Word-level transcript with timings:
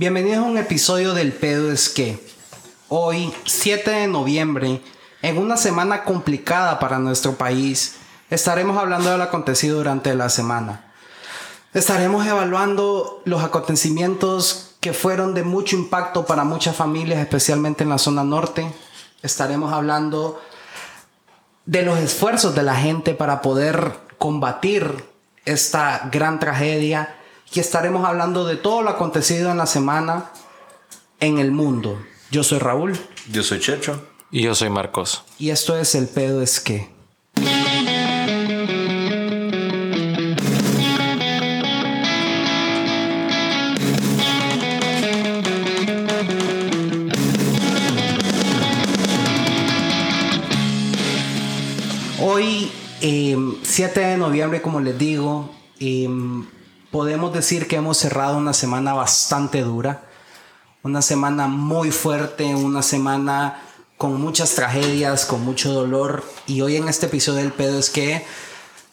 Bienvenidos 0.00 0.38
a 0.38 0.48
un 0.48 0.56
episodio 0.56 1.12
del 1.12 1.30
Pedo 1.30 1.70
es 1.70 1.90
que 1.90 2.26
hoy, 2.88 3.34
7 3.44 3.90
de 3.90 4.06
noviembre, 4.06 4.80
en 5.20 5.36
una 5.36 5.58
semana 5.58 6.04
complicada 6.04 6.78
para 6.78 6.98
nuestro 6.98 7.34
país, 7.34 7.96
estaremos 8.30 8.78
hablando 8.78 9.10
de 9.10 9.18
lo 9.18 9.24
acontecido 9.24 9.76
durante 9.76 10.14
la 10.14 10.30
semana. 10.30 10.90
Estaremos 11.74 12.26
evaluando 12.26 13.20
los 13.26 13.44
acontecimientos 13.44 14.74
que 14.80 14.94
fueron 14.94 15.34
de 15.34 15.42
mucho 15.42 15.76
impacto 15.76 16.24
para 16.24 16.44
muchas 16.44 16.74
familias, 16.74 17.20
especialmente 17.20 17.84
en 17.84 17.90
la 17.90 17.98
zona 17.98 18.24
norte. 18.24 18.72
Estaremos 19.20 19.70
hablando 19.70 20.40
de 21.66 21.82
los 21.82 21.98
esfuerzos 21.98 22.54
de 22.54 22.62
la 22.62 22.76
gente 22.76 23.12
para 23.12 23.42
poder 23.42 23.98
combatir 24.16 25.04
esta 25.44 26.08
gran 26.10 26.40
tragedia 26.40 27.16
y 27.52 27.60
estaremos 27.60 28.04
hablando 28.06 28.44
de 28.44 28.56
todo 28.56 28.82
lo 28.82 28.90
acontecido 28.90 29.50
en 29.50 29.58
la 29.58 29.66
semana 29.66 30.30
en 31.18 31.38
el 31.38 31.50
mundo. 31.50 32.00
Yo 32.30 32.44
soy 32.44 32.58
Raúl. 32.58 32.98
Yo 33.30 33.42
soy 33.42 33.58
Checho. 33.58 34.06
Y 34.30 34.42
yo 34.42 34.54
soy 34.54 34.70
Marcos. 34.70 35.24
Y 35.38 35.50
esto 35.50 35.76
es 35.76 35.94
El 35.96 36.06
Pedo 36.06 36.42
es 36.42 36.60
que. 36.60 36.88
Hoy, 52.22 52.70
7 53.62 54.00
de 54.00 54.16
noviembre, 54.16 54.62
como 54.62 54.80
les 54.80 54.96
digo, 54.96 55.50
em, 55.80 56.46
podemos 56.90 57.32
decir 57.32 57.68
que 57.68 57.76
hemos 57.76 57.98
cerrado 57.98 58.36
una 58.36 58.52
semana 58.52 58.92
bastante 58.94 59.62
dura, 59.62 60.02
una 60.82 61.02
semana 61.02 61.46
muy 61.46 61.90
fuerte, 61.90 62.54
una 62.54 62.82
semana 62.82 63.62
con 63.96 64.20
muchas 64.20 64.54
tragedias, 64.54 65.26
con 65.26 65.42
mucho 65.42 65.72
dolor. 65.72 66.24
Y 66.46 66.62
hoy 66.62 66.76
en 66.76 66.88
este 66.88 67.06
episodio 67.06 67.40
del 67.40 67.52
pedo 67.52 67.78
es 67.78 67.90
que 67.90 68.24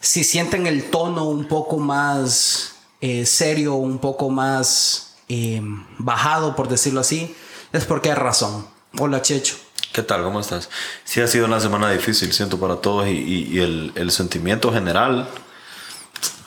si 0.00 0.22
sienten 0.22 0.66
el 0.66 0.90
tono 0.90 1.24
un 1.24 1.48
poco 1.48 1.78
más 1.78 2.76
eh, 3.00 3.24
serio, 3.26 3.74
un 3.74 3.98
poco 3.98 4.28
más 4.30 5.16
eh, 5.28 5.62
bajado, 5.98 6.54
por 6.54 6.68
decirlo 6.68 7.00
así, 7.00 7.34
es 7.72 7.84
porque 7.84 8.10
hay 8.10 8.16
razón. 8.16 8.66
Hola, 8.98 9.22
Checho. 9.22 9.56
¿Qué 9.92 10.02
tal? 10.02 10.22
¿Cómo 10.22 10.40
estás? 10.40 10.68
Sí, 11.04 11.20
ha 11.20 11.26
sido 11.26 11.46
una 11.46 11.60
semana 11.60 11.90
difícil, 11.90 12.32
siento, 12.32 12.60
para 12.60 12.76
todos 12.76 13.08
y, 13.08 13.58
el, 13.58 13.92
el, 13.94 14.10
sentimiento 14.10 14.72
general 14.72 15.28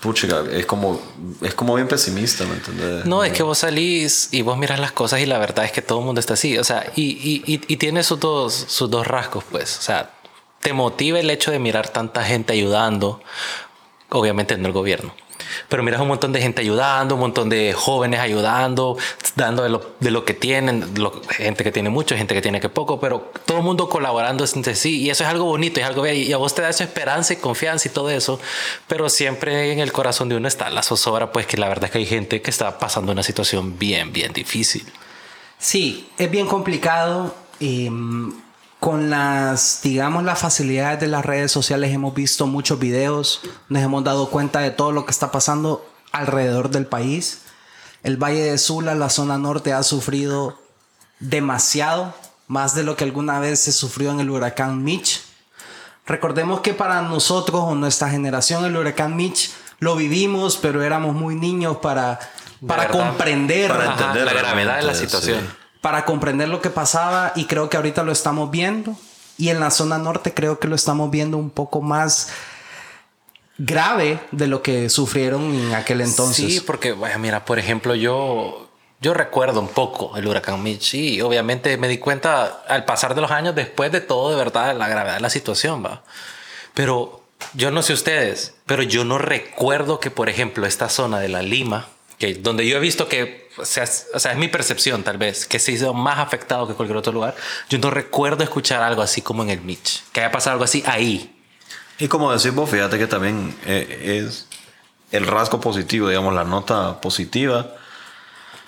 pucha, 0.01 0.43
es 0.51 0.65
como, 0.65 0.99
es 1.41 1.53
como 1.53 1.75
bien 1.75 1.87
pesimista, 1.87 2.43
¿me 2.45 2.55
entiendes? 2.55 3.05
No, 3.05 3.23
es 3.23 3.31
que 3.31 3.43
vos 3.43 3.59
salís 3.59 4.29
y 4.31 4.41
vos 4.41 4.57
miras 4.57 4.79
las 4.79 4.91
cosas 4.91 5.21
y 5.21 5.25
la 5.25 5.37
verdad 5.37 5.63
es 5.63 5.71
que 5.71 5.81
todo 5.81 5.99
el 5.99 6.05
mundo 6.05 6.19
está 6.19 6.33
así. 6.33 6.57
O 6.57 6.63
sea, 6.63 6.91
y, 6.95 7.03
y, 7.03 7.61
y 7.67 7.77
tiene 7.77 8.03
sus 8.03 8.19
dos, 8.19 8.53
sus 8.67 8.89
dos 8.89 9.07
rasgos, 9.07 9.43
pues. 9.49 9.77
O 9.77 9.81
sea, 9.81 10.11
te 10.59 10.73
motiva 10.73 11.19
el 11.19 11.29
hecho 11.29 11.51
de 11.51 11.59
mirar 11.59 11.89
tanta 11.89 12.23
gente 12.23 12.53
ayudando, 12.53 13.21
obviamente 14.09 14.57
no 14.57 14.67
el 14.67 14.73
gobierno. 14.73 15.13
Pero 15.69 15.83
miras 15.83 16.01
un 16.01 16.07
montón 16.07 16.31
de 16.33 16.41
gente 16.41 16.61
ayudando, 16.61 17.15
un 17.15 17.21
montón 17.21 17.49
de 17.49 17.73
jóvenes 17.73 18.19
ayudando, 18.19 18.97
dando 19.35 19.63
de 19.63 19.69
lo, 19.69 19.95
de 19.99 20.11
lo 20.11 20.25
que 20.25 20.33
tienen, 20.33 20.93
gente 21.29 21.63
que 21.63 21.71
tiene 21.71 21.89
mucho, 21.89 22.15
gente 22.15 22.33
que 22.33 22.41
tiene 22.41 22.59
que 22.59 22.69
poco, 22.69 22.99
pero 22.99 23.31
todo 23.45 23.59
el 23.59 23.63
mundo 23.63 23.89
colaborando 23.89 24.45
entre 24.53 24.75
sí. 24.75 25.01
Y 25.01 25.09
eso 25.09 25.23
es 25.23 25.29
algo 25.29 25.45
bonito, 25.45 25.79
es 25.79 25.85
algo 25.85 26.05
y 26.07 26.31
a 26.33 26.37
vos 26.37 26.53
te 26.53 26.61
da 26.61 26.69
esa 26.69 26.83
esperanza 26.83 27.33
y 27.33 27.37
confianza 27.37 27.87
y 27.87 27.91
todo 27.91 28.09
eso. 28.09 28.39
Pero 28.87 29.09
siempre 29.09 29.71
en 29.71 29.79
el 29.79 29.91
corazón 29.91 30.29
de 30.29 30.35
uno 30.35 30.47
está 30.47 30.69
la 30.69 30.83
zozobra, 30.83 31.31
pues 31.31 31.45
que 31.47 31.57
la 31.57 31.67
verdad 31.67 31.85
es 31.85 31.91
que 31.91 31.97
hay 31.99 32.05
gente 32.05 32.41
que 32.41 32.49
está 32.49 32.79
pasando 32.79 33.11
una 33.11 33.23
situación 33.23 33.77
bien, 33.77 34.11
bien 34.13 34.33
difícil. 34.33 34.85
Sí, 35.57 36.09
es 36.17 36.29
bien 36.29 36.47
complicado. 36.47 37.35
em, 37.59 38.33
con 38.81 39.11
las, 39.11 39.81
digamos, 39.83 40.23
las 40.23 40.39
facilidades 40.39 40.99
de 40.99 41.07
las 41.07 41.23
redes 41.23 41.51
sociales 41.51 41.93
hemos 41.93 42.15
visto 42.15 42.47
muchos 42.47 42.79
videos, 42.79 43.41
nos 43.69 43.83
hemos 43.83 44.03
dado 44.03 44.31
cuenta 44.31 44.59
de 44.61 44.71
todo 44.71 44.91
lo 44.91 45.05
que 45.05 45.11
está 45.11 45.31
pasando 45.31 45.87
alrededor 46.11 46.71
del 46.71 46.87
país. 46.87 47.43
El 48.01 48.17
Valle 48.17 48.41
de 48.41 48.57
Sula, 48.57 48.95
la 48.95 49.11
zona 49.11 49.37
norte, 49.37 49.71
ha 49.71 49.83
sufrido 49.83 50.59
demasiado, 51.19 52.15
más 52.47 52.73
de 52.73 52.81
lo 52.81 52.95
que 52.95 53.03
alguna 53.03 53.39
vez 53.39 53.59
se 53.59 53.71
sufrió 53.71 54.09
en 54.09 54.19
el 54.19 54.31
huracán 54.31 54.83
Mitch. 54.83 55.21
Recordemos 56.07 56.61
que 56.61 56.73
para 56.73 57.03
nosotros 57.03 57.61
o 57.63 57.75
nuestra 57.75 58.09
generación 58.09 58.65
el 58.65 58.75
huracán 58.75 59.15
Mitch 59.15 59.51
lo 59.77 59.95
vivimos, 59.95 60.57
pero 60.57 60.81
éramos 60.81 61.13
muy 61.13 61.35
niños 61.35 61.77
para, 61.77 62.19
para 62.65 62.87
comprender, 62.87 63.69
para 63.69 63.91
entender 63.91 64.25
la 64.25 64.33
gravedad 64.33 64.77
de 64.77 64.83
la 64.83 64.95
situación 64.95 65.60
para 65.81 66.05
comprender 66.05 66.47
lo 66.47 66.61
que 66.61 66.69
pasaba 66.69 67.33
y 67.35 67.45
creo 67.45 67.69
que 67.69 67.77
ahorita 67.77 68.03
lo 68.03 68.11
estamos 68.11 68.51
viendo. 68.51 68.95
Y 69.37 69.49
en 69.49 69.59
la 69.59 69.71
zona 69.71 69.97
norte 69.97 70.33
creo 70.33 70.59
que 70.59 70.67
lo 70.67 70.75
estamos 70.75 71.09
viendo 71.09 71.37
un 71.37 71.49
poco 71.49 71.81
más 71.81 72.29
grave 73.57 74.19
de 74.31 74.47
lo 74.47 74.61
que 74.61 74.89
sufrieron 74.89 75.53
en 75.53 75.73
aquel 75.73 76.01
entonces. 76.01 76.53
Sí, 76.53 76.59
porque, 76.61 76.91
bueno, 76.91 77.17
mira, 77.19 77.43
por 77.43 77.57
ejemplo, 77.57 77.95
yo, 77.95 78.69
yo 78.99 79.13
recuerdo 79.13 79.59
un 79.59 79.67
poco 79.67 80.15
el 80.15 80.27
huracán 80.27 80.61
Mitch 80.61 80.93
y 80.93 81.21
obviamente 81.21 81.75
me 81.77 81.87
di 81.87 81.97
cuenta 81.97 82.63
al 82.67 82.85
pasar 82.85 83.15
de 83.15 83.21
los 83.21 83.31
años 83.31 83.55
después 83.55 83.91
de 83.91 84.01
todo, 84.01 84.29
de 84.29 84.35
verdad, 84.35 84.75
la 84.75 84.87
gravedad 84.87 85.15
de 85.15 85.21
la 85.21 85.29
situación, 85.29 85.83
va. 85.83 86.03
Pero 86.75 87.23
yo 87.53 87.71
no 87.71 87.81
sé 87.81 87.93
ustedes, 87.93 88.53
pero 88.67 88.83
yo 88.83 89.05
no 89.05 89.17
recuerdo 89.17 89.99
que, 89.99 90.11
por 90.11 90.29
ejemplo, 90.29 90.67
esta 90.67 90.89
zona 90.89 91.19
de 91.19 91.29
la 91.29 91.41
Lima, 91.41 91.87
que 92.19 92.35
donde 92.35 92.67
yo 92.67 92.77
he 92.77 92.79
visto 92.79 93.07
que, 93.07 93.40
o 93.57 93.65
sea, 93.65 93.85
o 94.13 94.19
sea, 94.19 94.31
es 94.31 94.37
mi 94.37 94.47
percepción 94.47 95.03
tal 95.03 95.17
vez, 95.17 95.45
que 95.45 95.59
se 95.59 95.71
hizo 95.71 95.93
más 95.93 96.19
afectado 96.19 96.67
que 96.67 96.73
cualquier 96.73 96.97
otro 96.97 97.11
lugar. 97.11 97.35
Yo 97.69 97.77
no 97.79 97.89
recuerdo 97.89 98.43
escuchar 98.43 98.81
algo 98.81 99.01
así 99.01 99.21
como 99.21 99.43
en 99.43 99.49
el 99.49 99.61
Mitch, 99.61 100.03
que 100.11 100.21
haya 100.21 100.31
pasado 100.31 100.53
algo 100.53 100.65
así 100.65 100.83
ahí. 100.85 101.35
Y 101.99 102.07
como 102.07 102.31
decimos, 102.31 102.69
fíjate 102.69 102.97
que 102.97 103.07
también 103.07 103.55
eh, 103.65 104.23
es 104.25 104.47
el 105.11 105.27
rasgo 105.27 105.59
positivo, 105.59 106.07
digamos, 106.09 106.33
la 106.33 106.43
nota 106.43 106.99
positiva, 107.01 107.75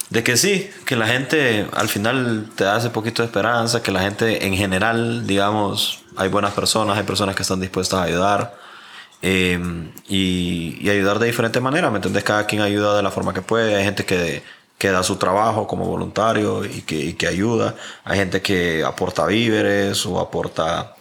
de 0.09 0.23
que 0.23 0.37
sí, 0.37 0.69
que 0.85 0.95
la 0.95 1.07
gente 1.07 1.67
al 1.73 1.89
final 1.89 2.51
te 2.55 2.65
ese 2.77 2.89
poquito 2.89 3.23
de 3.23 3.27
esperanza, 3.27 3.81
que 3.81 3.91
la 3.91 4.01
gente 4.01 4.45
en 4.45 4.55
general, 4.55 5.25
digamos, 5.25 6.03
hay 6.17 6.29
buenas 6.29 6.53
personas, 6.53 6.97
hay 6.97 7.03
personas 7.03 7.35
que 7.35 7.41
están 7.41 7.59
dispuestas 7.59 7.99
a 7.99 8.03
ayudar 8.03 8.63
Em, 9.25 9.93
y, 10.05 10.89
ayudar 10.89 11.17
de 11.17 11.27
diferentes 11.27 11.61
maneras, 11.61 11.89
¿me 11.91 11.97
entiendes? 11.99 12.25
Cada 12.25 12.45
quien 12.45 12.61
ayuda 12.61 12.97
de 12.97 13.03
la 13.03 13.09
forma 13.09 13.33
que 13.33 13.41
puede. 13.41 13.73
Hay 13.73 13.85
gente 13.85 14.05
que, 14.05 14.43
que 14.83 14.91
da 14.91 15.01
su 15.01 15.15
trabajo 15.15 15.65
como 15.65 15.85
voluntario 15.85 16.65
y 16.65 16.81
que, 16.81 17.15
que 17.15 17.25
ayuda. 17.25 17.73
Hay 18.03 18.17
gente 18.17 18.41
que 18.41 18.83
aporta 18.83 19.25
víveres 19.25 20.05
o 20.05 20.19
aporta 20.19 20.97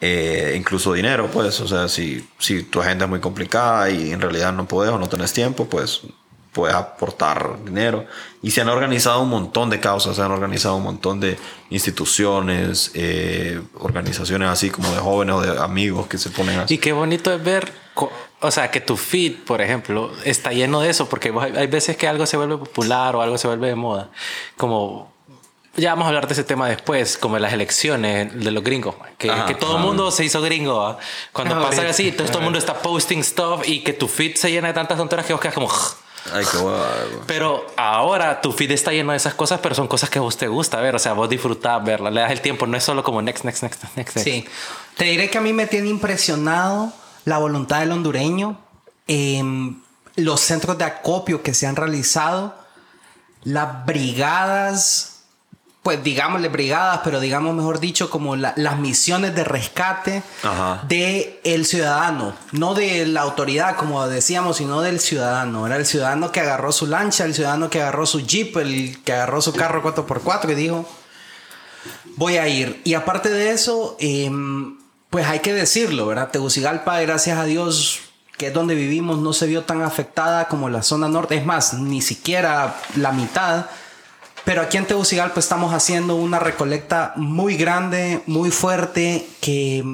eh, 0.00 0.54
incluso 0.56 0.94
dinero, 0.94 1.28
pues. 1.30 1.60
O 1.60 1.68
sea, 1.68 1.90
si, 1.90 2.26
si 2.38 2.62
tu 2.62 2.80
agenda 2.80 3.04
es 3.04 3.10
muy 3.10 3.20
complicada 3.20 3.90
y 3.90 4.12
en 4.12 4.22
realidad 4.22 4.54
no 4.54 4.66
puedes 4.66 4.90
o 4.94 4.98
no 4.98 5.10
tienes 5.10 5.30
tiempo, 5.34 5.66
pues 5.66 6.00
puedes 6.54 6.74
aportar 6.74 7.62
dinero. 7.66 8.06
Y 8.40 8.50
se 8.52 8.62
han 8.62 8.70
organizado 8.70 9.20
un 9.20 9.28
montón 9.28 9.68
de 9.68 9.78
causas, 9.78 10.16
se 10.16 10.22
han 10.22 10.32
organizado 10.32 10.76
un 10.76 10.84
montón 10.84 11.20
de 11.20 11.36
instituciones, 11.68 12.92
eh, 12.94 13.60
organizaciones 13.74 14.48
así 14.48 14.70
como 14.70 14.90
de 14.90 15.00
jóvenes 15.00 15.34
o 15.34 15.42
de 15.42 15.62
amigos 15.62 16.06
que 16.06 16.16
se 16.16 16.30
ponen 16.30 16.60
así. 16.60 16.76
Y 16.76 16.78
qué 16.78 16.94
bonito 16.94 17.30
es 17.30 17.44
ver, 17.44 17.70
o 18.40 18.50
sea, 18.50 18.70
que 18.70 18.80
tu 18.80 18.96
feed, 18.96 19.44
por 19.44 19.60
ejemplo, 19.60 20.12
está 20.24 20.52
lleno 20.52 20.80
de 20.80 20.90
eso, 20.90 21.08
porque 21.08 21.32
hay 21.56 21.66
veces 21.66 21.96
que 21.96 22.06
algo 22.06 22.24
se 22.26 22.36
vuelve 22.36 22.56
popular 22.56 23.16
o 23.16 23.22
algo 23.22 23.36
se 23.36 23.48
vuelve 23.48 23.68
de 23.68 23.74
moda. 23.74 24.10
Como 24.56 25.12
ya 25.78 25.90
vamos 25.90 26.06
a 26.06 26.08
hablar 26.08 26.26
de 26.26 26.32
ese 26.32 26.44
tema 26.44 26.68
después, 26.68 27.16
como 27.18 27.38
las 27.38 27.52
elecciones 27.52 28.32
de 28.32 28.50
los 28.50 28.62
gringos, 28.62 28.94
que, 29.16 29.32
que 29.46 29.54
todo 29.54 29.76
el 29.76 29.82
mundo 29.82 30.10
se 30.10 30.24
hizo 30.24 30.40
gringo. 30.40 30.98
Cuando 31.32 31.60
pasa 31.62 31.88
así, 31.88 32.08
entonces 32.08 32.30
todo 32.30 32.40
el 32.40 32.44
mundo 32.44 32.58
está 32.58 32.74
posting 32.80 33.22
stuff 33.22 33.62
y 33.66 33.82
que 33.82 33.92
tu 33.92 34.08
feed 34.08 34.36
se 34.36 34.50
llena 34.50 34.68
de 34.68 34.74
tantas 34.74 34.98
tonteras 34.98 35.26
que 35.26 35.32
vos 35.32 35.40
quedas 35.40 35.54
como... 35.54 35.68
Ay, 36.32 36.44
qué 36.44 36.58
Pero 37.26 37.66
ahora 37.76 38.40
tu 38.40 38.52
feed 38.52 38.72
está 38.72 38.92
lleno 38.92 39.12
de 39.12 39.16
esas 39.16 39.34
cosas, 39.34 39.60
pero 39.62 39.74
son 39.74 39.88
cosas 39.88 40.10
que 40.10 40.18
a 40.18 40.22
vos 40.22 40.36
te 40.36 40.46
gusta 40.46 40.78
ver. 40.80 40.94
O 40.94 40.98
sea, 40.98 41.14
vos 41.14 41.28
disfrutás 41.28 41.82
verlas, 41.82 42.12
le 42.12 42.20
das 42.20 42.32
el 42.32 42.40
tiempo, 42.40 42.66
no 42.66 42.76
es 42.76 42.84
solo 42.84 43.02
como 43.02 43.22
next, 43.22 43.44
next, 43.44 43.62
next, 43.62 43.84
next. 43.96 44.18
Sí. 44.18 44.44
Te 44.96 45.04
diré 45.04 45.30
que 45.30 45.38
a 45.38 45.40
mí 45.40 45.52
me 45.52 45.66
tiene 45.66 45.88
impresionado 45.88 46.92
la 47.24 47.38
voluntad 47.38 47.80
del 47.80 47.92
hondureño, 47.92 48.58
en 49.06 49.82
los 50.16 50.40
centros 50.40 50.78
de 50.78 50.84
acopio 50.84 51.42
que 51.42 51.54
se 51.54 51.66
han 51.66 51.76
realizado, 51.76 52.54
las 53.44 53.86
brigadas 53.86 55.18
pues 55.88 56.04
digámosle 56.04 56.50
brigadas, 56.50 57.00
pero 57.02 57.18
digamos 57.18 57.54
mejor 57.54 57.80
dicho 57.80 58.10
como 58.10 58.36
las 58.36 58.78
misiones 58.78 59.34
de 59.34 59.42
rescate 59.42 60.22
de 60.86 61.40
el 61.44 61.64
ciudadano, 61.64 62.34
no 62.52 62.74
de 62.74 63.06
la 63.06 63.22
autoridad 63.22 63.76
como 63.76 64.06
decíamos, 64.06 64.58
sino 64.58 64.82
del 64.82 65.00
ciudadano. 65.00 65.66
Era 65.66 65.76
el 65.76 65.86
ciudadano 65.86 66.30
que 66.30 66.40
agarró 66.40 66.72
su 66.72 66.86
lancha, 66.86 67.24
el 67.24 67.32
ciudadano 67.32 67.70
que 67.70 67.80
agarró 67.80 68.04
su 68.04 68.20
jeep, 68.20 68.56
el 68.58 69.02
que 69.02 69.14
agarró 69.14 69.40
su 69.40 69.54
carro 69.54 69.82
4x4 69.82 70.50
y 70.50 70.54
dijo, 70.56 70.86
voy 72.16 72.36
a 72.36 72.48
ir. 72.48 72.82
Y 72.84 72.92
aparte 72.92 73.30
de 73.30 73.52
eso, 73.52 73.96
em, 73.98 74.77
pues 75.10 75.26
hay 75.26 75.40
que 75.40 75.52
decirlo, 75.52 76.06
¿verdad? 76.06 76.30
Tegucigalpa, 76.30 77.00
gracias 77.00 77.38
a 77.38 77.44
Dios, 77.44 78.00
que 78.36 78.48
es 78.48 78.54
donde 78.54 78.74
vivimos, 78.74 79.18
no 79.18 79.32
se 79.32 79.46
vio 79.46 79.62
tan 79.62 79.82
afectada 79.82 80.48
como 80.48 80.68
la 80.68 80.82
zona 80.82 81.08
norte. 81.08 81.36
Es 81.36 81.46
más, 81.46 81.74
ni 81.74 82.02
siquiera 82.02 82.76
la 82.96 83.12
mitad 83.12 83.66
Pero 84.44 84.62
aquí 84.62 84.76
en 84.78 84.86
Tegucigalpa 84.86 85.40
estamos 85.40 85.74
haciendo 85.74 86.16
una 86.16 86.38
recolecta 86.38 87.12
muy 87.16 87.56
grande, 87.56 88.22
muy 88.26 88.50
fuerte, 88.50 89.28
que, 89.40 89.84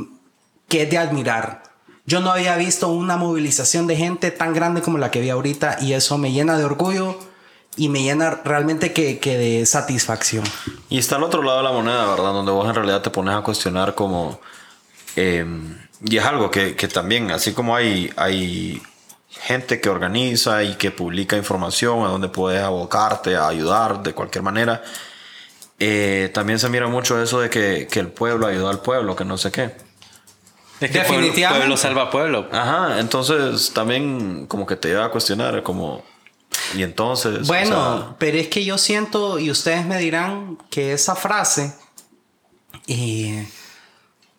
que 0.69 0.83
es 0.83 0.91
de 0.91 0.99
admirar. 0.99 1.63
Yo 2.07 2.21
no 2.21 2.31
había 2.31 2.55
visto 2.57 2.89
una 2.89 3.17
movilización 3.17 3.87
de 3.87 3.97
gente 3.97 4.31
tan 4.31 4.53
grande 4.53 4.83
como 4.83 4.99
la 4.99 5.11
que 5.11 5.21
vi 5.21 5.31
ahorita 5.31 5.79
y 5.81 5.95
eso 5.95 6.19
me 6.19 6.33
llena 6.33 6.59
de 6.59 6.65
orgullo 6.65 7.19
y 7.77 7.89
me 7.89 8.03
llena 8.03 8.43
realmente 8.45 8.93
que, 8.93 9.19
que 9.19 9.39
de 9.39 9.67
satisfacción. 9.67 10.45
Y 10.89 10.99
está 10.99 11.17
al 11.17 11.25
otro 11.25 11.43
lado 11.43 11.59
de 11.59 11.65
la 11.65 11.73
moneda, 11.73 12.07
¿verdad? 12.07 12.33
Donde 12.33 12.53
vos 12.53 12.69
en 12.69 12.75
realidad 12.75 13.03
te 13.03 13.11
pones 13.11 13.35
a 13.35 13.41
cuestionar 13.41 13.95
como... 13.95 14.39
eh, 15.17 15.45
y 16.05 16.17
es 16.17 16.25
algo 16.25 16.51
que, 16.51 16.77
que 16.77 16.89
también, 16.89 17.31
así 17.31 17.53
como 17.53 17.75
hay, 17.75 18.13
hay 18.17 18.83
gente 19.29 19.81
que 19.81 19.89
organiza 19.89 20.63
y 20.63 20.75
que 20.75 20.91
publica 20.91 21.37
información 21.37 22.05
a 22.05 22.09
donde 22.09 22.29
puedes 22.29 22.63
abocarte 22.63 23.37
a 23.37 23.49
ayudar 23.49 24.03
de 24.03 24.13
cualquier 24.13 24.43
manera, 24.43 24.83
eh, 25.79 26.31
también 26.33 26.59
se 26.59 26.69
mira 26.69 26.87
mucho 26.89 27.21
eso 27.23 27.41
de 27.41 27.51
que, 27.51 27.89
que 27.91 28.01
el 28.01 28.09
pueblo 28.09 28.47
ayuda 28.47 28.71
al 28.71 28.81
pueblo, 28.81 29.17
que 29.17 29.25
no 29.25 29.39
sé 29.39 29.51
qué. 29.51 29.75
Es 30.81 30.91
que 30.91 31.01
pueblo, 31.01 31.17
Definitivamente. 31.17 31.61
pueblo 31.61 31.77
salva 31.77 32.11
pueblo. 32.11 32.49
Ajá, 32.53 33.01
entonces 33.01 33.73
también 33.73 34.47
como 34.47 34.67
que 34.67 34.77
te 34.77 34.89
lleva 34.89 35.07
a 35.07 35.11
cuestionar, 35.11 35.63
como... 35.63 36.05
Y 36.77 36.83
entonces... 36.83 37.47
Bueno, 37.47 37.95
o 37.95 37.99
sea, 37.99 38.17
pero 38.19 38.39
es 38.39 38.49
que 38.49 38.65
yo 38.65 38.79
siento, 38.79 39.39
y 39.39 39.51
ustedes 39.51 39.85
me 39.87 39.99
dirán, 39.99 40.59
que 40.71 40.93
esa 40.93 41.17
frase 41.17 41.75
eh, 42.87 43.47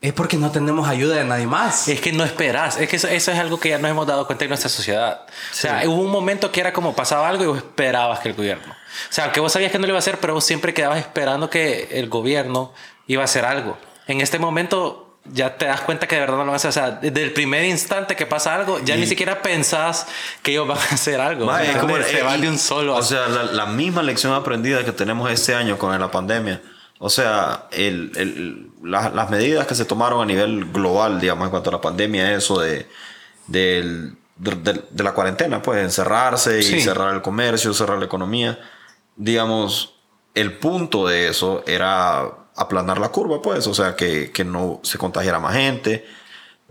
es 0.07 0.13
porque 0.13 0.37
no 0.37 0.51
tenemos 0.51 0.87
ayuda 0.87 1.15
de 1.15 1.23
nadie 1.25 1.47
más. 1.47 1.87
Es 1.87 1.99
que 2.01 2.11
no 2.11 2.23
esperas. 2.23 2.77
Es 2.79 2.87
que 2.89 2.95
eso, 2.97 3.07
eso 3.07 3.31
es 3.31 3.39
algo 3.39 3.59
que 3.59 3.69
ya 3.69 3.77
nos 3.77 3.89
hemos 3.91 4.05
dado 4.07 4.25
cuenta 4.27 4.45
en 4.45 4.49
nuestra 4.49 4.69
sociedad. 4.69 5.21
O 5.51 5.55
sea, 5.55 5.81
hubo 5.85 6.01
un 6.01 6.11
momento 6.11 6.51
que 6.51 6.59
era 6.61 6.73
como 6.73 6.95
pasaba 6.95 7.27
algo 7.29 7.43
y 7.43 7.47
vos 7.47 7.57
esperabas 7.57 8.19
que 8.19 8.29
el 8.29 8.35
gobierno. 8.35 8.71
O 8.73 9.13
sea, 9.13 9.31
que 9.31 9.39
vos 9.39 9.51
sabías 9.51 9.71
que 9.71 9.77
no 9.79 9.83
lo 9.83 9.89
iba 9.91 9.97
a 9.97 9.99
hacer, 9.99 10.19
pero 10.19 10.33
vos 10.33 10.43
siempre 10.45 10.73
quedabas 10.73 10.99
esperando 10.99 11.49
que 11.49 11.89
el 11.91 12.07
gobierno 12.09 12.73
iba 13.07 13.21
a 13.21 13.25
hacer 13.25 13.45
algo. 13.45 13.77
En 14.07 14.21
este 14.21 14.39
momento 14.39 15.01
ya 15.25 15.57
te 15.57 15.65
das 15.65 15.81
cuenta 15.81 16.07
que 16.07 16.15
de 16.15 16.21
verdad 16.21 16.35
no 16.37 16.41
lo 16.45 16.51
van 16.51 16.53
a 16.53 16.57
hacer. 16.57 16.69
O 16.69 16.71
sea, 16.71 16.91
desde 16.91 17.23
el 17.23 17.33
primer 17.33 17.63
instante 17.65 18.15
que 18.15 18.25
pasa 18.27 18.53
algo, 18.53 18.79
ya 18.83 18.95
Y- 18.95 18.99
ni 18.99 19.07
siquiera 19.07 19.41
pensás 19.41 20.05
que 20.43 20.51
ellos 20.51 20.67
van 20.67 20.77
a 20.77 20.93
hacer 20.93 21.19
algo. 21.19 21.45
Ma, 21.47 21.53
O 21.55 21.57
sea, 21.59 21.71
es 21.71 21.77
como- 21.77 21.95
se 21.97 22.19
eh, 22.19 22.21
van 22.21 22.41
de 22.41 22.49
un 22.49 22.59
solo. 22.59 22.95
O 22.95 23.01
sea, 23.01 23.27
la, 23.27 23.43
la 23.43 23.65
misma 23.65 24.03
lección 24.03 24.33
aprendida 24.33 24.85
que 24.85 24.91
tenemos 24.91 25.31
este 25.31 25.55
año 25.55 25.77
con 25.79 25.99
la 25.99 26.11
pandemia. 26.11 26.61
O 27.00 27.09
sea, 27.09 27.68
el, 27.71 28.12
el- 28.15 28.71
la- 28.83 29.09
las 29.09 29.30
medidas 29.30 29.68
que 29.68 29.75
se 29.75 29.86
tomaron 29.86 30.21
a 30.21 30.25
nivel 30.25 30.71
global, 30.71 31.19
digamos, 31.19 31.45
en 31.45 31.51
cuanto 31.51 31.69
a 31.69 31.74
la 31.74 31.81
pandemia, 31.81 32.33
eso 32.33 32.59
de, 32.59 32.88
de, 33.47 34.12
de- 34.38 34.83
de 34.89 35.03
la 35.03 35.13
cuarentena, 35.13 35.62
pues 35.62 35.83
encerrarse 35.83 36.59
y 36.59 36.63
cerrar 36.81 37.13
el 37.13 37.21
comercio, 37.21 37.74
cerrar 37.74 37.97
la 38.00 38.06
economía. 38.06 38.59
Digamos, 39.15 39.95
el 40.33 40.53
punto 40.57 41.07
de 41.07 41.27
eso 41.30 41.63
era 41.68 42.30
aplanar 42.56 43.00
la 43.00 43.09
curva, 43.09 43.41
pues, 43.41 43.68
o 43.68 43.74
sea, 43.74 43.95
que, 43.95 44.31
que 44.31 44.44
no 44.45 44.80
se 44.83 44.98
contagiara 44.98 45.39
más 45.39 45.53
gente, 45.56 46.06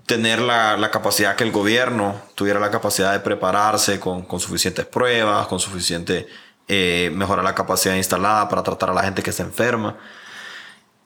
tener 0.06 0.40
la, 0.40 0.76
la 0.76 0.90
capacidad 0.90 1.36
que 1.36 1.44
el 1.44 1.52
gobierno 1.52 2.20
tuviera 2.34 2.60
la 2.60 2.70
capacidad 2.70 3.12
de 3.12 3.20
prepararse 3.20 4.00
con, 4.00 4.22
con 4.22 4.40
suficientes 4.40 4.84
pruebas, 4.86 5.46
con 5.46 5.60
suficiente 5.60 6.26
eh, 6.68 7.10
mejorar 7.14 7.44
la 7.44 7.54
capacidad 7.54 7.94
instalada 7.94 8.48
para 8.48 8.62
tratar 8.62 8.90
a 8.90 8.94
la 8.94 9.02
gente 9.02 9.22
que 9.22 9.30
está 9.30 9.42
enferma. 9.42 9.96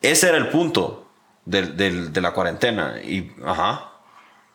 Ese 0.02 0.28
era 0.28 0.38
el 0.38 0.48
punto 0.48 1.06
del- 1.44 1.76
del- 1.76 2.12
de 2.12 2.20
la 2.20 2.32
cuarentena. 2.32 2.96
Y, 3.02 3.32
ajá. 3.44 3.84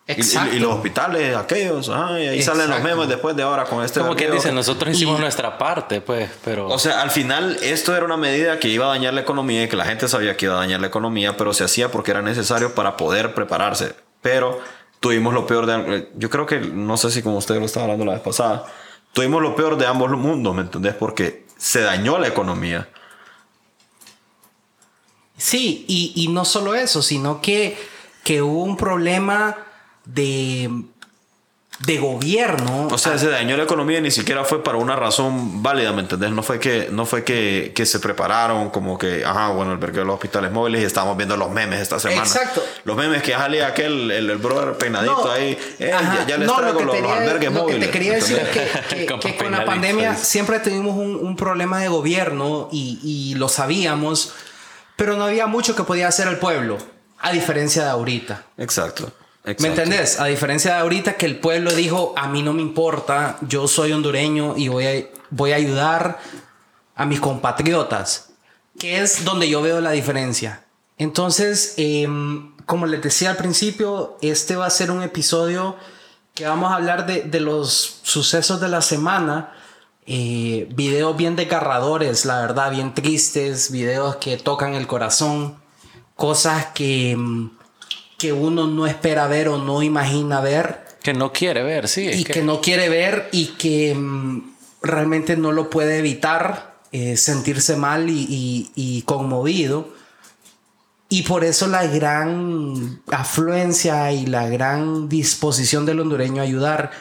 Y, 0.06 0.12
Exacto. 0.12 0.54
y 0.56 0.60
los 0.60 0.74
hospitales, 0.74 1.34
aquellos, 1.36 1.88
ajá, 1.88 2.20
y 2.20 2.28
ahí 2.28 2.42
salen 2.44 2.70
los 2.70 2.82
memes 2.82 3.08
después 3.08 3.38
de 3.38 3.44
ahora 3.44 3.64
con 3.64 3.82
este. 3.86 4.02
como 4.02 4.18
que 4.18 4.30
dicen, 4.30 4.54
nosotros 4.54 4.94
hicimos 4.94 5.18
y- 5.18 5.22
nuestra 5.22 5.58
parte, 5.58 6.02
pues, 6.02 6.30
pero... 6.44 6.68
o 6.68 6.78
sea, 6.78 7.02
al 7.02 7.10
final 7.10 7.58
esto 7.62 7.96
era 7.96 8.04
una 8.04 8.18
medida 8.18 8.60
que 8.60 8.68
iba 8.68 8.86
a 8.86 8.90
dañar 8.90 9.14
la 9.14 9.22
economía 9.22 9.64
y 9.64 9.70
que 9.70 9.78
la 9.78 9.86
gente 9.86 10.10
sabía 10.10 10.36
que 10.36 10.46
iba 10.48 10.56
a 10.56 10.58
dañar 10.58 10.82
la 10.82 10.88
economía, 10.88 11.38
pero 11.38 11.54
se 11.54 11.64
hacía 11.64 11.90
porque 11.90 12.12
era 12.12 12.22
necesario 12.22 12.76
para 12.76 12.98
poder 12.98 13.34
prepararse. 13.34 13.96
Pero 14.22 14.60
tuvimos 15.00 15.34
lo 15.34 15.48
peor 15.48 15.66
de... 15.68 16.10
Yo 16.16 16.30
creo 16.30 16.46
que, 16.46 16.60
no 16.60 16.98
sé 16.98 17.10
si 17.10 17.22
como 17.24 17.38
usted 17.38 17.58
lo 17.60 17.66
estaba 17.66 17.86
hablando 17.86 18.04
la 18.04 18.12
vez 18.14 18.22
pasada, 18.22 18.66
tuvimos 19.14 19.42
lo 19.42 19.56
peor 19.56 19.78
de 19.78 19.86
ambos 19.86 20.12
mundos, 20.12 20.54
¿me 20.54 20.64
entendés? 20.64 20.96
Porque 20.96 21.46
se 21.58 21.82
dañó 21.82 22.18
la 22.18 22.28
economía. 22.28 22.90
Sí, 25.38 25.86
y, 25.88 26.14
y 26.16 26.28
no 26.28 26.46
solo 26.46 26.76
eso, 26.76 27.02
sino 27.02 27.42
que, 27.42 27.78
que 28.24 28.42
hubo 28.42 28.64
un 28.64 28.78
problema 28.78 29.58
de, 30.06 30.70
de 31.86 31.98
gobierno. 31.98 32.88
O 32.92 32.98
sea, 32.98 33.18
se 33.18 33.30
dañó 33.30 33.58
la 33.58 33.64
economía 33.64 33.98
y 33.98 34.02
ni 34.02 34.12
siquiera 34.12 34.46
fue 34.46 34.64
para 34.64 34.78
una 34.78 34.96
razón 34.96 35.62
válida, 35.62 35.92
¿me 35.92 36.02
entendés? 36.02 36.32
No 36.32 36.42
fue 36.44 36.60
que, 36.60 36.88
no 36.92 37.06
fue 37.06 37.24
que, 37.24 37.74
que 37.76 37.86
se 37.86 38.00
prepararon 38.00 38.70
como 38.70 38.98
que, 38.98 39.26
ajá, 39.26 39.50
bueno, 39.50 39.74
el 39.74 39.80
de 39.80 40.06
los 40.06 40.14
hospitales 40.14 40.52
móviles 40.52 40.82
y 40.82 40.86
estábamos 40.86 41.18
viendo 41.18 41.36
los 41.36 41.50
memes 41.52 41.82
esta 41.82 42.00
semana. 42.00 42.22
Exacto. 42.22 42.64
Los 42.86 42.96
memes 42.96 43.22
que 43.22 43.34
sale 43.34 43.64
aquel, 43.66 44.12
el, 44.12 44.30
el 44.30 44.38
brother 44.38 44.78
peinadito 44.78 45.26
No, 45.26 45.32
ahí. 45.32 45.58
eh, 45.80 45.90
ya, 45.92 46.26
ya 46.28 46.38
les 46.38 46.48
no, 46.48 46.56
traigo 46.56 46.80
lo 46.82 46.94
los, 46.94 47.12
albergues 47.12 47.34
lo 47.34 47.40
que 47.40 47.50
móviles. 47.62 47.86
te 47.88 47.90
quería 47.92 48.14
decir 48.14 48.38
es 48.40 48.50
que, 48.50 49.06
que- 49.20 49.36
con 49.38 49.52
la 49.52 49.66
pandemia 49.66 50.16
siempre 50.16 50.60
tuvimos 50.60 50.96
un, 50.96 51.16
un 51.16 51.36
problema 51.36 51.80
de 51.80 51.90
gobierno 51.90 52.70
y, 52.72 53.00
y 53.04 53.36
lo 53.36 53.50
sabíamos, 53.50 54.34
pero 54.96 55.18
no 55.18 55.26
había 55.26 55.48
mucho 55.48 55.76
que 55.76 55.84
podía 55.84 56.08
hacer 56.08 56.28
el 56.30 56.38
pueblo, 56.38 56.78
a 57.20 57.32
diferencia 57.32 57.84
de 57.84 57.90
ahorita. 57.90 58.44
Exacto. 58.58 59.12
¿Me 59.60 59.68
entendés? 59.68 60.20
A 60.20 60.26
diferencia 60.26 60.76
de 60.76 60.80
ahorita 60.80 61.14
que 61.18 61.26
el 61.26 61.38
pueblo 61.40 61.72
dijo, 61.74 62.14
a 62.16 62.28
mí 62.30 62.42
no 62.42 62.54
me 62.54 62.62
importa, 62.62 63.38
yo 63.42 63.68
soy 63.68 63.92
hondureño 63.92 64.56
y 64.58 64.70
voy 64.70 64.86
a, 64.88 65.06
voy 65.32 65.52
a 65.52 65.56
ayudar 65.58 66.20
a 66.96 67.06
mis 67.06 67.20
compatriotas, 67.20 68.30
que 68.80 69.02
es 69.02 69.26
donde 69.26 69.50
yo 69.50 69.62
veo 69.62 69.82
la 69.82 69.92
diferencia. 69.92 70.64
Entonces, 70.98 71.74
em, 71.78 72.56
como 72.66 72.86
les 72.86 73.02
decía 73.02 73.32
al 73.32 73.36
principio, 73.38 74.18
este 74.22 74.56
va 74.56 74.66
a 74.68 74.70
ser 74.70 74.92
un 74.92 75.02
episodio 75.04 75.76
que 76.34 76.46
vamos 76.46 76.72
a 76.72 76.76
hablar 76.76 77.06
de, 77.06 77.24
de 77.24 77.40
los 77.42 78.00
sucesos 78.04 78.62
de 78.62 78.70
la 78.70 78.82
semana. 78.82 79.52
eh, 80.06 80.68
videos 80.76 81.16
bien 81.16 81.36
desgarradores, 81.38 82.26
la 82.26 82.42
verdad, 82.42 82.72
bien 82.72 82.94
tristes, 82.94 83.72
videos 83.72 84.18
que 84.18 84.36
tocan 84.38 84.74
el 84.76 84.86
corazón, 84.88 85.58
cosas 86.16 86.68
que, 86.74 87.12
em, 87.12 87.52
que 88.18 88.34
uno 88.34 88.68
no 88.68 88.88
espera 88.88 89.28
ver 89.28 89.48
o 89.50 89.58
no 89.58 89.82
imagina 89.84 90.40
ver 90.40 90.82
Que 91.02 91.14
no 91.14 91.32
quiere 91.34 91.64
ver, 91.64 91.88
sí. 91.88 92.10
y 92.10 92.24
que... 92.24 92.42
no 92.42 92.62
quiere 92.62 92.90
ver 92.90 93.30
y 93.32 93.48
que 93.58 93.94
mm, 93.96 94.54
realmente 94.82 95.36
no 95.38 95.52
lo 95.52 95.70
puede 95.70 95.98
evitar 96.00 96.76
eh, 96.92 97.18
sentirse 97.18 97.76
mal 97.76 98.10
y, 98.10 98.26
y- 98.30 98.72
y 98.76 99.02
conmovido. 99.04 99.90
Y 101.10 101.24
por 101.24 101.44
eso 101.44 101.68
la 101.68 101.86
gran 101.88 103.02
afluencia 103.12 104.12
y 104.12 104.26
la 104.26 104.48
gran 104.48 105.10
disposición 105.10 105.86
del 105.86 106.00
hondureño 106.00 106.42
a 106.42 106.46
ayudar. 106.46 106.92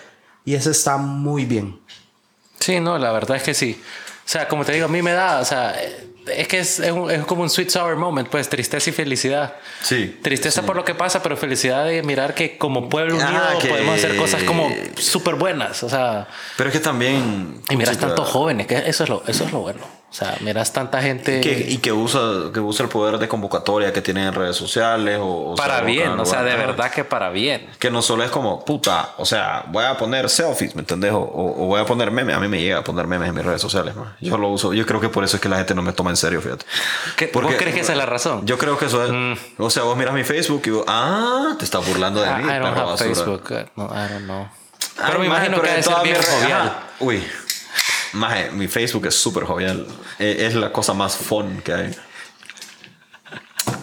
Y 0.45 0.55
eso 0.55 0.71
está 0.71 0.97
muy 0.97 1.45
bien. 1.47 1.79
Sí, 2.59 2.79
no, 2.81 2.99
la 2.99 3.11
verdad 3.13 3.37
es 3.39 3.43
que 3.43 3.55
sí. 3.55 3.81
O 4.25 4.29
sea, 4.29 4.49
como 4.49 4.65
te 4.65 4.73
digo, 4.73 4.87
a 4.87 4.89
mí 4.89 5.01
me 5.03 5.13
da, 5.13 5.41
o 5.41 5.45
sea, 5.45 5.75
es 6.26 6.49
que 6.49 6.59
es, 6.61 6.79
es 6.81 6.93
un- 6.93 7.11
es 7.11 7.25
como 7.25 7.43
un 7.43 7.50
sweet 7.50 7.71
sour 7.71 7.97
moment, 7.97 8.29
pues 8.29 8.49
tristeza 8.49 8.91
y 8.91 8.93
felicidad. 8.93 9.55
Sí. 9.83 10.19
Tristeza 10.23 10.62
por 10.62 10.76
lo 10.76 10.85
que 10.85 10.95
pasa, 10.95 11.23
pero 11.23 11.37
felicidad 11.37 11.85
de 11.87 12.02
mirar 12.02 12.35
que 12.35 12.59
como 12.59 12.88
pueblo 12.88 13.14
unido 13.17 13.31
Ah, 13.43 13.55
que- 13.61 13.69
podemos 13.69 13.95
hacer 13.97 14.17
cosas 14.17 14.43
como 14.45 14.69
súper 14.97 15.35
buenas. 15.37 15.83
O 15.83 15.88
sea, 15.88 16.29
Pero 16.57 16.71
es 16.71 16.75
que 16.75 16.81
también. 16.81 17.61
y 17.71 17.76
miras 17.76 17.99
tantos 17.99 18.29
jóvenes, 18.29 18.67
que 18.67 18.76
eso 18.87 19.05
es 19.05 19.11
lo, 19.11 19.23
eso 19.26 19.45
es 19.45 19.52
lo 19.52 19.61
bueno. 19.61 20.02
O 20.12 20.14
sea, 20.14 20.37
miras 20.40 20.75
tanta 20.75 21.00
gente 21.00 21.40
que- 21.40 21.66
y 21.71 21.78
que 21.78 21.90
usa, 21.90 22.21
que 22.52 22.61
usa 22.61 22.83
el 22.85 22.90
poder 22.90 23.16
de 23.16 23.28
convocatoria 23.28 23.95
que 23.95 24.02
tienen 24.02 24.25
en 24.28 24.35
redes 24.35 24.54
sociales 24.57 25.19
o, 25.19 25.52
o 25.52 25.54
para 25.54 25.78
se 25.78 25.85
bien, 25.87 26.21
o 26.21 26.26
sea, 26.26 26.42
de 26.42 26.54
verdad 26.54 26.90
que 26.90 27.02
para 27.02 27.31
bien. 27.31 27.66
Que 27.78 27.90
no 27.90 28.02
solo 28.02 28.23
es 28.23 28.31
como, 28.31 28.62
puta, 28.62 29.12
o 29.16 29.25
sea, 29.25 29.64
voy 29.69 29.85
a 29.87 29.97
poner 29.97 30.28
selfies, 30.28 30.75
¿me 30.75 30.81
entendés? 30.83 31.12
O, 31.12 31.19
o- 31.21 31.66
voy 31.66 31.81
a 31.81 31.87
poner 31.87 32.11
memes. 32.11 32.37
A 32.37 32.40
mí 32.40 32.47
me 32.47 32.61
llega 32.61 32.81
a 32.81 32.85
poner 32.85 33.07
memes 33.07 33.31
en 33.31 33.35
mis 33.37 33.42
redes 33.45 33.62
sociales, 33.62 33.97
man. 33.97 34.14
Yo 34.21 34.37
lo 34.37 34.49
uso. 34.50 34.75
Yo 34.75 34.85
creo 34.85 35.00
que 35.00 35.09
por 35.09 35.25
eso 35.25 35.37
es 35.38 35.40
que 35.42 35.49
la 35.49 35.57
gente 35.57 35.75
no 35.75 35.81
me 35.81 35.95
toma 35.95 36.11
en 36.11 36.16
serio, 36.19 36.42
fíjate. 36.42 36.66
¿Qué- 37.16 37.31
¿Vos 37.33 37.47
crees 37.57 37.75
que 37.75 37.81
esa 37.81 37.92
es 37.92 37.99
la 37.99 38.04
razón? 38.04 38.47
Yo 38.47 38.59
creo 38.59 38.76
que 38.76 38.85
eso 38.85 39.02
es. 39.07 39.38
O 39.57 39.71
sea, 39.71 39.85
vos 39.85 39.97
miras 39.97 40.12
mi 40.12 40.25
Facebook 40.25 40.61
y 40.66 40.71
vos, 40.71 40.85
ah, 40.88 41.54
te 41.59 41.64
estás 41.64 41.87
burlando 41.88 42.21
de 42.21 42.28
I, 42.31 42.35
mí. 42.35 42.42
I 42.45 42.59
don't 42.59 42.66
have 42.76 42.83
basura. 42.85 42.97
Facebook. 43.14 43.42
uh, 43.50 43.81
No, 43.81 43.87
I 43.87 44.12
don't 44.12 44.25
know. 44.25 44.47
Ay, 44.99 45.04
Pero 45.07 45.19
me 45.21 45.28
maje, 45.31 45.47
imagino 45.47 45.57
pero 45.57 45.62
que 45.62 45.69
debe 45.71 45.83
ser 45.83 46.02
bien 46.02 46.16
jovial. 46.16 46.61
Ajá. 46.69 46.83
Uy. 47.00 47.25
Maje, 48.12 48.50
mi 48.52 48.69
Facebook 48.69 49.07
es 49.07 49.14
súper 49.14 49.45
jovial. 49.45 49.87
Eh, 50.19 50.47
Es 50.47 50.54
la 50.54 50.71
cosa 50.73 50.92
más 50.95 51.16
fun 51.16 51.61
que 51.62 51.73
hay. 51.73 51.97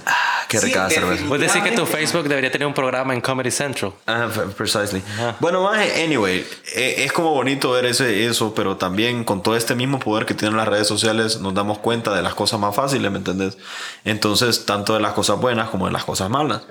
Ah, 0.06 0.46
qué 0.48 0.60
Sí, 0.60 0.68
rica 0.68 0.84
la 0.84 0.90
cerveza. 0.90 1.24
Vos 1.26 1.40
decís 1.40 1.62
que 1.64 1.72
tu 1.72 1.86
Facebook 1.86 2.28
debería 2.28 2.52
tener 2.52 2.68
un 2.68 2.74
programa 2.74 3.14
en 3.14 3.22
Comedy 3.22 3.52
Central. 3.52 3.94
Ah, 4.08 4.28
precisely. 4.58 5.02
Bueno, 5.40 5.64
maje, 5.64 6.04
anyway, 6.04 6.46
eh, 6.76 6.96
es 7.06 7.12
como 7.12 7.32
bonito 7.34 7.72
ver 7.72 7.86
ese, 7.86 8.26
eso, 8.26 8.54
pero 8.54 8.78
también 8.78 9.24
con 9.24 9.42
todo 9.44 9.56
este 9.56 9.76
mismo 9.76 10.00
poder 10.00 10.26
que 10.26 10.34
tienen 10.34 10.58
las 10.58 10.68
redes 10.68 10.88
sociales 10.88 11.40
nos 11.40 11.54
damos 11.54 11.80
cuenta 11.80 12.14
de 12.14 12.22
las 12.22 12.34
cosas 12.36 12.60
más 12.60 12.76
fáciles, 12.76 13.12
¿me 13.12 13.18
entendés? 13.20 13.58
Entonces, 14.06 14.66
tanto 14.66 14.94
de 14.94 15.00
las 15.00 15.14
cosas 15.14 15.40
buenas 15.40 15.70
como 15.70 15.86
de 15.86 15.92
las 15.92 16.04
cosas 16.04 16.30
malas. 16.30 16.62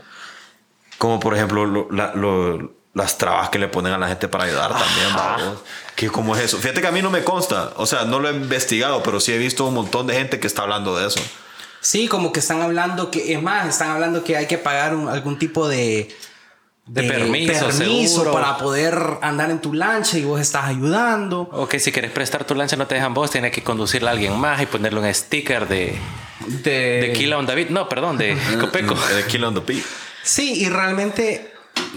Como 0.98 1.20
por 1.20 1.34
ejemplo 1.34 1.64
lo- 1.64 1.88
la- 1.90 2.12
lo- 2.14 2.72
las 2.94 3.16
trabas 3.18 3.50
que 3.50 3.58
le 3.60 3.68
ponen 3.68 3.92
a 3.92 3.98
la 3.98 4.08
gente 4.08 4.26
para 4.26 4.44
ayudar 4.44 4.70
también, 4.72 5.14
vamos. 5.14 5.58
¿Qué, 5.98 6.08
¿Cómo 6.10 6.36
es 6.36 6.44
eso? 6.44 6.58
Fíjate 6.58 6.80
que 6.80 6.86
a 6.86 6.92
mí 6.92 7.02
no 7.02 7.10
me 7.10 7.24
consta, 7.24 7.72
o 7.76 7.84
sea, 7.84 8.04
no 8.04 8.20
lo 8.20 8.30
he 8.30 8.32
investigado, 8.32 9.02
pero 9.02 9.18
sí 9.18 9.32
he 9.32 9.38
visto 9.38 9.66
un 9.66 9.74
montón 9.74 10.06
de 10.06 10.14
gente 10.14 10.38
que 10.38 10.46
está 10.46 10.62
hablando 10.62 10.96
de 10.96 11.08
eso. 11.08 11.18
Sí, 11.80 12.06
como 12.06 12.32
que 12.32 12.38
están 12.38 12.62
hablando 12.62 13.10
que, 13.10 13.32
es 13.34 13.42
más, 13.42 13.66
están 13.68 13.90
hablando 13.90 14.22
que 14.22 14.36
hay 14.36 14.46
que 14.46 14.58
pagar 14.58 14.94
un- 14.94 15.08
algún 15.08 15.40
tipo 15.40 15.66
de, 15.68 16.08
De 16.86 17.02
permiso, 17.02 17.72
seguro. 17.72 18.30
para 18.30 18.58
poder 18.58 18.96
andar 19.22 19.50
en 19.50 19.60
tu 19.60 19.74
lancha 19.74 20.18
y 20.18 20.22
vos 20.24 20.40
estás 20.40 20.66
ayudando. 20.66 21.48
O 21.52 21.66
que 21.66 21.80
si 21.80 21.90
quieres 21.90 22.12
prestar 22.12 22.44
tu 22.44 22.54
lancha 22.54 22.76
no 22.76 22.86
te 22.86 22.94
dejan 22.94 23.12
vos, 23.12 23.32
tienes 23.32 23.50
que 23.50 23.64
conducirla 23.64 24.10
a 24.10 24.12
alguien 24.12 24.38
más 24.38 24.62
y 24.62 24.66
ponerle 24.66 25.00
un 25.00 25.12
sticker 25.12 25.66
de, 25.66 25.98
De, 26.46 26.70
de 27.00 27.12
Kila 27.12 27.38
on 27.38 27.46
David. 27.46 27.70
No, 27.70 27.88
perdón, 27.88 28.16
de 28.18 28.38
Copeco. 28.60 28.94
The 29.16 29.26
Kill 29.26 29.42
on 29.44 29.54
the 29.54 29.60
Beat. 29.60 29.84
Sí, 30.22 30.62
y 30.62 30.68
realmente 30.68 31.52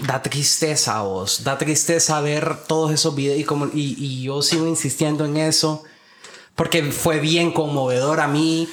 da 0.06 0.22
tristeza 0.22 0.98
a 0.98 1.02
vos, 1.02 1.44
da 1.44 1.58
tristeza 1.58 2.20
ver 2.20 2.56
todos 2.66 2.92
esos 2.92 3.14
videos 3.14 3.38
y, 3.38 3.44
como, 3.44 3.66
y, 3.66 3.96
y 3.98 4.22
yo 4.22 4.42
sigo 4.42 4.66
insistiendo 4.66 5.24
en 5.24 5.36
eso 5.36 5.82
porque 6.54 6.82
fue 6.92 7.20
bien 7.20 7.52
conmovedor 7.52 8.20
a 8.20 8.28
mí. 8.28 8.68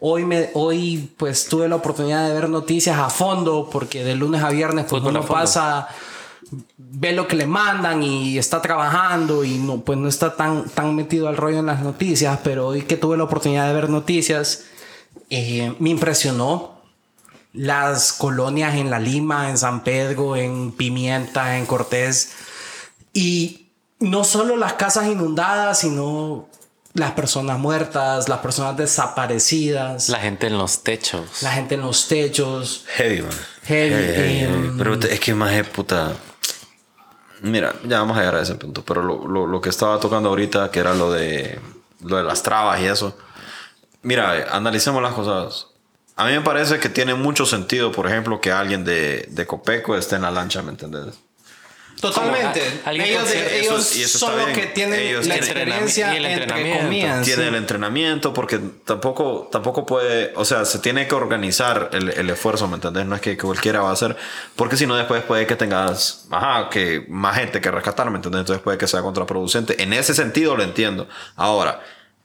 Hoy, 0.00 0.24
me, 0.24 0.50
hoy 0.54 1.10
pues 1.18 1.46
tuve 1.46 1.68
la 1.68 1.76
oportunidad 1.76 2.26
de 2.26 2.34
ver 2.34 2.48
noticias 2.48 2.98
a 2.98 3.10
fondo 3.10 3.68
porque 3.70 4.02
de 4.02 4.14
lunes 4.14 4.42
a 4.42 4.48
viernes 4.48 4.86
pues 4.88 5.02
uno 5.02 5.24
pasa, 5.26 5.88
ve 6.78 7.12
lo 7.12 7.28
que 7.28 7.36
le 7.36 7.46
mandan 7.46 8.02
y 8.02 8.38
está 8.38 8.62
trabajando 8.62 9.44
y 9.44 9.58
no, 9.58 9.82
pues 9.82 9.98
no 9.98 10.08
está 10.08 10.36
tan, 10.36 10.64
tan 10.70 10.96
metido 10.96 11.28
al 11.28 11.36
rollo 11.36 11.58
en 11.58 11.66
las 11.66 11.82
noticias, 11.82 12.38
pero 12.42 12.68
hoy 12.68 12.82
que 12.82 12.96
tuve 12.96 13.18
la 13.18 13.24
oportunidad 13.24 13.66
de 13.66 13.74
ver 13.74 13.90
noticias, 13.90 14.64
eh, 15.28 15.74
me 15.78 15.90
impresionó 15.90 16.79
las 17.52 18.12
colonias 18.12 18.74
en 18.76 18.90
La 18.90 18.98
Lima, 18.98 19.50
en 19.50 19.58
San 19.58 19.82
Pedro, 19.82 20.36
en 20.36 20.72
Pimienta, 20.72 21.56
en 21.58 21.66
Cortés. 21.66 22.32
Y 23.12 23.68
no 23.98 24.24
solo 24.24 24.56
las 24.56 24.74
casas 24.74 25.06
inundadas, 25.08 25.80
sino 25.80 26.48
las 26.94 27.12
personas 27.12 27.58
muertas, 27.58 28.28
las 28.28 28.38
personas 28.40 28.76
desaparecidas, 28.76 30.08
la, 30.08 30.18
La 30.18 30.24
gente 30.24 30.46
en 30.46 30.58
los 30.58 30.82
techos. 30.82 31.42
gente 31.52 31.74
en 31.74 31.82
los 31.82 32.08
techos. 32.08 32.84
Heavy, 32.96 33.22
man. 33.22 33.30
Heavy, 33.64 33.94
heavy. 34.14 34.38
em, 34.44 34.78
Pero 34.78 34.94
es 34.94 35.20
que 35.20 35.34
más 35.34 35.52
es 35.52 35.66
puta. 35.68 36.12
Mira, 37.42 37.74
ya 37.84 38.00
vamos 38.00 38.16
a 38.16 38.20
llegar 38.20 38.36
a 38.36 38.42
ese 38.42 38.54
punto. 38.56 38.84
Pero 38.84 39.02
lo, 39.02 39.26
lo- 39.26 39.46
lo 39.46 39.60
que 39.60 39.70
estaba 39.70 39.98
tocando 39.98 40.28
ahorita, 40.28 40.70
que 40.70 40.80
era 40.80 40.94
lo 40.94 41.10
de, 41.12 41.58
lo 42.04 42.16
de 42.16 42.22
las 42.24 42.42
trabas 42.42 42.80
y 42.80 42.84
eso. 42.86 43.16
Mira, 44.02 44.46
analicemos 44.52 45.02
las 45.02 45.14
cosas. 45.14 45.66
A 46.16 46.26
mí 46.26 46.32
me 46.32 46.40
parece 46.42 46.78
que 46.78 46.88
tiene 46.88 47.14
mucho 47.14 47.46
sentido, 47.46 47.92
por 47.92 48.06
ejemplo, 48.06 48.40
que 48.40 48.52
alguien 48.52 48.84
de, 48.84 49.26
de 49.30 49.46
Copeco 49.46 49.96
esté 49.96 50.16
en 50.16 50.22
la 50.22 50.30
lancha, 50.30 50.60
¿me 50.62 50.70
entendés? 50.70 51.14
Totalmente. 52.00 52.62
Ellos 52.92 53.28
de- 53.28 53.60
ellos 53.60 53.96
y 53.96 54.02
eso 54.04 54.18
son 54.18 54.38
los 54.38 54.48
que 54.50 54.66
tienen 54.68 54.98
Ellos 55.00 55.26
la 55.26 55.34
tienen 55.34 55.50
experiencia 55.50 56.14
y 56.14 56.16
el 56.16 56.24
entre 56.24 56.42
entrenamiento. 56.44 56.82
comillas. 56.84 57.24
tiene 57.26 57.42
sí. 57.42 57.48
el 57.48 57.54
entrenamiento 57.56 58.32
porque 58.32 58.58
tampoco, 58.86 59.48
tampoco 59.52 59.84
puede, 59.84 60.32
o 60.34 60.46
sea, 60.46 60.64
se 60.64 60.78
tiene 60.78 61.06
que 61.06 61.14
organizar 61.14 61.90
el, 61.92 62.08
el 62.08 62.30
esfuerzo, 62.30 62.68
¿me 62.68 62.76
entendés? 62.76 63.04
No 63.04 63.14
es 63.16 63.20
que 63.20 63.36
cualquiera 63.36 63.82
va 63.82 63.90
a 63.90 63.92
hacer, 63.92 64.16
porque 64.56 64.78
si 64.78 64.86
no 64.86 64.96
después 64.96 65.22
puede 65.24 65.46
que 65.46 65.56
tengas, 65.56 66.26
ajá, 66.30 66.70
que 66.70 67.04
más 67.08 67.36
gente 67.36 67.60
que 67.60 67.70
rescatar, 67.70 68.08
¿me 68.10 68.16
entendés? 68.16 68.40
Entonces 68.40 68.62
puede 68.62 68.78
que 68.78 68.86
sea 68.86 69.02
contraproducente. 69.02 69.82
En 69.82 69.92
ese 69.92 70.14
sentido 70.14 70.56
lo 70.56 70.62
entiendo. 70.62 71.06
Ahora, 71.36 71.82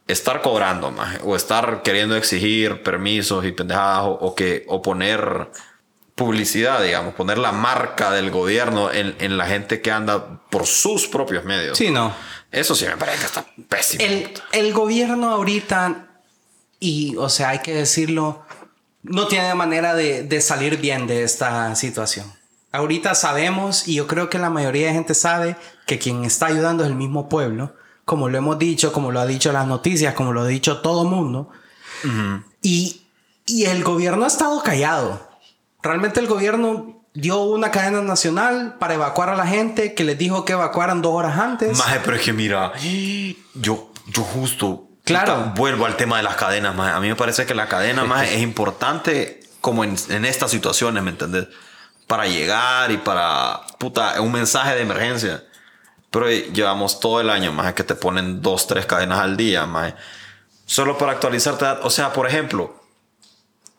estar 0.07 0.41
cobrando 0.41 0.91
más 0.91 1.19
o 1.23 1.35
estar 1.35 1.81
queriendo 1.81 2.15
exigir 2.15 2.83
permisos 2.83 3.45
y 3.45 3.51
pendejadas 3.51 4.03
o, 4.03 4.11
o 4.11 4.35
que, 4.35 4.63
o 4.67 4.81
poner 4.81 5.49
publicidad, 6.15 6.81
digamos, 6.81 7.13
poner 7.13 7.37
la 7.37 7.51
marca 7.51 8.11
del 8.11 8.31
gobierno 8.31 8.91
en, 8.91 9.15
en 9.19 9.37
la 9.37 9.47
gente 9.47 9.81
que 9.81 9.91
anda 9.91 10.41
por 10.49 10.65
sus 10.65 11.07
propios 11.07 11.43
medios. 11.43 11.77
Sí, 11.77 11.89
no. 11.89 12.13
Eso 12.51 12.73
sí 12.73 12.85
me 12.85 12.95
parece 12.95 13.19
que 13.19 13.25
está 13.25 13.45
pésimo. 13.67 14.03
El, 14.03 14.31
el 14.53 14.73
gobierno 14.73 15.31
ahorita, 15.31 16.07
y 16.79 17.15
o 17.17 17.27
sea, 17.27 17.49
hay 17.49 17.59
que 17.59 17.73
decirlo, 17.73 18.45
no 19.03 19.27
tiene 19.27 19.53
manera 19.55 19.93
de, 19.93 20.23
de 20.23 20.39
salir 20.39 20.77
bien 20.77 21.05
de 21.05 21.23
esta 21.23 21.75
situación. 21.75 22.31
Ahorita 22.71 23.13
sabemos, 23.15 23.87
y 23.87 23.95
yo 23.95 24.07
creo 24.07 24.29
que 24.29 24.37
la 24.37 24.49
mayoría 24.49 24.87
de 24.87 24.93
gente 24.93 25.15
sabe, 25.15 25.57
que 25.85 25.99
quien 25.99 26.23
está 26.23 26.45
ayudando 26.45 26.83
es 26.83 26.89
el 26.89 26.95
mismo 26.95 27.27
pueblo, 27.27 27.75
como 28.05 28.29
lo 28.29 28.37
hemos 28.37 28.57
dicho, 28.59 28.93
como 28.93 29.11
lo 29.11 29.19
ha 29.19 29.25
dicho 29.25 29.51
las 29.51 29.67
noticias, 29.67 30.13
como 30.13 30.31
lo 30.31 30.41
ha 30.41 30.47
dicho 30.47 30.77
todo 30.81 31.03
mundo. 31.03 31.49
y, 32.61 33.01
y 33.45 33.65
el 33.65 33.83
gobierno 33.83 34.23
ha 34.25 34.27
estado 34.27 34.61
callado. 34.61 35.27
Realmente 35.81 36.19
el 36.19 36.27
gobierno 36.27 37.03
dio 37.13 37.43
una 37.43 37.71
cadena 37.71 38.01
nacional 38.01 38.75
para 38.79 38.95
evacuar 38.95 39.29
a 39.29 39.35
la 39.35 39.47
gente, 39.47 39.93
que 39.93 40.03
les 40.03 40.17
dijo 40.17 40.45
que 40.45 40.53
evacuaran 40.53 41.01
dos 41.01 41.13
horas 41.13 41.37
antes. 41.39 41.77
Maje, 41.77 41.99
pero 42.03 42.17
es 42.17 42.23
que 42.23 42.33
mira, 42.33 42.73
yo, 43.55 43.91
yo 44.07 44.23
justo 44.23 44.87
Claro. 45.03 45.35
puta, 45.35 45.53
vuelvo 45.55 45.85
al 45.85 45.97
tema 45.97 46.17
de 46.17 46.23
las 46.23 46.35
cadenas, 46.35 46.75
maje. 46.75 46.91
A 46.93 46.99
mí 46.99 47.07
me 47.07 47.15
parece 47.15 47.45
que 47.45 47.53
la 47.53 47.67
cadena 47.67 48.03
más 48.05 48.27
es 48.31 48.41
importante 48.41 49.39
como 49.61 49.83
en, 49.83 49.95
en 50.09 50.25
estas 50.25 50.49
situaciones, 50.51 51.03
¿me 51.03 51.11
entendés? 51.11 51.47
Para 52.07 52.25
llegar 52.27 52.91
y 52.91 52.97
para 52.97 53.61
puta, 53.79 54.19
un 54.21 54.31
mensaje 54.31 54.75
de 54.75 54.81
emergencia. 54.81 55.43
Pero 56.15 56.29
llevamos 56.29 57.01
todo 57.01 57.19
el 57.19 57.29
año, 57.29 57.51
más 57.51 57.73
que 57.73 57.83
te 57.83 57.93
ponen 57.93 58.41
dos, 58.41 58.67
tres 58.67 58.85
cadenas 58.85 59.19
al 59.19 59.35
día, 59.35 59.65
más 59.65 59.93
Solo 60.65 60.97
para 60.97 61.11
actualizarte. 61.11 61.65
O 61.83 61.89
sea, 61.89 62.13
por 62.13 62.25
ejemplo, 62.25 62.73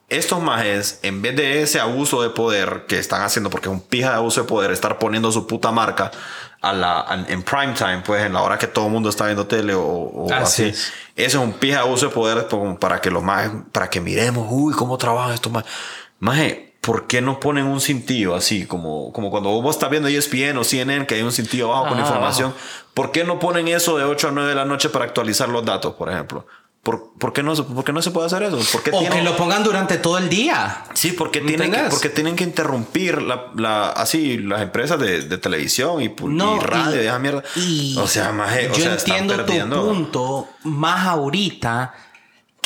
estos 0.09 0.41
majes, 0.41 1.01
en 1.03 1.21
vez 1.23 1.35
de 1.35 1.63
ese 1.63 1.81
abuso 1.81 2.23
de 2.23 2.29
poder 2.31 2.85
que 2.87 2.99
están 2.99 3.23
haciendo, 3.23 3.51
porque 3.51 3.69
es 3.69 3.73
un 3.73 3.81
pija 3.81 4.11
de 4.11 4.17
abuso 4.17 4.43
de 4.43 4.47
poder, 4.47 4.71
estar 4.71 4.99
poniendo 4.99 5.33
su 5.33 5.47
puta 5.49 5.73
marca 5.73 6.13
a 6.61 6.73
la, 6.73 7.01
a- 7.01 7.25
en 7.27 7.43
prime 7.43 7.73
time, 7.73 8.03
pues 8.07 8.23
en 8.25 8.35
la 8.35 8.43
hora 8.43 8.59
que 8.59 8.67
todo 8.69 8.87
el 8.87 8.93
mundo 8.93 9.09
está 9.09 9.25
viendo 9.25 9.47
tele 9.47 9.75
o, 9.75 9.83
o 9.83 10.33
Así 10.33 10.63
así. 10.63 10.71
es. 10.71 10.93
Eso 11.17 11.39
es 11.39 11.45
un 11.45 11.55
pija 11.55 11.79
de 11.79 11.83
abuso 11.83 12.07
de 12.07 12.13
poder 12.13 12.47
para 12.79 13.01
que 13.01 13.11
los 13.11 13.23
majes, 13.23 13.51
para 13.73 13.91
que 13.91 14.01
miremos, 14.01 14.47
uy, 14.51 14.75
cómo 14.75 14.97
trabajan 14.99 15.33
estos 15.33 15.51
majes. 15.51 15.71
Maje, 16.21 16.66
¿por 16.87 17.07
qué 17.07 17.21
no 17.21 17.39
ponen 17.41 17.67
un 17.67 17.81
cintillo 17.83 18.35
así? 18.35 18.65
Como, 18.65 19.13
como 19.13 19.31
cuando 19.31 19.51
vos 19.61 19.75
estás 19.77 19.91
viendo 19.91 20.09
ESPN 20.09 20.57
o 20.57 20.65
CNN, 20.65 21.05
que 21.07 21.17
hay 21.17 21.23
un 21.23 21.33
cintillo 21.33 21.67
abajo 21.75 21.89
con 21.91 21.99
información. 22.01 22.55
¿Por 22.95 23.11
qué 23.13 23.25
no 23.25 23.39
ponen 23.39 23.69
eso 23.69 23.99
de 23.99 24.05
8 24.05 24.29
a 24.29 24.31
9 24.31 24.49
de 24.49 24.55
la 24.55 24.65
noche 24.65 24.89
para 24.89 25.05
actualizar 25.05 25.49
los 25.51 25.65
datos, 25.65 25.95
por 25.95 26.11
ejemplo? 26.11 26.47
¿Por, 26.83 27.11
por, 27.19 27.33
qué, 27.33 27.43
no, 27.43 27.57
se- 27.57 27.65
por 27.65 27.83
qué 27.85 27.93
no 27.93 28.01
se 28.01 28.13
puede 28.13 28.27
hacer 28.29 28.45
eso? 28.45 28.59
¿Por 28.71 28.81
qué 28.85 28.91
O 28.95 29.01
tienen- 29.01 29.19
que 29.19 29.25
lo 29.25 29.37
pongan 29.37 29.65
durante 29.65 29.99
todo 29.99 30.19
el 30.19 30.29
día. 30.29 30.85
Sí, 30.95 31.11
porque 31.11 31.41
¿Me 31.41 31.49
tienen, 31.49 31.73
que, 31.73 31.81
porque 31.91 32.09
tienen 32.11 32.37
que 32.37 32.45
interrumpir 32.45 33.21
la, 33.23 33.47
la- 33.57 33.89
así 33.89 34.39
las 34.39 34.63
empresas 34.63 35.01
de, 35.01 35.23
de 35.23 35.37
televisión 35.39 36.01
y, 36.01 36.15
No, 36.29 36.57
y 36.57 36.61
radio 36.61 37.03
y- 37.03 37.07
esa 37.07 37.19
mierda. 37.19 37.43
y 37.57 37.97
o 37.99 38.07
sea, 38.07 38.31
más 38.31 38.55
yo 38.79 38.89
entiendo 38.93 39.45
tu 39.45 39.53
punto 39.67 40.49
más 40.63 41.09
ahorita 41.09 41.93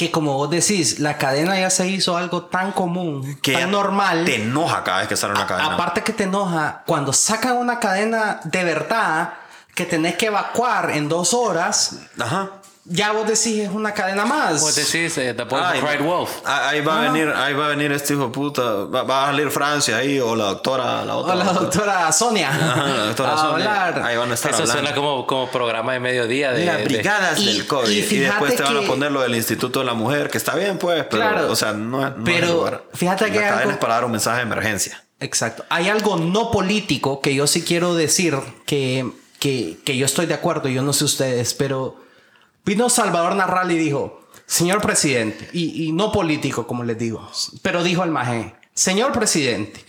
que 0.01 0.11
como 0.11 0.33
vos 0.33 0.49
decís, 0.49 0.99
la 0.99 1.19
cadena 1.19 1.61
ya 1.61 1.69
se 1.69 1.87
hizo 1.87 2.17
algo 2.17 2.45
tan 2.45 2.73
común, 2.73 3.39
que 3.43 3.53
tan 3.53 3.71
normal. 3.71 4.25
Te 4.25 4.37
enoja 4.37 4.83
cada 4.83 5.01
vez 5.01 5.09
que 5.09 5.17
sale 5.17 5.35
una 5.35 5.47
cadena. 5.47 5.75
Aparte 5.75 6.03
que 6.03 6.15
te 6.15 6.25
enoja, 6.25 6.85
cuando 6.87 7.13
sacan 7.13 7.59
una 7.59 7.79
cadena 7.79 8.41
de 8.45 8.65
verdad 8.65 9.35
que 9.75 9.85
tenés 9.85 10.17
que 10.17 10.29
evacuar 10.29 10.93
en 10.93 11.11
dos 11.11 11.35
horas, 11.35 11.97
Ajá. 12.19 12.49
Ya 12.93 13.13
vos 13.13 13.25
decís 13.25 13.61
es 13.61 13.71
una 13.71 13.95
cadena 13.95 14.27
más. 14.27 14.61
Vos 14.61 14.75
decís, 14.75 15.17
eh, 15.19 15.33
The 15.33 15.45
Boy 15.45 15.61
Ay, 15.65 15.81
Cried 15.81 16.05
Wolf. 16.05 16.31
ah, 16.45 16.69
Ahí 16.71 16.81
va 16.81 16.99
a 16.99 17.03
venir, 17.11 17.33
ahí 17.35 17.55
va 17.55 17.67
a 17.67 17.69
venir 17.69 17.93
este 17.93 18.15
hijo 18.15 18.25
de 18.25 18.31
puta. 18.31 18.63
Va, 18.63 19.05
va 19.05 19.23
a 19.23 19.27
salir 19.29 19.49
Francia 19.51 19.97
ahí, 19.97 20.19
o 20.19 20.35
la 20.35 20.47
doctora, 20.47 21.05
la 21.05 21.15
otra. 21.17 21.35
o 21.35 21.37
la 21.37 21.53
doctora 21.53 22.13
Sonia. 22.13 22.51
Ajá, 22.51 22.87
la 22.89 23.05
doctora 23.07 23.33
a 23.33 23.37
Sonia. 23.39 23.53
hablar. 23.85 24.03
Ahí 24.05 24.17
van 24.17 24.31
a 24.31 24.35
estar 24.35 24.51
Eso 24.51 24.63
hablando. 24.63 24.83
suena 24.83 24.95
como, 24.97 25.27
como 25.27 25.49
programa 25.51 25.93
de 25.93 26.01
mediodía 26.01 26.51
de... 26.53 26.65
Las 26.67 26.79
de- 26.79 26.85
brigadas 26.85 27.39
Y- 27.39 27.47
del 27.47 27.67
COVID. 27.69 27.89
y 27.91 27.93
Y, 27.93 28.19
después 28.19 28.51
fíjate 28.53 28.57
te 28.57 28.63
van 28.65 28.77
a 28.77 28.81
que- 28.81 28.87
poner 28.89 29.13
lo 29.13 29.21
del 29.23 29.37
Instituto 29.37 29.79
de 29.79 29.85
la 29.87 29.95
Mujer, 29.95 30.29
que 30.29 30.39
está 30.39 30.57
bien, 30.57 30.77
pues, 30.77 31.05
pero, 31.09 31.23
Claro. 31.23 31.53
o 31.53 31.55
sea, 31.57 31.73
no, 31.73 32.15
Pero 32.25 32.47
lugar. 32.49 32.83
fíjate 32.93 33.27
la 33.29 33.33
que 33.33 33.39
hay 33.39 33.45
cadena 33.45 33.61
algo- 33.63 33.71
es 33.73 33.77
para 33.79 33.95
dar 33.95 34.05
un 34.05 34.11
mensaje 34.13 34.39
de 34.39 34.43
emergencia. 34.43 35.03
Exacto. 35.21 35.65
Hay 35.69 35.89
algo 35.89 36.17
no 36.17 36.51
político 36.51 37.21
que 37.21 37.35
yo 37.35 37.47
sí 37.47 37.63
quiero 37.63 37.95
decir 37.95 38.37
que, 38.67 39.09
que, 39.39 39.79
que 39.85 39.97
yo 39.97 40.07
estoy 40.07 40.27
de 40.27 40.35
acuerdo, 40.35 40.69
yo 40.69 40.83
no 40.83 40.93
sé 40.93 41.05
ustedes, 41.05 41.55
pero 41.55 41.97
vino 42.65 42.89
Salvador 42.89 43.37
Narral 43.37 43.71
y 43.71 43.79
dijo, 43.79 44.23
señor 44.47 44.81
presidente, 44.81 45.49
y, 45.53 45.85
y 45.85 45.93
no 45.93 46.13
político 46.13 46.67
como 46.67 46.85
les 46.85 46.99
digo, 46.99 47.31
pero 47.63 47.83
dijo 47.83 48.05
el 48.05 48.11
maje, 48.11 48.55
señor 48.75 49.13
presidente, 49.13 49.85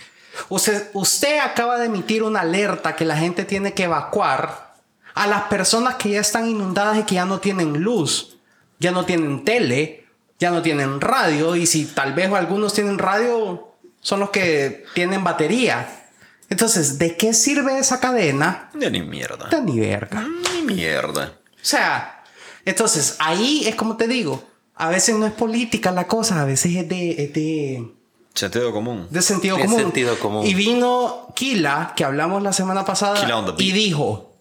usted, 0.50 0.90
usted 0.94 1.40
acaba 1.40 1.78
de 1.78 1.86
emitir 1.86 2.24
una 2.24 2.42
alerta 2.42 2.96
que 2.96 3.06
la 3.06 3.18
gente 3.18 3.46
tiene 3.46 3.74
que 3.74 3.84
evacuar 3.84 4.76
a 5.14 5.28
las 5.28 5.44
personas 5.44 5.96
que 5.96 6.12
ya 6.12 6.22
están 6.22 6.48
inundadas 6.48 6.98
y 6.98 7.04
que 7.04 7.16
ya 7.16 7.26
no 7.26 7.40
tienen 7.40 7.82
luz, 7.82 8.38
ya 8.80 8.92
no 8.92 9.06
tienen 9.06 9.44
tele, 9.44 10.06
ya 10.40 10.52
no 10.52 10.62
tienen 10.62 11.02
radio, 11.02 11.56
y 11.56 11.68
si 11.68 11.86
tal 11.86 12.14
vez 12.14 12.32
algunos 12.34 12.74
tienen 12.74 12.98
radio, 12.98 13.76
son 14.00 14.20
los 14.20 14.32
que 14.32 14.86
tienen 14.96 15.24
batería. 15.24 16.10
Entonces, 16.50 16.98
¿de 16.98 17.16
qué 17.16 17.34
sirve 17.34 17.78
esa 17.78 18.00
cadena? 18.00 18.70
De 18.74 18.90
ni 18.90 19.02
mierda. 19.02 19.48
De 19.50 19.62
ni 19.62 19.80
verga. 19.80 20.26
Ni 20.54 20.62
mierda. 20.64 21.34
O 21.56 21.66
sea, 21.66 22.21
entonces 22.66 23.16
ahí 23.20 23.64
es 23.68 23.76
como 23.76 23.98
te 23.98 24.08
digo, 24.08 24.44
a 24.76 24.90
veces 24.90 25.16
no 25.16 25.26
es 25.26 25.34
política 25.34 25.92
la 25.92 26.08
cosa, 26.08 26.42
a 26.42 26.46
veces 26.46 26.76
es 26.76 26.90
de, 26.90 27.12
es 27.24 27.34
de, 27.34 27.92
Sentido 28.34 28.72
común. 28.72 29.08
de 29.10 29.22
sentido 29.22 29.60
común. 29.60 29.80
sentido 29.80 30.18
común. 30.18 30.46
Y 30.46 30.54
vino 30.54 31.28
Kila, 31.36 31.94
que 31.96 32.06
hablamos 32.06 32.42
la 32.42 32.54
semana 32.54 32.86
pasada, 32.86 33.54
y 33.58 33.72
dijo, 33.74 34.34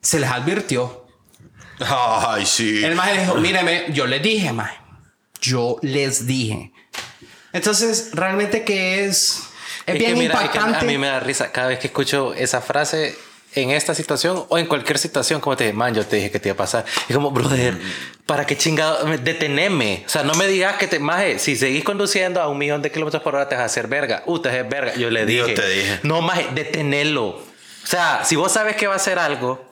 se 0.00 0.18
les 0.18 0.30
advirtió. 0.30 1.04
Ay, 1.78 2.46
sí. 2.46 2.82
El 2.82 2.94
maje 2.94 3.20
dijo, 3.20 3.34
míreme, 3.36 3.84
yo 3.92 4.06
les 4.06 4.22
dije, 4.22 4.52
maje. 4.52 4.78
Yo 5.40 5.76
les 5.82 6.26
dije. 6.26 6.72
Entonces, 7.52 8.10
realmente 8.12 8.64
que 8.64 9.04
es... 9.04 9.42
Es, 9.84 9.94
Es 9.94 9.98
bien 9.98 10.14
que 10.14 10.20
mira, 10.20 10.34
es 10.34 10.50
que 10.50 10.58
impactante. 10.58 10.78
a 10.78 10.82
mí 10.84 10.96
me 10.96 11.08
da 11.08 11.18
risa 11.20 11.50
cada 11.50 11.68
vez 11.68 11.80
que 11.80 11.88
escucho 11.88 12.32
esa 12.34 12.60
frase 12.60 13.16
en 13.54 13.70
esta 13.70 13.94
situación 13.94 14.44
o 14.48 14.58
en 14.58 14.66
cualquier 14.66 14.98
situación, 14.98 15.40
como 15.40 15.56
te 15.56 15.64
dije, 15.64 15.74
man, 15.76 15.94
yo 15.94 16.06
te 16.06 16.16
dije 16.16 16.30
que 16.30 16.38
te 16.40 16.48
iba 16.48 16.54
a 16.54 16.56
pasar. 16.56 16.84
Y 17.08 17.12
como, 17.12 17.30
brother, 17.30 17.76
¿para 18.26 18.46
qué 18.46 18.56
chingado? 18.56 19.06
Me- 19.06 19.18
Deteneme. 19.18 20.04
O 20.06 20.08
sea, 20.08 20.22
no 20.22 20.34
me 20.34 20.46
digas 20.46 20.76
que 20.76 20.86
te, 20.86 20.98
maje, 20.98 21.38
si 21.38 21.56
seguís 21.56 21.84
conduciendo 21.84 22.40
a 22.40 22.48
un 22.48 22.58
millón 22.58 22.80
de 22.82 22.90
kilómetros 22.90 23.22
por 23.22 23.34
hora 23.34 23.48
te 23.48 23.54
vas 23.54 23.62
a 23.62 23.66
hacer 23.66 23.88
verga. 23.88 24.22
Uh, 24.26 24.38
te 24.38 24.48
vas 24.48 24.56
a 24.56 24.60
hacer 24.60 24.70
verga. 24.70 24.94
Yo 24.94 25.10
le 25.10 25.20
Yo 25.20 25.44
dije. 25.46 25.54
te 25.54 25.68
dije. 25.68 26.00
No, 26.02 26.22
maje, 26.22 26.48
detenelo. 26.54 27.26
O 27.28 27.86
sea, 27.86 28.24
si 28.24 28.36
vos 28.36 28.52
sabes 28.52 28.76
que 28.76 28.86
va 28.86 28.94
a 28.94 28.96
hacer 28.96 29.18
algo 29.18 29.68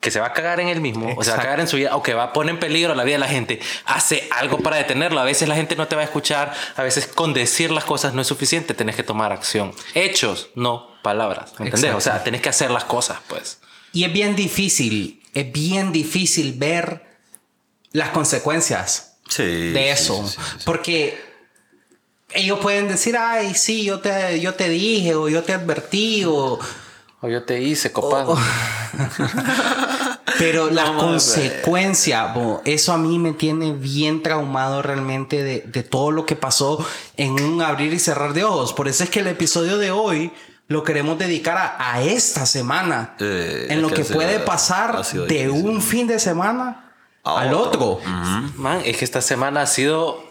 que 0.00 0.10
se 0.10 0.20
va 0.20 0.26
a 0.26 0.32
cagar 0.34 0.60
en 0.60 0.68
él 0.68 0.82
mismo, 0.82 1.06
o 1.06 1.08
se 1.08 1.14
va 1.14 1.18
a 1.18 1.22
Exacto. 1.38 1.42
cagar 1.44 1.60
en 1.60 1.68
su 1.68 1.76
vida, 1.78 1.96
o 1.96 2.02
que 2.02 2.12
va 2.12 2.24
a 2.24 2.32
poner 2.34 2.52
en 2.54 2.60
peligro 2.60 2.94
la 2.94 3.04
vida 3.04 3.14
de 3.14 3.20
la 3.20 3.28
gente, 3.28 3.58
hace 3.86 4.28
algo 4.32 4.58
para 4.58 4.76
detenerlo. 4.76 5.18
A 5.18 5.24
veces 5.24 5.48
la 5.48 5.54
gente 5.54 5.76
no 5.76 5.88
te 5.88 5.96
va 5.96 6.02
a 6.02 6.04
escuchar, 6.04 6.52
a 6.76 6.82
veces 6.82 7.06
con 7.06 7.32
decir 7.32 7.70
las 7.70 7.84
cosas 7.84 8.12
no 8.12 8.20
es 8.20 8.28
suficiente, 8.28 8.74
tenés 8.74 8.96
que 8.96 9.02
tomar 9.02 9.32
acción. 9.32 9.72
Hechos, 9.94 10.50
no 10.56 10.93
palabras. 11.04 11.52
¿me 11.60 11.66
¿Entendés? 11.66 11.90
Exacto. 11.92 11.98
O 11.98 12.00
sea, 12.00 12.24
tenés 12.24 12.40
que 12.40 12.48
hacer 12.48 12.72
las 12.72 12.82
cosas, 12.84 13.18
pues. 13.28 13.58
Y 13.92 14.02
es 14.02 14.12
bien 14.12 14.34
difícil, 14.34 15.22
es 15.34 15.52
bien 15.52 15.92
difícil 15.92 16.54
ver 16.54 17.04
las 17.92 18.08
consecuencias 18.08 19.12
Sí. 19.28 19.44
de 19.44 19.90
eso. 19.92 20.26
sí, 20.26 20.34
sí, 20.36 20.42
sí. 20.58 20.62
Porque 20.64 21.16
ellos 22.32 22.58
pueden 22.60 22.88
decir, 22.88 23.16
ay, 23.16 23.54
sí, 23.54 23.84
yo 23.84 24.00
te, 24.00 24.40
yo 24.40 24.54
te 24.54 24.68
dije, 24.68 25.14
o 25.14 25.28
yo 25.28 25.44
te 25.44 25.52
advertí, 25.52 26.24
o... 26.24 26.58
O 27.20 27.28
yo 27.28 27.44
te 27.44 27.62
hice, 27.62 27.90
copado. 27.92 28.36
Pero 30.38 30.70
la 30.70 30.84
mames. 30.86 31.02
consecuencia, 31.02 32.26
bo, 32.34 32.60
eso 32.64 32.92
a 32.92 32.98
mí 32.98 33.18
me 33.18 33.32
tiene 33.32 33.72
bien 33.72 34.22
traumado 34.22 34.82
realmente 34.82 35.42
de, 35.42 35.60
de 35.60 35.82
todo 35.84 36.10
lo 36.10 36.26
que 36.26 36.36
pasó 36.36 36.84
en 37.16 37.40
un 37.40 37.62
abrir 37.62 37.92
y 37.94 37.98
cerrar 37.98 38.32
de 38.34 38.44
ojos. 38.44 38.72
Por 38.72 38.88
eso 38.88 39.04
es 39.04 39.10
que 39.10 39.20
el 39.20 39.28
episodio 39.28 39.78
de 39.78 39.90
hoy 39.90 40.32
lo 40.66 40.82
queremos 40.82 41.18
dedicar 41.18 41.56
a, 41.58 41.76
a 41.94 42.02
esta 42.02 42.46
semana. 42.46 43.14
Eh, 43.20 43.66
en 43.70 43.82
lo 43.82 43.88
que, 43.88 43.96
que 43.96 44.04
sido- 44.04 44.16
puede 44.16 44.38
pasar 44.40 45.02
de 45.04 45.26
difícil. 45.26 45.50
un 45.50 45.82
fin 45.82 46.06
de 46.06 46.18
semana 46.18 46.92
A 47.22 47.40
al 47.40 47.54
otro. 47.54 47.96
otro. 47.96 48.00
Man, 48.56 48.80
es 48.84 48.96
que 48.96 49.04
esta 49.04 49.20
semana 49.20 49.62
ha 49.62 49.66
sido. 49.66 50.22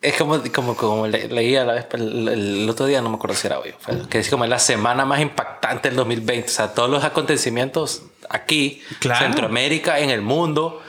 Es 0.00 0.16
como, 0.16 0.42
como, 0.52 0.74
como 0.76 1.06
le- 1.06 1.28
leía 1.28 1.64
la 1.64 1.74
vez, 1.74 1.86
el, 1.92 2.26
el 2.28 2.68
otro 2.70 2.86
día, 2.86 3.00
no 3.02 3.08
me 3.10 3.16
acuerdo 3.16 3.36
si 3.36 3.46
era 3.46 3.60
hoy, 3.60 3.72
fue- 3.78 4.08
que 4.08 4.18
es 4.18 4.28
como 4.30 4.44
la 4.46 4.58
semana 4.58 5.04
más 5.04 5.20
impactante 5.20 5.88
del 5.90 5.96
2020. 5.96 6.48
O 6.48 6.50
sea, 6.52 6.74
todos 6.74 6.90
los 6.90 7.04
acontecimientos 7.04 8.02
aquí, 8.28 8.82
Claro. 8.98 9.24
Centroamérica, 9.26 10.00
en 10.00 10.10
el 10.10 10.22
mundo. 10.22 10.80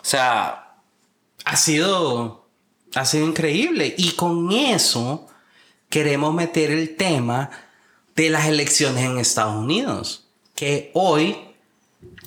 O 0.00 0.04
sea, 0.04 0.62
Ha 1.44 1.54
sido, 1.56 2.48
ha 2.96 3.04
sido 3.04 3.24
increíble. 3.28 3.94
Y 3.96 4.12
con 4.12 4.50
eso 4.50 5.28
queremos 5.88 6.34
meter 6.34 6.72
el 6.72 6.96
tema 6.96 7.50
de 8.16 8.30
las 8.30 8.46
elecciones 8.46 9.04
en 9.04 9.18
Estados 9.18 9.54
Unidos. 9.56 10.24
Que 10.54 10.90
hoy 10.94 11.54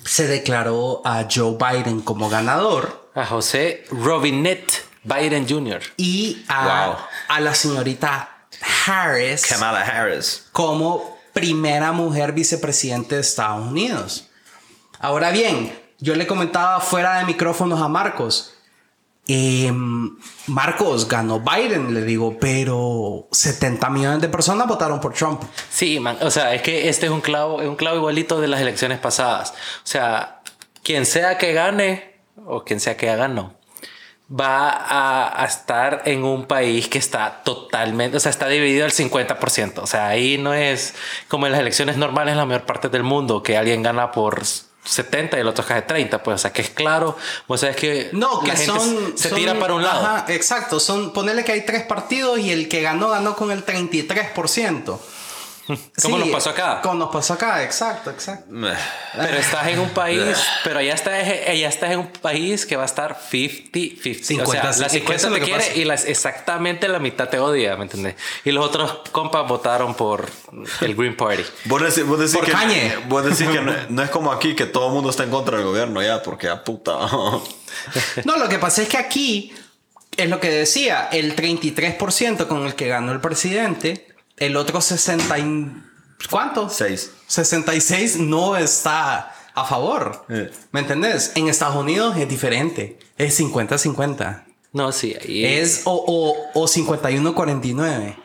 se 0.04 0.26
declaró 0.26 1.02
a 1.04 1.26
Joe 1.32 1.56
Biden 1.58 2.00
como 2.00 2.28
ganador 2.30 3.10
a 3.14 3.26
José 3.26 3.84
Robinette 3.90 4.84
Biden 5.02 5.48
Jr. 5.48 5.80
y 5.96 6.44
a, 6.48 6.86
Wow. 6.86 6.96
a 7.28 7.40
la 7.40 7.54
señorita 7.54 8.46
Harris 8.86 9.46
Kamala 9.46 9.80
Harris. 9.80 10.46
como 10.52 11.18
primera 11.32 11.92
mujer 11.92 12.32
vicepresidente 12.32 13.14
de 13.16 13.20
Estados 13.22 13.66
Unidos. 13.66 14.28
Ahora 15.00 15.30
bien, 15.30 15.76
yo 15.98 16.14
le 16.14 16.26
comentaba 16.26 16.80
fuera 16.80 17.18
de 17.18 17.24
micrófonos 17.24 17.80
a 17.80 17.88
Marcos. 17.88 18.54
Em, 19.32 20.16
Marcos 20.46 21.08
ganó 21.08 21.40
Biden, 21.40 21.92
le 21.92 22.02
digo, 22.02 22.38
pero 22.40 23.28
70 23.30 23.90
millones 23.90 24.20
de 24.20 24.28
personas 24.28 24.66
votaron 24.66 25.00
por 25.00 25.12
Trump. 25.12 25.42
Sí, 25.70 26.00
man. 26.00 26.16
O 26.22 26.30
sea, 26.30 26.54
es 26.54 26.62
que 26.62 26.88
este 26.88 27.06
es 27.06 27.12
un 27.12 27.20
clavo, 27.20 27.60
es 27.60 27.68
un 27.68 27.76
clavo 27.76 27.96
igualito 27.96 28.40
de 28.40 28.48
las 28.48 28.60
elecciones 28.60 28.98
pasadas. 28.98 29.50
O 29.50 29.86
sea, 29.86 30.40
quien 30.82 31.06
sea 31.06 31.38
que 31.38 31.52
gane 31.52 32.20
o 32.46 32.64
quien 32.64 32.80
sea 32.80 32.96
que 32.96 33.14
ganó, 33.14 33.54
va 34.30 34.70
a, 34.70 35.42
a 35.42 35.46
estar 35.46 36.02
en 36.06 36.24
un 36.24 36.46
país 36.46 36.88
que 36.88 36.98
está 36.98 37.42
totalmente, 37.44 38.16
o 38.16 38.20
sea, 38.20 38.30
está 38.30 38.48
dividido 38.48 38.84
al 38.84 38.92
50%. 38.92 39.78
O 39.78 39.86
sea, 39.86 40.08
ahí 40.08 40.38
no 40.38 40.54
es 40.54 40.94
como 41.28 41.46
en 41.46 41.52
las 41.52 41.60
elecciones 41.60 41.96
normales 41.96 42.32
en 42.32 42.38
la 42.38 42.46
mayor 42.46 42.64
parte 42.64 42.88
del 42.88 43.02
mundo, 43.02 43.42
que 43.42 43.56
alguien 43.56 43.82
gana 43.82 44.12
por 44.12 44.42
70 44.84 45.36
y 45.36 45.40
el 45.40 45.48
otro 45.48 45.64
cae 45.64 45.82
30. 45.82 46.22
Pues, 46.22 46.34
o 46.36 46.38
sea, 46.38 46.52
que 46.52 46.62
es 46.62 46.70
claro. 46.70 47.16
O 47.46 47.56
sea, 47.58 47.70
es 47.70 47.76
que 47.76 48.10
No, 48.12 48.40
que 48.40 48.48
la 48.48 48.56
gente 48.56 48.72
son. 48.72 49.12
se 49.16 49.28
son- 49.28 49.38
tira 49.38 49.58
para 49.58 49.74
un 49.74 49.82
lado. 49.82 50.00
Ajá, 50.06 50.24
exacto. 50.28 50.80
Son, 50.80 51.12
ponerle 51.12 51.44
que 51.44 51.52
hay 51.52 51.64
tres 51.66 51.82
partidos 51.84 52.38
y 52.38 52.50
el 52.50 52.68
que 52.68 52.80
ganó, 52.82 53.08
ganó 53.10 53.36
con 53.36 53.50
el 53.50 53.64
33%. 53.64 54.98
Como 56.02 56.16
Sí, 56.16 56.24
nos 56.24 56.28
pasó 56.30 56.50
acá. 56.50 56.80
Como 56.82 56.94
nos 56.94 57.10
pasó 57.10 57.34
acá, 57.34 57.62
exacto, 57.62 58.10
exacto. 58.10 58.46
Pero 59.16 59.36
estás 59.38 59.66
en 59.68 59.78
un 59.80 59.90
país, 59.90 60.36
pero 60.64 60.80
ya 60.80 60.94
estás, 60.94 61.26
ya 61.26 61.68
estás 61.68 61.90
en 61.90 61.98
un 61.98 62.06
país 62.08 62.64
que 62.64 62.76
va 62.76 62.82
a 62.82 62.86
estar 62.86 63.18
50-50. 63.20 64.42
O 64.46 64.50
sea, 64.52 64.72
50, 64.72 64.78
la 64.78 64.88
sí, 64.88 64.98
50 64.98 65.14
eso 65.16 65.26
es 65.26 65.32
lo 65.32 65.38
te 65.38 65.44
quiere 65.44 65.64
pasa. 65.64 65.74
y 65.76 65.84
las, 65.84 66.04
exactamente 66.04 66.86
la 66.88 67.00
mitad 67.00 67.28
te 67.28 67.38
odia, 67.40 67.76
¿me 67.76 67.84
entiendes? 67.84 68.14
Y 68.44 68.52
los 68.52 68.64
otros 68.64 69.00
compas 69.10 69.48
votaron 69.48 69.94
por 69.94 70.28
el 70.80 70.94
Green 70.94 71.16
Party. 71.16 71.42
Vos 71.64 71.82
decís, 71.82 72.04
vos 72.06 72.18
decís 72.20 72.36
Por 72.36 72.44
que, 72.46 72.52
Kanye. 72.52 72.96
vos 73.08 73.24
decís 73.24 73.48
que 73.48 73.60
no, 73.60 73.74
no 73.88 74.02
es 74.02 74.10
como 74.10 74.30
aquí 74.30 74.54
que 74.54 74.66
todo 74.66 74.86
el 74.86 74.92
mundo 74.92 75.10
está 75.10 75.24
en 75.24 75.30
contra 75.30 75.56
del 75.56 75.66
gobierno 75.66 76.00
ya, 76.02 76.22
porque 76.22 76.48
a 76.48 76.62
puta. 76.62 76.92
No, 78.24 78.36
lo 78.36 78.48
que 78.48 78.58
pasa 78.58 78.82
es 78.82 78.88
que 78.88 78.96
aquí 78.98 79.52
es 80.16 80.28
lo 80.28 80.38
que 80.40 80.50
decía, 80.50 81.08
el 81.12 81.34
33% 81.34 82.46
con 82.46 82.66
el 82.66 82.74
que 82.74 82.88
ganó 82.88 83.12
el 83.12 83.20
presidente, 83.20 84.06
el 84.40 84.56
otro 84.56 84.80
60 84.80 85.38
y- 85.38 85.72
¿cuánto? 86.28 86.68
Seis. 86.68 87.12
66 87.28 88.16
no 88.18 88.56
está 88.56 89.32
a 89.54 89.64
favor. 89.64 90.24
Eh. 90.28 90.50
¿Me 90.72 90.80
entendés? 90.80 91.32
En 91.36 91.48
Estados 91.48 91.76
Unidos 91.76 92.16
es 92.16 92.28
diferente. 92.28 92.98
Es 93.16 93.38
50-50. 93.38 94.44
No, 94.72 94.92
sí, 94.92 95.16
ahí 95.20 95.44
Es 95.44 95.82
o, 95.84 95.92
o, 96.54 96.60
o 96.60 96.66
51-49. 96.68 98.16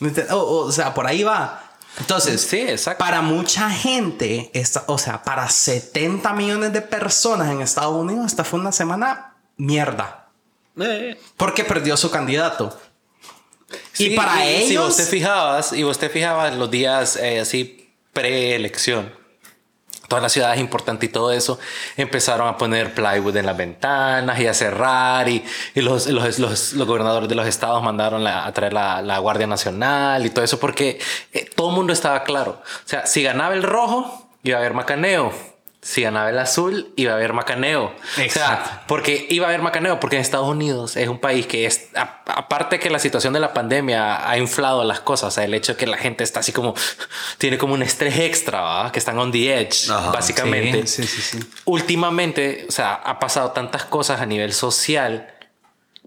¿Me 0.00 0.12
ent- 0.12 0.30
O, 0.30 0.36
o, 0.38 0.56
o 0.66 0.72
sea, 0.72 0.94
por 0.94 1.06
ahí 1.06 1.22
va. 1.22 1.60
Entonces, 1.98 2.40
Sí, 2.40 2.58
exacto. 2.60 3.04
para 3.04 3.22
mucha 3.22 3.70
gente, 3.70 4.50
esta, 4.52 4.82
o 4.88 4.98
sea, 4.98 5.22
para 5.22 5.48
70 5.48 6.32
millones 6.32 6.72
de 6.72 6.80
personas 6.82 7.50
en 7.52 7.60
Estados 7.60 7.94
Unidos, 7.94 8.26
esta 8.26 8.42
fue 8.42 8.58
una 8.58 8.72
semana 8.72 9.34
mierda. 9.56 10.28
Eh. 10.80 11.16
Porque 11.36 11.62
perdió 11.64 11.96
su 11.96 12.10
candidato. 12.10 12.76
Sí, 13.92 14.12
y 14.12 14.16
para 14.16 14.44
ellos. 14.44 14.68
Si 14.68 14.76
vos 14.76 14.96
te 14.96 15.04
fijabas, 15.04 15.72
y 15.72 15.82
vos 15.82 15.98
te 15.98 16.08
fijabas 16.08 16.54
los 16.54 16.70
días 16.70 17.16
eh, 17.16 17.40
así 17.40 17.90
preelección, 18.12 19.12
todas 20.08 20.22
las 20.22 20.32
ciudades 20.32 20.60
importantes 20.60 21.08
y 21.08 21.12
todo 21.12 21.32
eso, 21.32 21.58
empezaron 21.96 22.46
a 22.46 22.56
poner 22.58 22.94
plywood 22.94 23.36
en 23.36 23.46
las 23.46 23.56
ventanas 23.56 24.38
y 24.38 24.46
a 24.46 24.54
cerrar, 24.54 25.28
y, 25.28 25.44
y 25.74 25.80
los, 25.80 26.06
los, 26.06 26.38
los, 26.38 26.72
los 26.74 26.86
gobernadores 26.86 27.28
de 27.28 27.34
los 27.34 27.46
estados 27.46 27.82
mandaron 27.82 28.22
la- 28.22 28.46
a 28.46 28.52
traer 28.52 28.72
la, 28.72 29.02
la 29.02 29.18
Guardia 29.18 29.46
Nacional 29.46 30.24
y 30.26 30.30
todo 30.30 30.44
eso, 30.44 30.60
porque 30.60 31.00
eh, 31.32 31.48
todo 31.56 31.70
el 31.70 31.74
mundo 31.76 31.92
estaba 31.92 32.22
claro. 32.22 32.62
O 32.62 32.88
sea, 32.88 33.06
si 33.06 33.22
ganaba 33.22 33.54
el 33.54 33.62
rojo, 33.62 34.28
iba 34.42 34.56
a 34.58 34.60
haber 34.60 34.74
macaneo. 34.74 35.32
Si 35.86 36.00
ganaba 36.00 36.30
el 36.30 36.38
azul, 36.38 36.92
iba 36.96 37.12
a 37.12 37.16
haber 37.16 37.34
macaneo. 37.34 37.92
O 38.16 38.20
Exacto. 38.20 38.64
sea, 38.70 38.82
porque 38.88 39.26
iba 39.28 39.44
a 39.44 39.48
haber 39.50 39.60
macaneo, 39.60 40.00
porque 40.00 40.16
en 40.16 40.22
Estados 40.22 40.48
Unidos 40.48 40.96
es 40.96 41.08
un 41.08 41.18
país 41.20 41.46
que 41.46 41.66
es, 41.66 41.88
a- 41.94 42.22
aparte 42.24 42.78
que 42.80 42.88
la 42.88 42.98
situación 42.98 43.34
de 43.34 43.40
la 43.40 43.52
pandemia 43.52 44.26
ha 44.28 44.38
inflado 44.38 44.82
las 44.84 45.00
cosas, 45.00 45.28
o 45.28 45.30
sea, 45.30 45.44
el 45.44 45.52
hecho 45.52 45.72
de 45.72 45.78
que 45.78 45.86
la 45.86 45.98
gente 45.98 46.24
está 46.24 46.40
así 46.40 46.52
como, 46.52 46.74
tiene 47.36 47.58
como 47.58 47.74
un 47.74 47.82
estrés 47.82 48.18
extra, 48.18 48.88
que 48.94 48.98
están 48.98 49.18
on 49.18 49.30
the 49.30 49.60
edge, 49.60 49.90
Ajá, 49.90 50.10
básicamente. 50.10 50.86
Sí, 50.86 51.02
sí, 51.06 51.20
sí, 51.20 51.38
sí. 51.38 51.50
Últimamente, 51.66 52.64
o 52.66 52.72
sea, 52.72 52.94
ha 52.94 53.18
pasado 53.20 53.50
tantas 53.50 53.84
cosas 53.84 54.22
a 54.22 54.26
nivel 54.26 54.54
social. 54.54 55.33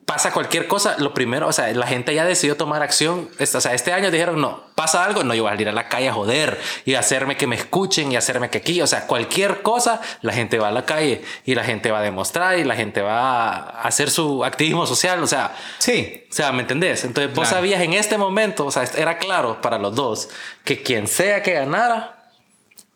Pasa 0.08 0.32
cualquier 0.32 0.68
cosa, 0.68 0.96
lo 1.00 1.14
primero, 1.14 1.50
o 1.50 1.52
sea, 1.52 1.68
la 1.74 1.86
gente 1.86 2.16
ya 2.16 2.24
decidió 2.24 2.56
tomar 2.56 2.82
acción. 2.82 3.30
O 3.42 3.46
sea, 3.60 3.74
este 3.74 3.92
año 3.92 4.10
dijeron, 4.10 4.40
no, 4.40 4.64
pasa 4.74 5.04
algo, 5.04 5.26
no, 5.26 5.34
yo 5.36 5.44
voy 5.44 5.50
a 5.50 5.54
salir 5.56 5.68
a 5.68 5.74
la 5.74 5.90
calle 5.90 6.08
a 6.08 6.14
joder 6.14 6.58
y 6.86 6.94
hacerme 6.94 7.36
que 7.36 7.46
me 7.46 7.58
escuchen 7.58 8.10
y 8.10 8.16
hacerme 8.16 8.50
que 8.50 8.60
aquí, 8.60 8.82
o 8.82 8.88
sea, 8.88 9.06
cualquier 9.06 9.62
cosa, 9.64 10.00
la 10.22 10.32
gente 10.32 10.60
va 10.60 10.70
a 10.70 10.72
la 10.72 10.86
calle 10.86 11.24
y 11.44 11.56
la 11.56 11.66
gente 11.66 11.92
va 11.92 12.00
a 12.00 12.04
demostrar 12.04 12.58
y 12.58 12.64
la 12.64 12.78
gente 12.78 13.02
va 13.02 13.50
a 13.52 13.82
hacer 13.82 14.10
su 14.10 14.46
activismo 14.46 14.88
social, 14.88 15.22
o 15.22 15.28
sea, 15.28 15.54
Sí. 15.80 16.24
o 16.32 16.34
sea, 16.34 16.54
¿me 16.54 16.62
entendés? 16.62 17.04
Entonces 17.04 17.36
vos 17.36 17.46
Claro. 17.50 17.58
sabías 17.58 17.82
en 17.82 17.92
este 17.92 18.18
momento, 18.18 18.66
o 18.66 18.72
sea, 18.72 18.84
era 18.96 19.18
claro 19.18 19.62
para 19.62 19.78
los 19.78 19.94
dos 19.94 20.30
que 20.64 20.82
quien 20.84 21.08
sea 21.08 21.44
que 21.44 21.52
ganara 21.52 22.32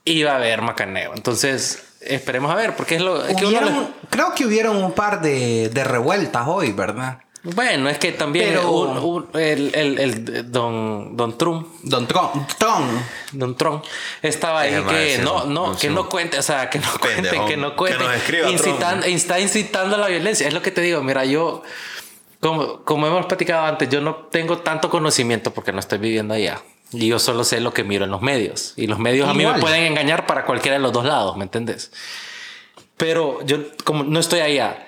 iba 0.06 0.32
a 0.32 0.36
haber 0.38 0.62
macaneo. 0.62 1.12
Entonces, 1.14 1.84
esperemos 2.02 2.52
a 2.52 2.56
ver, 2.56 2.76
porque 2.76 2.96
es 2.96 3.02
lo 3.02 3.26
es 3.26 3.36
que 3.36 3.46
uno 3.46 3.58
Hubieron- 3.60 3.94
creo 4.10 4.34
que 4.36 4.46
hubieron 4.46 4.78
un 4.84 4.92
par 4.94 5.22
de, 5.22 5.70
de 5.70 5.84
revueltas 5.84 6.48
hoy, 6.48 6.72
¿verdad? 6.72 7.20
Bueno, 7.44 7.90
es 7.90 7.98
que 7.98 8.12
también 8.12 8.50
Pero- 8.50 8.72
un- 8.72 8.98
un- 9.00 9.30
el, 9.34 9.74
el- 9.74 10.00
el 10.00 10.52
don, 10.52 11.18
don 11.18 11.38
Trump, 11.40 11.68
Don. 11.82 12.06
Tron. 12.06 12.24
don 13.32 13.56
Trump, 13.58 13.84
estaba 14.22 14.62
ahí 14.62 14.76
que 14.88 15.18
no, 15.24 15.46
no, 15.46 15.76
que 15.76 15.90
no 15.90 16.08
cuente, 16.08 16.38
o 16.38 16.44
sea, 16.44 16.70
que 16.70 16.78
no 16.78 16.86
cuente, 17.00 17.24
Pendejón. 17.24 17.48
que 17.48 17.58
no 17.58 17.70
Que 17.72 17.76
cuente. 17.78 18.04
nos 18.04 18.52
Incitan- 18.52 19.00
Trump. 19.00 19.06
está 19.16 19.40
incitando 19.40 19.96
a 19.96 20.00
la 20.00 20.08
violencia. 20.08 20.48
Es 20.48 20.54
lo 20.54 20.62
que 20.62 20.70
te 20.70 20.82
digo, 20.82 21.02
mira, 21.02 21.26
yo, 21.26 21.64
como, 22.40 22.84
como 22.84 23.08
hemos 23.08 23.26
platicado 23.26 23.66
antes, 23.66 23.90
yo 23.90 24.02
no 24.02 24.16
tengo 24.32 24.60
tanto 24.60 24.92
conocimiento 24.92 25.52
porque 25.52 25.72
no 25.72 25.80
estoy 25.80 25.98
viviendo 25.98 26.36
allá. 26.36 26.62
Y 26.94 27.08
yo 27.08 27.20
solo 27.20 27.44
sé 27.44 27.62
lo 27.62 27.74
que 27.74 27.84
miro 27.84 28.06
en 28.06 28.12
los 28.12 28.22
medios. 28.22 28.74
Y 28.76 28.88
los 28.88 29.00
medios 29.00 29.30
a 29.30 29.34
mí 29.34 29.42
Igual. 29.42 29.56
me 29.56 29.62
pueden 29.62 29.84
engañar 29.84 30.26
para 30.26 30.46
cualquiera 30.46 30.78
de 30.78 30.84
los 30.84 30.92
dos 30.92 31.06
lados, 31.06 31.38
¿me 31.38 31.44
entendés? 31.44 31.92
Pero 32.98 33.44
yo, 33.46 33.58
como 33.84 34.04
no 34.04 34.20
estoy 34.20 34.42
allá. 34.42 34.88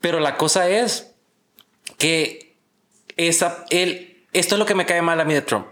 Pero 0.00 0.20
la 0.20 0.36
cosa 0.36 0.68
es 0.68 1.12
que 1.98 2.56
esa, 3.16 3.64
él, 3.70 4.26
esto 4.32 4.54
es 4.54 4.58
lo 4.58 4.66
que 4.66 4.74
me 4.74 4.86
cae 4.86 5.02
mal 5.02 5.20
a 5.20 5.24
mí 5.24 5.34
de 5.34 5.42
Trump. 5.42 5.66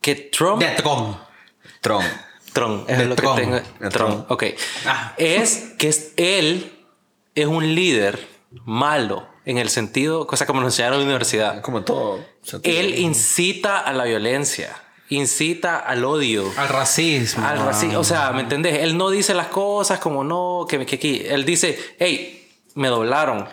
Que 0.00 0.14
Trump... 0.14 0.60
De 0.62 0.70
Tron. 0.70 1.18
Trump. 1.80 2.04
Tron, 2.52 2.84
es 2.88 2.98
De 2.98 3.04
lo 3.06 3.16
Tron. 3.16 3.36
que 3.36 3.42
tengo. 3.42 3.60
Tron, 3.78 3.90
Tron. 3.90 4.26
ok. 4.28 4.44
Ah. 4.86 5.14
Es 5.16 5.72
que 5.78 5.88
es, 5.88 6.12
él 6.16 6.72
es 7.34 7.46
un 7.46 7.74
líder 7.74 8.26
malo 8.64 9.28
en 9.44 9.58
el 9.58 9.68
sentido, 9.68 10.26
cosa 10.26 10.46
como 10.46 10.60
nos 10.60 10.72
enseñaron 10.72 10.96
en 10.96 11.00
la 11.00 11.06
universidad. 11.06 11.60
Como 11.62 11.82
todo. 11.84 12.24
Él 12.62 12.98
incita 12.98 13.78
a 13.80 13.92
la 13.92 14.04
violencia, 14.04 14.74
incita 15.14 15.78
al 15.78 16.04
odio. 16.04 16.52
Al 16.56 16.68
racismo. 16.68 17.46
Al 17.46 17.58
racismo, 17.64 17.98
o 18.00 18.04
sea, 18.04 18.32
¿me 18.32 18.42
entendés? 18.42 18.82
Él 18.82 18.96
no 18.96 19.10
dice 19.10 19.34
las 19.34 19.46
cosas 19.48 19.98
como 19.98 20.22
no, 20.24 20.66
que, 20.68 20.84
que 20.86 20.96
aquí. 20.96 21.22
Él 21.24 21.44
dice, 21.44 21.78
hey, 21.98 22.48
me 22.74 22.88
doblaron, 22.88 23.48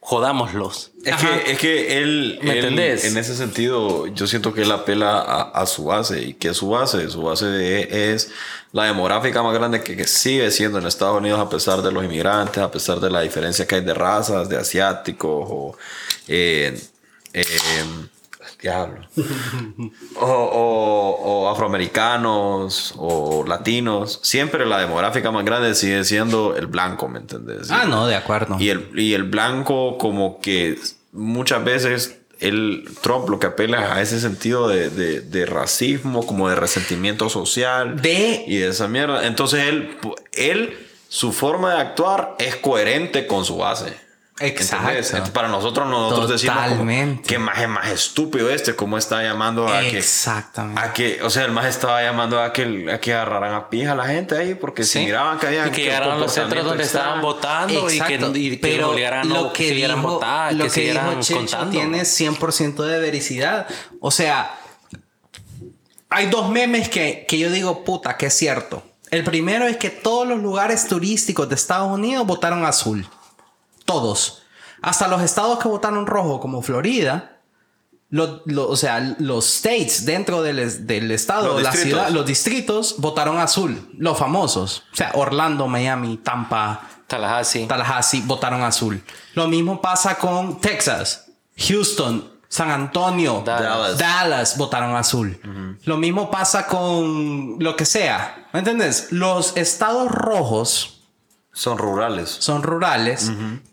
jodámoslos. 0.00 0.92
Es 1.04 1.12
Ajá. 1.12 1.42
que, 1.44 1.52
es 1.52 1.58
que 1.58 1.98
él, 1.98 2.38
¿Me 2.42 2.52
él, 2.52 2.58
entendés? 2.58 3.04
en 3.04 3.16
ese 3.18 3.34
sentido, 3.36 4.06
yo 4.08 4.26
siento 4.26 4.52
que 4.54 4.62
él 4.62 4.72
apela 4.72 5.18
a, 5.20 5.42
a 5.50 5.66
su 5.66 5.84
base. 5.84 6.22
¿Y 6.22 6.34
qué 6.34 6.48
es 6.48 6.56
su 6.56 6.68
base? 6.70 7.08
Su 7.10 7.22
base 7.22 7.46
de- 7.46 8.12
es 8.14 8.30
la 8.72 8.84
demográfica 8.84 9.42
más 9.42 9.54
grande 9.54 9.82
que, 9.82 9.96
que 9.96 10.04
sigue 10.06 10.50
siendo 10.50 10.78
en 10.78 10.86
Estados 10.86 11.18
Unidos 11.18 11.40
a 11.40 11.48
pesar 11.48 11.82
de 11.82 11.90
los 11.92 12.04
inmigrantes, 12.04 12.62
a 12.62 12.70
pesar 12.70 13.00
de 13.00 13.10
la 13.10 13.20
diferencia 13.22 13.66
que 13.66 13.76
hay 13.76 13.80
de 13.84 13.94
razas, 13.94 14.48
de 14.48 14.56
asiáticos 14.58 15.46
o... 15.50 15.76
eh, 16.26 16.78
eh, 17.32 17.44
diablo. 18.60 19.06
o, 20.20 20.26
o- 20.26 21.16
o 21.22 21.48
afroamericanos 21.48 22.94
o 22.96 23.44
latinos. 23.46 24.20
Siempre 24.22 24.66
la 24.66 24.78
demográfica 24.80 25.30
más 25.30 25.44
grande 25.44 25.74
sigue 25.74 26.04
siendo 26.04 26.56
el 26.56 26.66
blanco, 26.66 27.08
¿me 27.08 27.18
entendés? 27.18 27.70
Ah, 27.70 27.84
no, 27.88 28.06
de 28.06 28.16
acuerdo. 28.16 28.56
Y 28.58 28.70
el, 28.70 28.90
y 28.98 29.14
el 29.14 29.24
blanco 29.24 29.98
como 29.98 30.40
que 30.40 30.78
muchas 31.12 31.64
veces 31.64 32.18
el 32.40 32.88
Trump 33.02 33.28
lo 33.28 33.38
que 33.40 33.48
apela 33.48 33.94
a 33.94 34.00
ese 34.02 34.20
sentido 34.20 34.68
de, 34.68 34.90
de- 34.90 35.20
de 35.20 35.46
racismo, 35.46 36.24
como 36.26 36.48
de 36.48 36.54
resentimiento 36.54 37.28
social. 37.28 38.00
De- 38.00 38.44
Y 38.46 38.56
de 38.58 38.68
esa 38.68 38.86
mierda. 38.88 39.26
Entonces 39.26 39.64
él, 39.68 39.96
él, 40.32 40.86
su 41.08 41.32
forma 41.32 41.74
de 41.74 41.80
actuar 41.80 42.36
es 42.38 42.56
coherente 42.56 43.26
con 43.26 43.44
su 43.44 43.56
base. 43.56 43.92
Exacto. 44.40 44.88
Entonces, 44.90 45.30
para 45.30 45.48
nosotros, 45.48 45.88
nosotros 45.88 46.28
decimos 46.30 46.56
Totalmente. 46.56 47.22
que 47.28 47.38
más 47.38 47.58
es 47.58 47.68
más 47.68 47.88
estúpido 47.88 48.48
este, 48.50 48.76
cómo 48.76 48.96
está 48.96 49.22
llamando 49.22 49.66
a 49.66 49.80
que... 49.80 49.98
Exactamente. 49.98 50.80
A 50.80 50.92
que, 50.92 51.20
o 51.22 51.30
sea, 51.30 51.44
el 51.44 51.50
más 51.52 51.66
estaba 51.66 52.02
llamando 52.02 52.40
a 52.40 52.52
que, 52.52 52.88
a 52.92 53.00
que 53.00 53.12
agarraran 53.14 53.54
a 53.54 53.68
pija 53.68 53.92
a 53.92 53.94
la 53.96 54.06
gente 54.06 54.36
ahí 54.36 54.54
porque 54.54 54.84
si 54.84 55.00
Sí. 55.00 55.04
miraban 55.06 55.38
que 55.38 55.46
había 55.48 55.66
Y 55.66 55.70
que 55.72 55.82
llegaran 55.82 56.10
a 56.12 56.16
los 56.18 56.32
centros 56.32 56.64
donde 56.64 56.84
estaban 56.84 57.20
votando 57.20 57.90
y 57.90 57.98
que, 58.00 58.14
Exacto. 58.14 58.36
y 58.36 58.50
que 58.50 58.56
Pero 58.58 58.90
obligaran 58.90 59.28
lo 59.28 59.52
que 59.52 59.70
dijo, 59.72 59.96
votar, 60.02 60.54
lo 60.54 60.64
que, 60.66 60.70
que 60.70 60.92
dijo 60.92 61.20
Checho 61.20 61.36
contando. 61.38 61.70
tiene 61.70 62.00
100% 62.02 62.84
de 62.84 62.98
vericidad. 63.00 63.66
O 64.00 64.10
sea, 64.12 64.54
hay 66.10 66.26
dos 66.26 66.48
memes 66.50 66.88
que, 66.88 67.24
que 67.28 67.38
yo 67.38 67.50
digo, 67.50 67.84
puta, 67.84 68.16
que 68.16 68.26
es 68.26 68.34
cierto. 68.34 68.82
El 69.10 69.24
primero 69.24 69.66
es 69.66 69.76
que 69.78 69.90
todos 69.90 70.28
los 70.28 70.38
lugares 70.38 70.86
turísticos 70.86 71.48
de 71.48 71.54
Estados 71.54 71.90
Unidos 71.90 72.26
votaron 72.26 72.64
azul. 72.64 73.06
Todos. 73.88 74.42
Hasta 74.82 75.08
los 75.08 75.22
estados 75.22 75.58
que 75.58 75.66
votaron 75.68 76.06
rojo, 76.06 76.38
como 76.40 76.60
Florida. 76.62 77.34
lo- 78.10 78.40
lo- 78.46 78.68
o 78.70 78.76
sea, 78.76 79.16
los 79.18 79.44
states 79.46 80.06
dentro 80.06 80.42
del, 80.42 80.86
del 80.86 81.10
estado, 81.10 81.48
Los 81.54 81.62
la 81.62 81.70
distritos. 81.72 81.98
ciudad, 81.98 82.10
los 82.10 82.24
distritos 82.24 82.94
votaron 82.98 83.38
azul. 83.38 83.90
Los 83.98 84.16
famosos. 84.16 84.84
O 84.94 84.96
sea, 84.96 85.10
Orlando, 85.14 85.66
Miami, 85.68 86.16
Tampa, 86.16 86.80
Tallahassee. 87.06 87.66
Tallahassee 87.66 88.22
votaron 88.22 88.62
azul. 88.62 89.02
Lo 89.34 89.46
mismo 89.48 89.80
pasa 89.82 90.14
con 90.16 90.58
Texas, 90.58 91.26
Houston, 91.58 92.30
San 92.48 92.70
Antonio, 92.70 93.42
Dallas. 93.44 93.98
Dallas, 93.98 94.56
votaron 94.56 94.96
azul. 94.96 95.76
Lo 95.84 95.98
mismo 95.98 96.30
pasa 96.30 96.66
con 96.66 97.56
lo 97.58 97.76
que 97.76 97.84
sea. 97.84 98.48
¿Me 98.54 98.60
entiendes? 98.60 99.08
Los 99.10 99.54
estados 99.58 100.10
rojos 100.10 101.02
Son 101.52 101.76
rurales. 101.76 102.30
son 102.40 102.62
rurales 102.62 103.30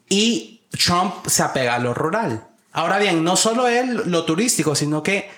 y 0.09 0.61
Trump 0.85 1.25
se 1.27 1.43
apega 1.43 1.75
a 1.75 1.79
lo 1.79 1.93
rural. 1.93 2.47
Ahora 2.71 2.97
bien, 2.99 3.23
no 3.23 3.35
solo 3.37 3.67
él 3.67 4.03
lo 4.07 4.25
turístico, 4.25 4.75
sino 4.75 5.01
que 5.03 5.29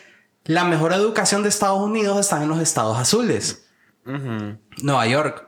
la 0.46 0.64
mejor 0.64 0.94
educación 0.94 1.44
de 1.44 1.50
Estados 1.50 1.80
Unidos 1.82 2.20
está 2.20 2.42
en 2.42 2.50
los 2.50 2.60
estados 2.60 2.98
azules. 2.98 3.66
Nueva 4.82 5.06
York. 5.08 5.44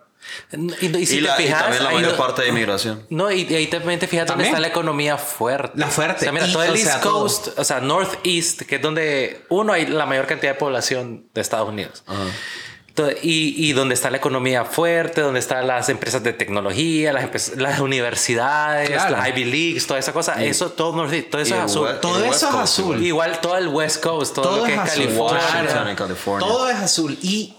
Y, 0.51 0.97
y 0.97 1.05
si 1.05 1.17
y, 1.17 1.21
te 1.21 1.27
la, 1.27 1.39
y 1.41 1.43
fijas, 1.45 1.61
también 1.63 1.83
la 1.83 1.91
mayor 1.91 2.11
no- 2.11 2.17
parte 2.17 2.41
de 2.43 2.49
inmigración. 2.49 3.05
No, 3.09 3.31
y, 3.31 3.43
y 3.49 3.55
ahí 3.55 3.67
también 3.67 3.99
te 3.99 4.07
fijas 4.07 4.27
dónde 4.27 4.43
está 4.45 4.59
la 4.59 4.67
economía 4.67 5.17
fuerte. 5.17 5.77
La 5.79 5.87
fuerte. 5.87 6.17
O 6.19 6.23
sea, 6.23 6.31
mira, 6.33 6.47
Y, 6.47 6.51
todo 6.51 6.63
el 6.63 6.71
o 6.71 6.75
East 6.75 7.01
todo. 7.01 7.13
Coast, 7.21 7.47
o 7.57 7.63
sea, 7.63 7.79
Northeast, 7.79 8.61
que 8.63 8.75
es 8.75 8.81
donde 8.81 9.45
uno 9.49 9.71
hay 9.73 9.87
la 9.87 10.05
mayor 10.05 10.27
cantidad 10.27 10.51
de 10.53 10.59
población 10.59 11.25
de 11.33 11.41
Estados 11.41 11.69
Unidos. 11.69 12.03
Y, 13.21 13.53
y 13.57 13.73
donde 13.73 13.93
está 13.95 14.09
la 14.09 14.17
economía 14.17 14.65
fuerte, 14.65 15.21
donde 15.21 15.39
están 15.39 15.65
las 15.67 15.89
empresas 15.89 16.23
de 16.23 16.33
tecnología, 16.33 17.13
las, 17.13 17.55
las 17.57 17.79
universidades, 17.79 18.89
Claro. 18.89 19.17
las 19.17 19.27
Ivy 19.29 19.45
Leagues, 19.45 19.87
toda 19.87 19.99
esa 19.99 20.13
cosa. 20.13 20.43
eso, 20.43 20.71
todo, 20.71 21.05
eso 21.05 21.37
es 21.39 21.51
azul. 21.51 21.87
West- 21.87 22.01
Todo 22.01 22.23
eso 22.25 22.49
es 22.49 22.55
azul. 22.55 22.85
igual. 23.03 23.29
Igual 23.29 23.41
todo 23.41 23.57
el 23.57 23.67
West 23.67 24.03
Coast, 24.03 24.35
todo, 24.35 24.45
Todo 24.45 24.57
lo 24.57 24.63
que 24.65 24.73
es 24.73 24.79
California. 24.79 25.41
Todo 26.39 26.69
es 26.69 26.77
azul. 26.77 27.17
Y, 27.21 27.53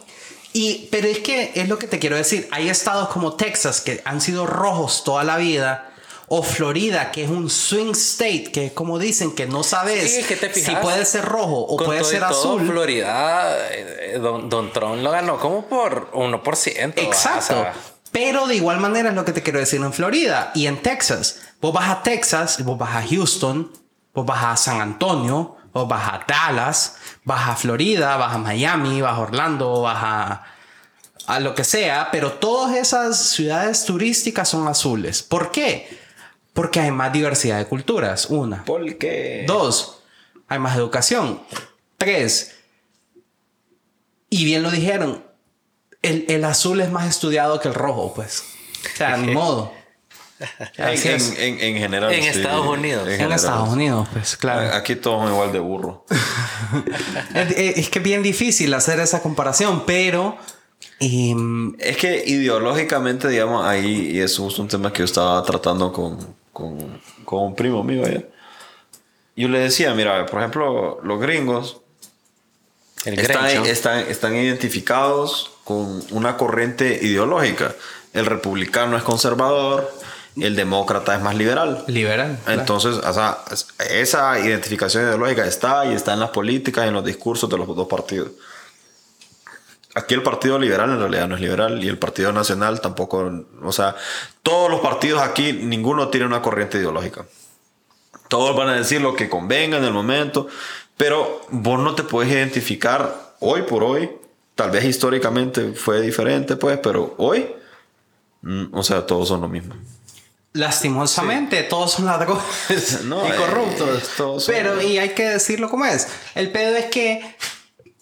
y, 0.53 0.88
pero 0.90 1.07
es 1.09 1.18
que 1.20 1.53
es 1.55 1.68
lo 1.68 1.79
que 1.79 1.87
te 1.87 1.98
quiero 1.98 2.16
decir. 2.16 2.48
Hay 2.50 2.68
estados 2.68 3.09
como 3.09 3.35
Texas 3.35 3.81
que 3.81 4.03
han 4.05 4.20
sido 4.20 4.46
rojos 4.46 5.05
toda 5.05 5.22
la 5.24 5.37
vida. 5.37 5.89
O 6.33 6.45
Florida, 6.45 7.11
que 7.11 7.25
es 7.25 7.29
un 7.29 7.51
swing 7.51 7.90
state, 7.90 8.53
que 8.53 8.66
es 8.66 8.73
como 8.73 9.01
dicen, 9.01 9.35
que 9.35 9.47
no 9.47 9.64
sabes 9.64 10.12
Sí, 10.12 10.21
es 10.21 10.27
que 10.29 10.37
te 10.37 10.55
si 10.55 10.77
puede 10.77 11.05
ser 11.05 11.25
rojo 11.25 11.59
o 11.59 11.77
puede 11.77 12.03
todo 12.03 12.09
ser 12.09 12.21
todo, 12.21 12.31
azul. 12.31 12.69
Florida, 12.69 13.57
eh, 13.73 14.16
don, 14.23 14.49
don 14.49 14.73
Trump 14.73 15.03
lo 15.03 15.11
ganó 15.11 15.40
como 15.40 15.66
por 15.66 16.12
1%. 16.12 16.93
Exacto. 16.99 17.38
o 17.38 17.62
sea, 17.62 17.75
Pero 18.12 18.47
de 18.47 18.55
igual 18.55 18.79
manera 18.79 19.09
es 19.09 19.16
lo 19.16 19.25
que 19.25 19.33
te 19.33 19.43
quiero 19.43 19.59
decir 19.59 19.81
en 19.81 19.93
Florida 19.93 20.53
y 20.55 20.69
en 20.69 20.81
Texas. 20.81 21.40
Vos 21.61 21.73
vas 21.75 21.90
a 21.90 22.05
Texas, 22.05 22.62
vos 22.64 22.79
vas 22.79 22.95
a 22.95 23.03
Houston, 23.03 23.73
vos 24.14 24.25
vas 24.25 24.45
a 24.45 24.57
San 24.57 24.81
Antonio, 24.81 25.57
vos 25.73 25.88
vas 25.88 26.12
a 26.12 26.25
Dallas, 26.29 26.95
vas 27.25 27.49
a 27.49 27.57
Florida, 27.57 28.16
vas 28.16 28.37
a 28.37 28.38
Miami, 28.38 29.01
vas 29.01 29.14
a 29.14 29.19
Orlando, 29.19 29.83
vas 29.83 29.99
a, 30.01 30.45
a 31.27 31.40
lo 31.40 31.57
que 31.57 31.64
sea, 31.64 32.11
pero 32.12 32.35
todas 32.35 32.77
esas 32.77 33.19
ciudades 33.19 33.85
turísticas 33.85 34.49
son 34.49 34.69
azules. 34.69 35.25
¿Por 35.25 35.51
qué? 35.51 35.99
Porque 36.53 36.81
hay 36.81 36.91
más 36.91 37.13
diversidad 37.13 37.59
de 37.59 37.67
culturas, 37.67 38.27
una. 38.27 38.65
¿Por 38.65 38.97
qué? 38.99 39.45
Dos, 39.47 40.03
hay 40.49 40.59
más 40.59 40.77
educación. 40.77 41.41
Tres, 41.97 42.57
y 44.31 44.45
bien 44.45 44.63
lo 44.63 44.71
dijeron, 44.71 45.25
el, 46.03 46.25
el 46.29 46.45
azul 46.45 46.81
es 46.81 46.91
más 46.91 47.09
estudiado 47.09 47.61
que 47.61 47.69
el 47.69 47.75
rojo, 47.75 48.15
pues. 48.15 48.43
O 48.95 48.97
sea, 48.97 49.17
ni 49.17 49.33
modo. 49.35 49.73
En, 50.79 50.89
es. 50.89 51.05
en, 51.05 51.37
en, 51.37 51.61
en 51.61 51.77
general. 51.77 52.13
En 52.13 52.25
Estados 52.25 52.67
Unidos. 52.67 53.07
En. 53.09 53.31
Estados 53.31 53.69
Unidos, 53.69 54.09
pues, 54.13 54.37
claro. 54.39 54.75
Aquí 54.75 54.97
todos 54.97 55.23
son 55.25 55.33
igual 55.33 55.53
de 55.53 55.59
burro. 55.59 56.05
Es, 57.35 57.51
es- 57.57 57.79
es 57.79 57.91
que 57.91 57.99
es 57.99 58.05
bien 58.05 58.23
difícil 58.23 58.73
hacer 58.75 59.01
esa 59.01 59.21
comparación, 59.23 59.85
pero... 59.87 60.39
em, 61.01 61.75
Es 61.81 61.97
que 61.97 62.23
ideológicamente, 62.25 63.29
digamos, 63.29 63.67
ahí, 63.67 64.13
y 64.13 64.21
eso 64.21 64.47
es 64.49 64.59
un 64.59 64.69
tema 64.69 64.93
que 64.93 65.01
yo 65.01 65.05
estaba 65.05 65.43
tratando 65.43 65.93
con, 65.93 66.17
con, 66.53 67.01
con 67.25 67.43
un 67.45 67.55
primo 67.55 67.83
mío 67.85 68.05
allá. 68.07 68.23
Yo 69.37 69.49
le 69.49 69.61
decía, 69.61 69.95
mira, 69.95 70.27
por 70.27 70.41
ejemplo, 70.41 71.01
los 71.03 71.21
gringos 71.21 71.79
están, 73.05 73.47
están, 73.67 73.99
están 74.01 74.37
identificados 74.37 75.51
con 75.65 76.03
una 76.11 76.37
corriente 76.37 76.99
ideológica. 77.03 77.75
El 78.13 78.27
republicano 78.27 78.97
es 78.97 79.03
conservador, 79.03 79.91
el 80.37 80.57
demócrata 80.57 81.15
es 81.17 81.23
más 81.23 81.35
liberal. 81.37 81.85
liberal. 81.87 82.39
claro. 82.45 82.61
Entonces, 82.61 82.97
o 82.97 83.13
sea, 83.15 83.39
es- 83.51 83.69
esa 83.89 84.39
identificación 84.41 85.05
ideológica 85.05 85.47
está 85.47 85.87
y 85.87 85.95
está 85.95 86.13
en 86.13 86.21
las 86.21 86.31
políticas 86.31 86.87
en 86.87 86.95
los 86.95 87.05
discursos 87.05 87.49
de 87.49 87.57
los 87.57 87.67
dos 87.69 87.89
partidos. 87.89 88.33
Aquí 89.94 90.14
el 90.14 90.22
Partido 90.22 90.59
Liberal 90.59 90.90
en 90.90 90.98
realidad 91.00 91.26
no 91.29 91.35
es 91.35 91.40
liberal 91.40 91.83
y 91.83 91.88
el 91.88 91.98
Partido 91.98 92.33
Nacional 92.33 92.81
tampoco, 92.81 93.31
o 93.62 93.72
sea, 93.72 93.96
todos 94.42 94.70
los 94.70 94.81
partidos 94.81 95.20
aquí, 95.20 95.53
ninguno 95.53 96.09
tiene 96.09 96.26
una 96.26 96.40
corriente 96.42 96.79
ideológica. 96.79 97.26
Todos 98.29 98.55
van 98.57 98.68
a 98.68 98.74
decir 98.76 99.00
lo 99.00 99.14
que 99.16 99.29
convenga 99.29 99.79
en 99.79 99.85
el 99.85 99.92
momento, 99.92 100.46
pero 100.96 101.40
vos 101.50 101.81
no 101.81 101.96
te 101.96 102.05
puedes 102.05 102.31
identificar 102.33 103.35
hoy 103.40 103.62
por 103.62 103.83
hoy. 103.83 104.09
Tal 104.55 104.70
vez 104.70 104.85
históricamente 104.85 105.72
fue 105.72 106.00
diferente, 106.00 106.55
pues, 106.55 106.79
pero 106.81 107.14
hoy, 107.18 107.48
mm, 108.42 108.66
o 108.72 108.85
sea, 108.85 109.05
todos 109.07 109.26
son 109.26 109.40
lo 109.40 109.48
mismo. 109.48 109.74
Lastimosamente, 110.53 111.62
todos 111.64 111.92
son 111.92 112.07
ladrones 112.07 113.00
No, 113.05 113.26
y 113.26 113.31
eh, 113.31 113.35
corruptos. 113.37 114.11
todos 114.16 114.44
son- 114.44 114.55
Pero, 114.55 114.81
y 114.83 114.98
hay 114.98 115.11
que 115.11 115.24
decirlo 115.29 115.68
como 115.68 115.85
es. 115.87 116.07
El 116.37 116.53
pedo 116.53 116.76
es 116.76 116.87
que 116.87 117.37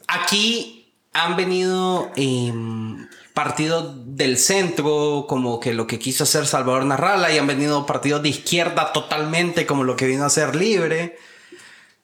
aquí 0.06 0.77
han 1.24 1.36
venido 1.36 2.10
em, 2.16 3.08
partidos 3.34 3.94
del 4.16 4.36
centro, 4.38 5.26
como 5.28 5.60
que 5.60 5.74
lo 5.74 5.86
que 5.86 5.98
quiso 5.98 6.24
hacer 6.24 6.46
Salvador 6.46 6.84
Narrala, 6.84 7.32
y 7.32 7.38
han 7.38 7.46
venido 7.46 7.86
partidos 7.86 8.22
de 8.22 8.28
izquierda 8.30 8.92
totalmente, 8.92 9.66
como 9.66 9.84
lo 9.84 9.96
que 9.96 10.06
vino 10.06 10.24
a 10.24 10.30
ser 10.30 10.54
libre. 10.56 11.18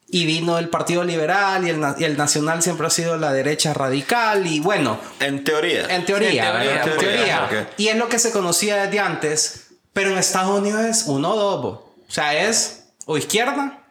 Y 0.06 0.26
vino 0.26 0.58
el 0.58 0.68
Partido 0.68 1.02
Liberal 1.02 1.66
y 1.66 1.70
el, 1.70 1.80
y 1.98 2.04
el 2.04 2.16
Nacional 2.16 2.62
siempre 2.62 2.86
ha 2.86 2.90
sido 2.90 3.16
la 3.16 3.32
derecha 3.32 3.74
radical. 3.74 4.46
Y 4.46 4.60
bueno, 4.60 4.98
En 5.18 5.42
teoría. 5.42 5.86
en 5.88 6.04
teoría, 6.04 6.28
En 6.28 6.36
teoría. 6.36 6.72
En 6.72 6.76
en 6.76 6.84
teoría. 6.84 6.98
teoría, 6.98 7.44
ok. 7.46 7.68
Y 7.78 7.88
es 7.88 7.96
lo 7.96 8.08
que 8.08 8.18
se 8.20 8.30
conocía 8.30 8.76
desde 8.84 9.00
antes. 9.00 9.68
Pero 9.92 10.10
en 10.10 10.18
Estados 10.18 10.56
Unidos 10.58 10.82
es 10.82 11.04
uno 11.06 11.30
o 11.30 11.36
dos. 11.36 11.64
O 12.08 12.12
sea, 12.12 12.48
es 12.48 12.84
o 13.06 13.16
izquierda 13.18 13.83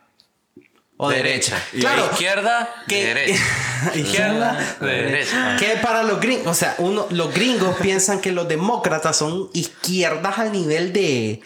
o 1.04 1.10
derecha. 1.10 1.56
Y 1.74 1.80
Claro. 1.82 2.10
Izquierda, 2.12 2.70
Que- 2.88 3.06
derecha. 3.06 3.44
Izquierda, 3.96 4.76
derecha. 4.80 5.56
Que 5.60 5.78
para 5.82 6.04
los 6.04 6.20
gringos, 6.20 6.48
o 6.48 6.54
sea, 6.54 6.76
uno, 6.78 7.06
los 7.10 7.34
gringos 7.34 7.76
piensan 7.82 8.20
que 8.22 8.32
los 8.32 8.48
demócratas 8.48 9.18
son 9.18 9.50
izquierdas 9.54 10.38
al 10.40 10.52
nivel 10.52 10.94
de. 10.94 11.42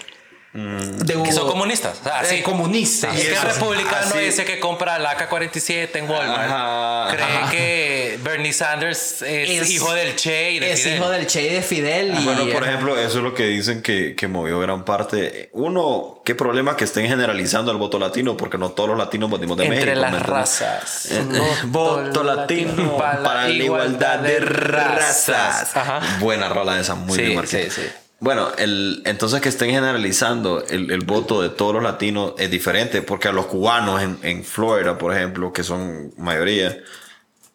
De 0.58 1.24
Que 1.24 1.32
son 1.32 1.48
comunistas. 1.48 2.00
O 2.00 2.04
sea, 2.04 2.22
de 2.24 2.30
sí. 2.38 2.42
comunistas. 2.42 3.16
Es 3.16 3.22
que 3.26 3.32
el 3.32 3.38
Así- 3.38 3.48
republicano 3.60 4.08
así- 4.08 4.20
ese 4.26 4.44
que 4.44 4.60
compra 4.60 4.98
la 4.98 5.12
AK-47 5.12 6.00
en 6.00 6.10
Walmart 6.10 6.50
Ajá, 6.52 7.08
cree 7.16 7.24
ajá. 7.38 7.52
que 7.52 8.20
Bernie 8.24 8.54
Sanders 8.54 9.22
es, 9.22 9.50
Es- 9.62 9.70
hijo 9.70 9.94
del 9.94 10.16
Che 10.16 10.54
y 10.54 10.60
de 10.60 10.72
es 10.72 10.82
Fidel. 10.82 10.98
hijo 10.98 11.10
del 11.10 11.28
Che 11.28 11.42
y 11.44 11.50
de 11.54 11.62
Fidel. 11.62 12.16
Y, 12.20 12.24
Bueno, 12.26 12.48
por 12.52 12.64
ejemplo, 12.64 12.98
eso 12.98 13.20
es 13.20 13.24
lo 13.24 13.36
que 13.36 13.46
dicen 13.46 13.84
que, 13.84 14.16
que 14.16 14.28
movió 14.28 14.60
gran 14.60 14.84
parte. 14.84 15.50
Uno, 15.54 16.22
qué 16.26 16.34
problema 16.34 16.76
que 16.76 16.86
estén 16.86 17.06
generalizando 17.08 17.72
el 17.72 17.78
voto 17.78 18.00
latino, 18.00 18.36
porque 18.36 18.58
no 18.58 18.72
todos 18.72 18.90
los 18.90 18.98
latinos 18.98 19.30
votimos 19.30 19.58
de 19.58 19.66
Entre 19.66 19.86
México. 19.86 20.02
las 20.02 20.12
¿me 20.12 20.18
entiendes? 20.18 20.40
razas. 20.40 21.06
Eh, 21.12 21.24
eh, 21.34 21.42
Voto 21.66 22.24
latino 22.24 22.98
para 22.98 23.22
la 23.48 23.50
igualdad 23.50 24.20
de 24.20 24.40
razas. 24.40 25.76
Ajá. 25.76 26.00
Buena 26.20 26.50
rola 26.50 26.80
esa, 26.80 26.96
muy 26.96 27.16
Sí, 27.16 27.22
bien 27.26 27.48
sí. 27.48 27.82
Bueno, 28.20 28.50
el, 28.58 29.04
entonces 29.06 29.42
que 29.42 29.50
estén 29.50 29.70
generalizando 29.70 30.64
el, 30.68 30.90
el 30.92 31.02
voto 31.02 31.42
de 31.42 31.50
todos 31.50 31.74
los 31.76 31.84
latinos 31.84 32.34
es 32.40 32.50
diferente, 32.50 33.02
porque 33.04 33.28
a 33.28 33.32
los 33.32 33.46
cubanos 33.46 34.02
en, 34.02 34.18
en 34.24 34.44
Florida, 34.44 34.98
por 34.98 35.14
ejemplo, 35.16 35.54
que 35.54 35.64
son 35.64 36.14
mayoría, 36.18 36.78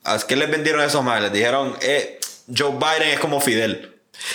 ¿a 0.04 0.18
qué 0.20 0.36
les 0.36 0.48
vendieron 0.50 0.80
esos 0.82 1.02
más? 1.02 1.20
Les 1.20 1.32
dijeron, 1.32 1.74
eh, 1.80 2.20
Joe 2.56 2.70
Biden 2.72 3.08
es 3.12 3.18
como 3.18 3.40
Fidel. 3.40 3.88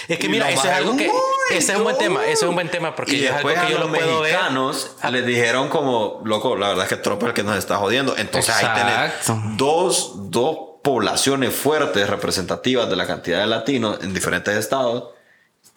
Es 0.09 0.17
que 0.19 0.25
Y 0.25 0.29
mira, 0.29 0.49
eso 0.51 0.65
es 0.67 0.73
algo 0.73 0.97
que. 0.97 1.07
majes, 1.07 1.21
"Uy, 1.51 1.57
Ese 1.57 1.71
es 1.71 1.77
un 1.77 1.83
buen 1.85 1.95
no". 1.95 1.99
tema. 1.99 2.23
Ese 2.25 2.33
es 2.33 2.43
un 2.43 2.55
buen 2.55 2.69
tema 2.69 2.93
porque 2.93 3.13
y 3.15 3.23
es 3.25 3.31
algo 3.31 3.47
después 3.47 3.53
que 3.55 3.59
a 3.67 3.69
yo 3.69 3.77
los 3.79 3.89
lo 3.89 3.93
puedo 3.97 4.21
ver. 4.21 4.33
mexicanos 4.33 4.91
les 5.11 5.25
dijeron 5.25 5.69
como, 5.69 6.21
loco, 6.25 6.57
la 6.57 6.69
verdad 6.69 6.83
es 6.83 6.89
que 6.89 6.97
Trump 6.97 7.21
es 7.21 7.27
el 7.29 7.33
que 7.33 7.43
nos 7.43 7.57
está 7.57 7.77
jodiendo. 7.77 8.17
Entonces 8.17 8.53
ahí 8.53 8.65
Exacto. 8.65 9.33
tenés 9.33 9.57
dos, 9.57 10.11
dos 10.29 10.57
poblaciones 10.83 11.53
fuertes 11.55 12.09
representativas 12.09 12.89
de 12.89 12.95
la 12.97 13.07
cantidad 13.07 13.39
de 13.39 13.47
latinos 13.47 13.99
en 14.01 14.13
diferentes 14.13 14.57
estados 14.57 15.11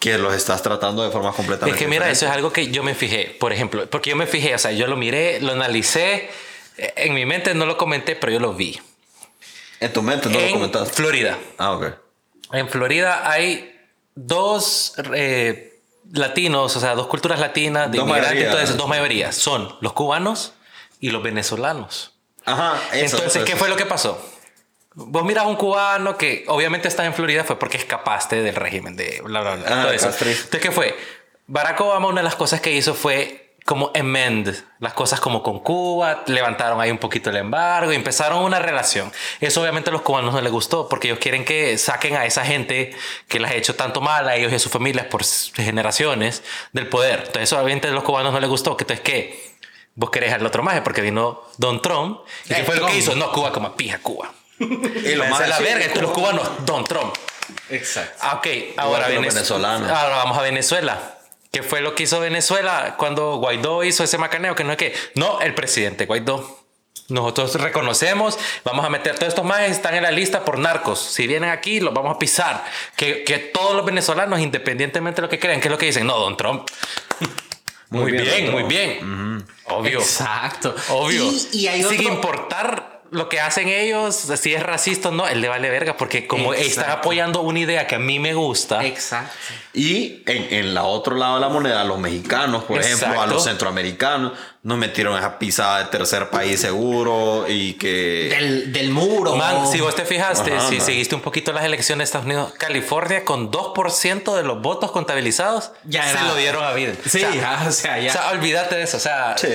que 0.00 0.18
los 0.18 0.34
estás 0.34 0.62
tratando 0.62 1.04
de 1.04 1.10
forma 1.10 1.30
completamente 1.32 1.76
Es 1.76 1.78
que 1.78 1.86
mira, 1.86 2.06
eso 2.06 2.12
es 2.12 2.20
diferente. 2.32 2.36
algo 2.38 2.52
que 2.52 2.66
yo 2.68 2.82
me 2.82 2.94
fijé, 2.96 3.36
por 3.38 3.52
ejemplo, 3.52 3.88
porque 3.88 4.10
yo 4.10 4.16
me 4.16 4.26
fijé, 4.26 4.54
o 4.54 4.58
sea, 4.58 4.72
yo 4.72 4.86
lo 4.88 4.96
miré, 4.96 5.40
lo 5.40 5.52
analicé, 5.52 6.30
eh, 6.78 6.92
en 6.96 7.14
mi 7.14 7.26
mente 7.26 7.54
no 7.54 7.66
lo 7.66 7.76
comenté, 7.76 8.16
pero 8.16 8.32
yo 8.32 8.40
lo 8.40 8.54
vi. 8.54 8.80
En 9.78 9.92
tu 9.92 10.02
mente 10.02 10.28
no 10.28 10.38
lo 10.40 10.44
en 10.46 10.52
comentaste. 10.52 10.94
Florida. 10.94 11.38
Ah, 11.58 11.72
ok. 11.72 11.86
En 12.52 12.68
Florida 12.68 13.30
hay 13.30 13.78
dos 14.14 14.94
eh, 15.14 15.80
latinos, 16.12 16.74
o 16.76 16.80
sea, 16.80 16.94
dos 16.94 17.06
culturas 17.06 17.38
latinas 17.38 17.90
de 17.92 17.98
Dos 17.98 18.06
inmigrantes, 18.08 18.30
mayorías. 18.34 18.54
entonces 18.54 18.76
dos 18.76 18.88
mayorías, 18.88 19.36
son 19.36 19.76
los 19.82 19.92
cubanos 19.92 20.54
y 20.98 21.10
los 21.10 21.22
venezolanos. 21.22 22.14
Ajá, 22.46 22.80
eso, 22.94 23.16
Entonces, 23.16 23.36
eso, 23.36 23.44
¿qué 23.44 23.52
eso. 23.52 23.58
fue 23.58 23.68
lo 23.68 23.76
que 23.76 23.84
pasó? 23.86 24.18
Vos 24.94 25.24
miras 25.24 25.44
a 25.44 25.46
un 25.46 25.56
cubano 25.56 26.18
que 26.18 26.44
obviamente 26.48 26.88
está 26.88 27.04
en 27.06 27.14
Florida 27.14 27.44
fue 27.44 27.58
porque 27.58 27.76
escapaste 27.76 28.42
del 28.42 28.56
régimen 28.56 28.96
de 28.96 29.20
bla, 29.22 29.40
bla, 29.40 29.54
bla. 29.56 29.64
Ah, 29.68 29.82
todo 29.84 29.92
eso. 29.92 30.08
Entonces, 30.08 30.48
¿qué 30.60 30.70
fue? 30.72 30.96
Barack 31.46 31.80
Obama, 31.80 32.08
una 32.08 32.20
de 32.20 32.24
las 32.24 32.34
cosas 32.36 32.60
que 32.60 32.72
hizo 32.72 32.94
fue 32.94 33.54
como 33.66 33.92
amend 33.94 34.56
las 34.80 34.94
cosas 34.94 35.20
como 35.20 35.42
con 35.44 35.60
Cuba, 35.60 36.24
levantaron 36.26 36.80
ahí 36.80 36.90
un 36.90 36.98
poquito 36.98 37.30
el 37.30 37.36
embargo 37.36 37.92
y 37.92 37.94
empezaron 37.94 38.42
una 38.42 38.58
relación. 38.58 39.12
Eso 39.40 39.60
obviamente 39.60 39.90
a 39.90 39.92
los 39.92 40.02
cubanos 40.02 40.32
no 40.34 40.40
les 40.40 40.50
gustó 40.50 40.88
porque 40.88 41.06
ellos 41.08 41.20
quieren 41.20 41.44
que 41.44 41.78
saquen 41.78 42.16
a 42.16 42.24
esa 42.24 42.44
gente 42.44 42.92
que 43.28 43.38
las 43.38 43.52
ha 43.52 43.54
hecho 43.54 43.76
tanto 43.76 44.00
mal 44.00 44.28
a 44.28 44.34
ellos 44.34 44.50
y 44.50 44.56
a 44.56 44.58
sus 44.58 44.72
familias 44.72 45.06
por 45.06 45.22
generaciones 45.24 46.42
del 46.72 46.88
poder. 46.88 47.18
Entonces, 47.20 47.42
eso 47.44 47.56
obviamente 47.60 47.88
a 47.88 47.92
los 47.92 48.02
cubanos 48.02 48.32
no 48.32 48.40
les 48.40 48.48
gustó. 48.50 48.72
Entonces, 48.72 49.00
¿qué? 49.00 49.54
Vos 49.94 50.10
querés 50.10 50.32
al 50.32 50.44
otro 50.44 50.62
maje 50.62 50.82
porque 50.82 51.00
vino 51.00 51.42
Don 51.58 51.80
Trump. 51.82 52.20
¿Y 52.46 52.54
qué 52.54 52.60
Eh, 52.62 52.64
fue 52.64 52.74
lo 52.76 52.86
que 52.86 52.92
Trump. 52.92 52.98
hizo? 52.98 53.14
No, 53.14 53.30
Cuba 53.30 53.52
como 53.52 53.76
pija 53.76 53.98
Cuba. 53.98 54.32
Y 54.60 55.14
lo 55.14 55.24
más 55.26 55.40
a 55.40 55.46
la 55.46 55.58
verga. 55.58 55.84
Entonces 55.86 56.02
los 56.02 56.12
Cuba- 56.12 56.30
cubanos, 56.32 56.50
Don 56.66 56.84
Trump. 56.84 57.14
Exacto. 57.70 58.16
Ah, 58.20 58.34
ok, 58.36 58.46
ahora 58.76 59.06
que 59.06 59.14
los 59.14 59.22
Venez- 59.24 59.34
venezolanos. 59.34 59.90
Ahora 59.90 60.16
vamos 60.16 60.38
a 60.38 60.42
Venezuela. 60.42 61.16
¿Qué 61.52 61.62
fue 61.64 61.80
lo 61.80 61.94
que 61.96 62.04
hizo 62.04 62.20
Venezuela 62.20 62.94
cuando 62.96 63.36
Guaidó 63.38 63.82
hizo 63.82 64.04
ese 64.04 64.18
macaneo? 64.18 64.54
Que 64.54 64.62
no 64.62 64.72
es 64.72 64.78
que, 64.78 64.94
no, 65.16 65.40
el 65.40 65.54
presidente 65.54 66.06
Guaidó. 66.06 66.58
Nosotros 67.08 67.54
reconocemos, 67.60 68.38
vamos 68.62 68.84
a 68.84 68.88
meter 68.88 69.16
todos 69.16 69.28
estos 69.28 69.44
más 69.44 69.62
están 69.62 69.94
en 69.96 70.04
la 70.04 70.12
lista 70.12 70.44
por 70.44 70.58
narcos. 70.60 71.00
Si 71.00 71.26
vienen 71.26 71.50
aquí, 71.50 71.80
los 71.80 71.92
vamos 71.92 72.14
a 72.14 72.18
pisar. 72.20 72.64
Que, 72.94 73.24
que 73.24 73.38
todos 73.38 73.74
los 73.74 73.84
venezolanos, 73.84 74.38
independientemente 74.38 75.16
de 75.20 75.22
lo 75.22 75.28
que 75.28 75.40
crean, 75.40 75.60
¿qué 75.60 75.66
es 75.66 75.72
lo 75.72 75.78
que 75.78 75.86
dicen? 75.86 76.06
No, 76.06 76.16
Don 76.18 76.36
Trump. 76.36 76.68
Muy, 77.88 78.02
Muy 78.02 78.12
bien, 78.12 78.24
bien, 78.24 78.50
muy 78.52 78.62
bien. 78.62 79.44
Obvio. 79.64 79.98
Exacto. 79.98 80.72
Obvio. 80.90 81.24
Y, 81.24 81.48
y 81.52 81.66
hay 81.66 81.82
Sin 81.82 81.98
otro- 82.00 82.12
importar 82.12 82.99
lo 83.10 83.28
que 83.28 83.40
hacen 83.40 83.68
ellos, 83.68 84.14
si 84.14 84.54
es 84.54 84.62
racista 84.62 85.08
o 85.08 85.12
no, 85.12 85.26
él 85.28 85.40
le 85.40 85.48
vale 85.48 85.68
verga, 85.70 85.96
porque 85.96 86.26
como 86.26 86.52
Exacto. 86.54 86.68
están 86.80 86.90
apoyando 86.90 87.40
una 87.42 87.58
idea 87.58 87.86
que 87.86 87.96
a 87.96 87.98
mí 87.98 88.18
me 88.18 88.34
gusta. 88.34 88.84
Exacto. 88.84 89.32
Y 89.72 90.22
en, 90.26 90.52
en 90.54 90.74
la 90.74 90.82
otro 90.84 91.14
lado 91.16 91.34
de 91.36 91.40
la 91.40 91.48
moneda, 91.48 91.80
a 91.80 91.84
los 91.84 91.98
mexicanos, 91.98 92.64
por 92.64 92.80
ejemplo, 92.80 93.06
a 93.06 93.10
Exacto. 93.12 93.34
los 93.34 93.44
centroamericanos, 93.44 94.32
nos 94.62 94.76
metieron 94.78 95.16
esa 95.16 95.38
pisada 95.38 95.78
de 95.78 95.84
tercer 95.86 96.28
país 96.28 96.60
seguro 96.60 97.46
y 97.48 97.74
que... 97.74 98.28
Del, 98.30 98.72
del 98.72 98.90
muro. 98.90 99.34
Man, 99.36 99.66
si 99.70 99.80
vos 99.80 99.94
te 99.96 100.04
fijaste, 100.04 100.52
Ajá, 100.52 100.68
si 100.68 100.76
man. 100.76 100.84
seguiste 100.86 101.14
un 101.14 101.20
poquito 101.22 101.52
las 101.52 101.64
elecciones 101.64 101.98
de 102.00 102.04
Estados 102.04 102.26
Unidos, 102.26 102.52
California 102.58 103.24
con 103.24 103.50
2% 103.50 104.36
de 104.36 104.42
los 104.42 104.60
votos 104.60 104.90
contabilizados 104.92 105.70
Ya 105.84 106.04
se 106.04 106.10
era- 106.10 106.24
lo 106.24 106.34
dieron 106.34 106.62
a 106.64 106.72
Biden. 106.72 106.98
Sí, 107.08 107.24
o 107.24 107.32
sea, 107.32 107.58
ah, 107.60 107.64
o 107.68 107.72
sea, 107.72 107.98
ya. 107.98 108.10
o 108.10 108.12
sea, 108.12 108.30
olvídate 108.30 108.74
de 108.76 108.82
eso. 108.82 108.96
O 108.98 109.00
sea, 109.00 109.34
Sí. 109.38 109.48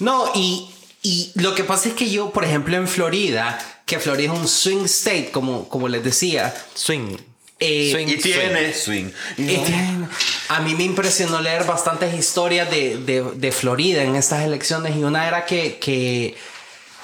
No, 0.00 0.30
y, 0.34 0.73
y 1.04 1.30
lo 1.34 1.54
que 1.54 1.62
pasa 1.62 1.88
es 1.90 1.94
que 1.94 2.10
yo, 2.10 2.30
por 2.32 2.44
ejemplo, 2.44 2.76
en 2.76 2.88
Florida, 2.88 3.58
que 3.86 4.00
Florida 4.00 4.32
es 4.32 4.38
un 4.40 4.48
swing 4.48 4.84
state, 4.86 5.30
como, 5.30 5.68
como 5.68 5.86
les 5.88 6.02
decía, 6.02 6.52
swing. 6.74 7.16
Eh, 7.60 7.92
Swing, 7.92 8.08
Y 8.08 8.16
tiene 8.16 8.74
swing. 8.74 9.10
y 9.36 9.46
tienen- 9.46 10.08
a 10.48 10.60
mí 10.60 10.74
me 10.74 10.82
impresionó 10.82 11.40
leer 11.40 11.64
bastantes 11.64 12.12
historias 12.18 12.68
de, 12.68 12.98
de- 12.98 13.22
de 13.22 13.52
Florida 13.52 14.02
en 14.02 14.16
estas 14.16 14.42
elecciones 14.42 14.96
y 14.96 15.04
una 15.04 15.28
era 15.28 15.46
que, 15.46 15.78
que, 15.78 16.36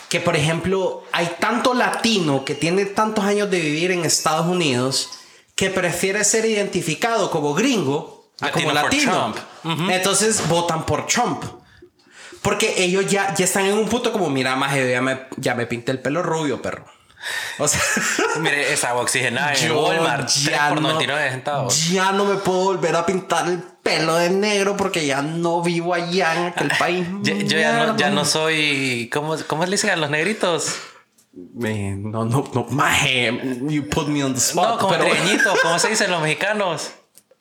que, 0.09 0.21
por 0.21 0.35
ejemplo, 0.35 1.05
hay 1.13 1.31
tanto 1.39 1.73
latino 1.73 2.45
que 2.45 2.57
tiene 2.57 2.85
tantos 2.85 3.25
años 3.25 3.49
de 3.49 3.61
vivir 3.61 3.93
en 3.93 4.05
Estados 4.05 4.47
Unidos 4.49 5.11
que 5.55 5.71
prefiere 5.71 6.25
ser 6.25 6.45
identificado 6.47 7.31
como 7.31 7.55
gringo 7.55 8.29
a 8.41 8.51
como 8.51 8.73
Latino 8.73 9.13
latino. 9.13 9.35
Trump. 9.63 9.91
Entonces 9.91 10.49
votan 10.49 10.85
por 10.85 11.07
Trump. 11.07 11.45
Porque 12.43 12.83
ellos 12.83 13.07
ya, 13.07 13.35
ya 13.35 13.45
están 13.45 13.67
en 13.67 13.75
un 13.75 13.89
punto 13.89 14.13
como, 14.13 14.31
mira, 14.31 14.57
más 14.57 14.75
ya 14.75 15.01
me, 15.03 15.27
ya 15.37 15.55
me 15.55 15.67
pinté 15.67 15.93
el 15.93 15.99
pelo 15.99 16.23
rubio, 16.23 16.63
perro. 16.63 16.85
O 17.59 17.69
sea, 17.69 17.81
Mire, 18.41 18.73
esa 18.73 18.91
agua 18.91 19.03
oxigenada 19.03 19.53
en 19.53 19.69
yo 19.69 19.79
Walmart, 19.83 20.23
3 20.27 20.45
ya 20.45 20.69
por 20.71 20.81
no- 20.81 20.89
99 20.89 21.31
centavos. 21.31 21.89
Ya 21.91 22.13
no 22.13 22.25
me 22.25 22.37
puedo 22.37 22.61
volver 22.65 22.97
a 22.97 23.05
pintar 23.05 23.47
el 23.47 23.59
pelo 23.59 24.15
de 24.17 24.31
negro 24.31 24.75
porque 24.77 25.05
ya 25.05 25.21
no 25.21 25.63
vivo 25.63 25.93
allá 25.93 26.35
en 26.35 26.47
aquel 26.47 26.71
país. 26.79 27.07
Yo, 27.23 27.35
yo 27.35 27.59
ya, 27.59 27.85
no, 27.87 27.97
ya 27.99 28.09
no 28.09 28.25
soy. 28.25 29.11
¿Cómo, 29.13 29.37
¿Cómo 29.47 29.65
le 29.67 29.73
dicen 29.73 29.91
a 29.91 29.97
los 29.97 30.09
negritos? 30.09 30.77
Eh, 31.63 31.95
no, 31.99 32.25
no, 32.25 32.51
no, 32.55 32.67
maje, 32.71 33.39
you 33.69 33.87
put 33.89 34.09
me 34.09 34.25
on 34.25 34.33
the 34.33 34.41
spot. 34.41 34.71
No, 34.71 34.79
como 34.79 34.97
pero- 34.99 35.11
¿cómo 35.63 35.79
se 35.79 35.89
dicen 35.91 36.11
los 36.11 36.23
mexicanos? 36.23 36.91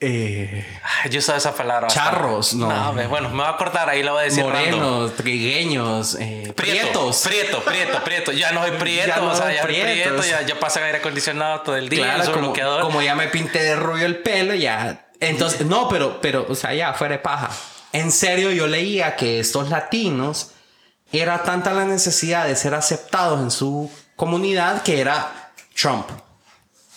Eh, 0.02 0.64
Yo 1.10 1.18
usaba 1.18 1.36
esa 1.36 1.54
palabra. 1.54 1.88
Charros, 1.88 2.54
no. 2.54 2.94
ve, 2.94 3.06
bueno, 3.06 3.28
me 3.28 3.42
va 3.42 3.50
a 3.50 3.56
cortar, 3.58 3.90
ahí 3.90 4.02
lo 4.02 4.12
voy 4.12 4.22
a 4.22 4.24
decir. 4.24 4.44
random. 4.44 4.80
morenos, 4.80 5.16
trigueños, 5.16 6.16
eh, 6.18 6.52
prietos. 6.56 7.22
Prieto, 7.22 7.62
prieto, 7.62 8.02
prieto. 8.02 8.32
Ya 8.32 8.52
no 8.52 8.62
soy 8.62 8.70
prieto, 8.78 9.08
Ya 9.08 9.16
no 9.18 9.30
o 9.30 9.34
sea, 9.34 9.52
ya 9.52 9.62
prieto, 9.62 10.22
ya, 10.24 10.40
ya 10.40 10.58
pasan 10.58 10.84
aire 10.84 10.98
acondicionado 10.98 11.60
todo 11.60 11.76
el 11.76 11.90
día, 11.90 12.14
Claro, 12.14 12.32
como, 12.32 12.54
como 12.80 13.02
ya 13.02 13.14
me 13.14 13.28
pinté 13.28 13.62
de 13.62 13.76
rubio 13.76 14.06
el 14.06 14.18
pelo, 14.20 14.54
ya. 14.54 15.10
Entonces, 15.20 15.66
no, 15.66 15.86
pero, 15.90 16.18
pero, 16.22 16.46
o 16.48 16.54
sea, 16.54 16.72
ya 16.72 16.94
fuera 16.94 17.16
de 17.16 17.18
paja. 17.18 17.50
en 17.92 18.10
serio 18.10 18.50
yo 18.52 18.66
leía 18.66 19.16
que 19.16 19.38
estos 19.38 19.68
latinos 19.68 20.52
era 21.12 21.42
tanta 21.42 21.72
la 21.72 21.84
necesidad 21.84 22.46
de 22.46 22.56
ser 22.56 22.72
aceptados 22.74 23.40
en 23.40 23.50
su 23.50 23.90
comunidad 24.16 24.82
que 24.82 25.00
era 25.00 25.52
Trump. 25.78 26.08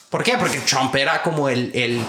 ¿Por 0.09 0.23
qué? 0.23 0.37
Porque 0.37 0.59
Trump 0.59 0.95
era 0.95 1.21
como 1.21 1.49
el, 1.49 1.71
el, 1.73 2.01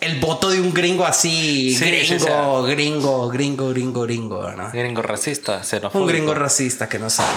el 0.00 0.20
voto 0.20 0.50
de 0.50 0.60
un 0.60 0.72
gringo 0.74 1.04
así, 1.04 1.74
Sí, 1.74 1.84
gringo, 1.86 2.04
sí, 2.06 2.18
sí. 2.20 2.74
gringo, 2.74 3.28
gringo, 3.30 3.68
gringo, 3.70 4.02
gringo, 4.02 4.52
¿no? 4.52 4.70
Gringo 4.70 5.02
racista, 5.02 5.58
Un 5.58 5.64
xenofóbico. 5.64 6.06
gringo 6.08 6.34
racista 6.34 6.88
que 6.88 6.98
no 6.98 7.10
sabe. 7.10 7.32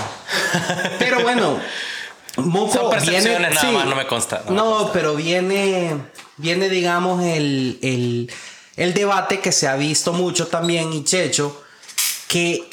Pero 1.00 1.22
bueno, 1.22 1.60
Moco 2.38 2.92
viene, 3.02 3.40
nada 3.40 3.60
sí. 3.62 3.68
más, 3.68 3.86
no 3.86 3.96
me 3.96 4.06
consta. 4.08 4.44
no 4.50 4.86
me 4.86 4.92
pero 4.94 5.16
viene, 5.16 5.96
viene 6.38 6.70
digamos, 6.70 7.24
el, 7.24 7.80
el, 7.82 8.32
el 8.76 8.94
debate 8.94 9.40
que 9.40 9.52
se 9.52 9.68
ha 9.68 9.76
visto 9.76 10.14
mucho 10.14 10.48
también, 10.48 10.94
y 10.94 11.04
Checho, 11.04 11.64
que, 12.28 12.70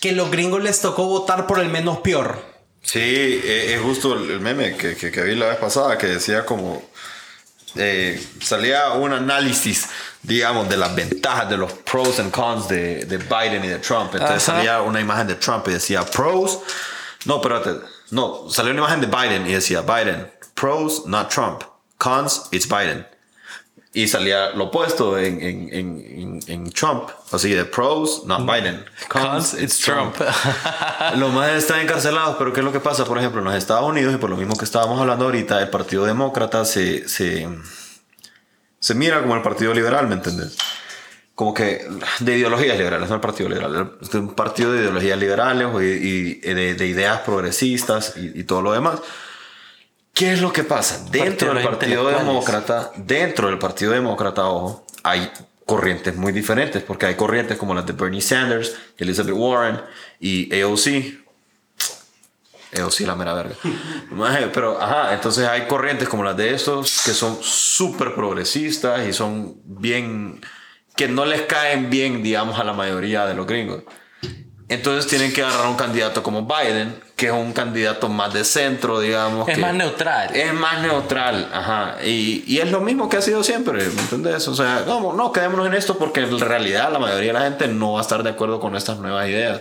que 0.00 0.12
los 0.12 0.30
gringos 0.30 0.62
les 0.62 0.80
tocó 0.80 1.04
votar 1.06 1.46
por 1.48 1.58
el 1.58 1.68
menos 1.68 1.98
peor. 1.98 2.44
Sí, 2.82 3.00
eh, 3.02 3.74
es 3.74 3.80
justo 3.82 4.14
el 4.14 4.30
el 4.30 4.40
meme 4.40 4.76
que, 4.76 4.94
que, 4.94 5.10
que 5.10 5.22
vi 5.22 5.34
la 5.34 5.46
vez 5.46 5.56
pasada 5.58 5.98
que 5.98 6.06
decía 6.06 6.46
como 6.46 6.80
eh, 7.76 8.22
salía 8.40 8.92
un 8.92 9.12
análisis, 9.12 9.88
digamos, 10.22 10.68
de 10.68 10.76
las 10.76 10.94
ventajas, 10.94 11.48
de 11.48 11.56
los 11.56 11.72
pros 11.72 12.18
and 12.18 12.30
cons 12.30 12.68
de, 12.68 13.04
de 13.04 13.18
Biden 13.18 13.64
y 13.64 13.68
de 13.68 13.78
Trump. 13.78 14.10
Entonces 14.14 14.48
Ajá. 14.48 14.58
salía 14.58 14.82
una 14.82 15.00
imagen 15.00 15.26
de 15.26 15.34
Trump 15.34 15.66
y 15.68 15.72
decía 15.72 16.04
pros. 16.04 16.60
No, 17.24 17.36
espérate. 17.36 17.80
No, 18.10 18.48
salió 18.50 18.72
una 18.72 18.80
imagen 18.80 19.00
de 19.00 19.06
Biden 19.06 19.46
y 19.46 19.52
decía 19.52 19.82
Biden. 19.82 20.30
Pros, 20.54 21.06
not 21.06 21.32
Trump. 21.32 21.62
Cons, 21.98 22.48
it's 22.52 22.68
Biden. 22.68 23.06
Y 23.98 24.06
salía 24.06 24.50
lo 24.50 24.66
opuesto 24.66 25.18
en, 25.18 25.42
en, 25.42 25.68
en, 25.72 26.40
en, 26.46 26.70
Trump. 26.70 27.08
Así 27.32 27.52
de 27.52 27.64
pros, 27.64 28.22
not 28.26 28.46
Biden. 28.46 28.84
Cons, 29.08 29.54
it's 29.54 29.76
Trump. 29.80 30.14
Los 31.16 31.32
más 31.32 31.50
están 31.50 31.80
encarcelados, 31.80 32.36
pero 32.38 32.52
¿qué 32.52 32.60
es 32.60 32.64
lo 32.64 32.70
que 32.70 32.78
pasa? 32.78 33.04
Por 33.04 33.18
ejemplo, 33.18 33.40
en 33.40 33.46
los 33.46 33.56
Estados 33.56 33.88
Unidos, 33.88 34.14
y 34.14 34.18
por 34.18 34.30
lo 34.30 34.36
mismo 34.36 34.56
que 34.56 34.64
estábamos 34.64 35.00
hablando 35.00 35.24
ahorita, 35.24 35.60
el 35.60 35.68
Partido 35.68 36.04
Demócrata 36.04 36.64
se, 36.64 37.08
se, 37.08 37.48
se 38.78 38.94
mira 38.94 39.20
como 39.20 39.34
el 39.34 39.42
Partido 39.42 39.74
Liberal, 39.74 40.06
¿me 40.06 40.14
entiendes? 40.14 40.56
Como 41.34 41.52
que 41.52 41.84
de 42.20 42.38
ideologías 42.38 42.78
liberales, 42.78 43.08
no 43.08 43.16
el 43.16 43.20
Partido 43.20 43.48
Liberal, 43.48 43.94
es 44.00 44.14
un 44.14 44.32
partido 44.32 44.74
de 44.74 44.82
ideologías 44.82 45.18
liberales 45.18 45.66
y, 45.80 46.38
y 46.40 46.54
de, 46.54 46.74
de 46.74 46.86
ideas 46.86 47.22
progresistas 47.22 48.14
y, 48.16 48.38
y 48.38 48.44
todo 48.44 48.62
lo 48.62 48.70
demás. 48.70 49.00
¿Qué 50.18 50.32
es 50.32 50.40
lo 50.40 50.52
que 50.52 50.64
pasa? 50.64 51.06
Dentro 51.12 51.54
del 51.54 51.62
Partido. 51.62 52.08
Demócrata, 52.08 52.90
dentro 52.96 53.46
del 53.46 53.56
Partido 53.56 53.92
Demócrata, 53.92 54.48
ojo, 54.48 54.84
hay 55.04 55.30
corrientes 55.64 56.16
muy 56.16 56.32
diferentes, 56.32 56.82
porque 56.82 57.06
hay 57.06 57.14
corrientes 57.14 57.56
como 57.56 57.72
las 57.72 57.86
de 57.86 57.92
Bernie 57.92 58.20
Sanders, 58.20 58.74
Elizabeth 58.96 59.32
Warren 59.32 59.80
y 60.18 60.52
AOC. 60.60 61.20
AOC 62.80 63.00
la 63.06 63.14
mera 63.14 63.32
verga. 63.32 63.54
Pero, 64.52 64.82
ajá, 64.82 65.14
entonces 65.14 65.46
hay 65.46 65.68
corrientes 65.68 66.08
como 66.08 66.24
las 66.24 66.36
de 66.36 66.52
estos 66.52 67.00
que 67.04 67.12
son 67.12 67.38
súper 67.40 68.16
progresistas 68.16 69.06
y 69.06 69.12
son 69.12 69.54
bien, 69.62 70.40
que 70.96 71.06
no 71.06 71.26
les 71.26 71.42
caen 71.42 71.90
bien, 71.90 72.24
digamos, 72.24 72.58
a 72.58 72.64
la 72.64 72.72
mayoría 72.72 73.24
de 73.24 73.34
los 73.34 73.46
gringos. 73.46 73.84
Entonces 74.68 75.08
tienen 75.08 75.32
que 75.32 75.44
agarrar 75.44 75.68
un 75.68 75.76
candidato 75.76 76.24
como 76.24 76.44
Biden, 76.44 77.06
que 77.18 77.26
es 77.26 77.32
un 77.32 77.52
candidato 77.52 78.08
más 78.08 78.32
de 78.32 78.44
centro, 78.44 79.00
digamos. 79.00 79.48
Es 79.48 79.56
que- 79.56 79.60
más 79.60 79.74
neutral. 79.74 80.34
es 80.36 80.54
más 80.54 80.80
neutral, 80.80 81.50
ajá. 81.52 81.96
Y, 82.04 82.44
y 82.46 82.60
es 82.60 82.70
lo 82.70 82.80
mismo 82.80 83.08
que 83.08 83.16
ha 83.16 83.20
sido 83.22 83.42
siempre, 83.42 83.84
¿me 83.88 84.00
entiendes? 84.02 84.46
O 84.46 84.54
sea, 84.54 84.84
no, 84.86 85.12
no, 85.12 85.32
quedémonos 85.32 85.66
en 85.66 85.74
esto 85.74 85.98
porque 85.98 86.20
en 86.20 86.38
realidad 86.38 86.92
la 86.92 87.00
mayoría 87.00 87.32
de 87.32 87.38
la 87.40 87.44
gente 87.44 87.66
no 87.66 87.94
va 87.94 87.98
a 87.98 88.02
estar 88.02 88.22
de 88.22 88.30
acuerdo 88.30 88.60
con 88.60 88.76
estas 88.76 88.98
nuevas 88.98 89.26
ideas. 89.28 89.60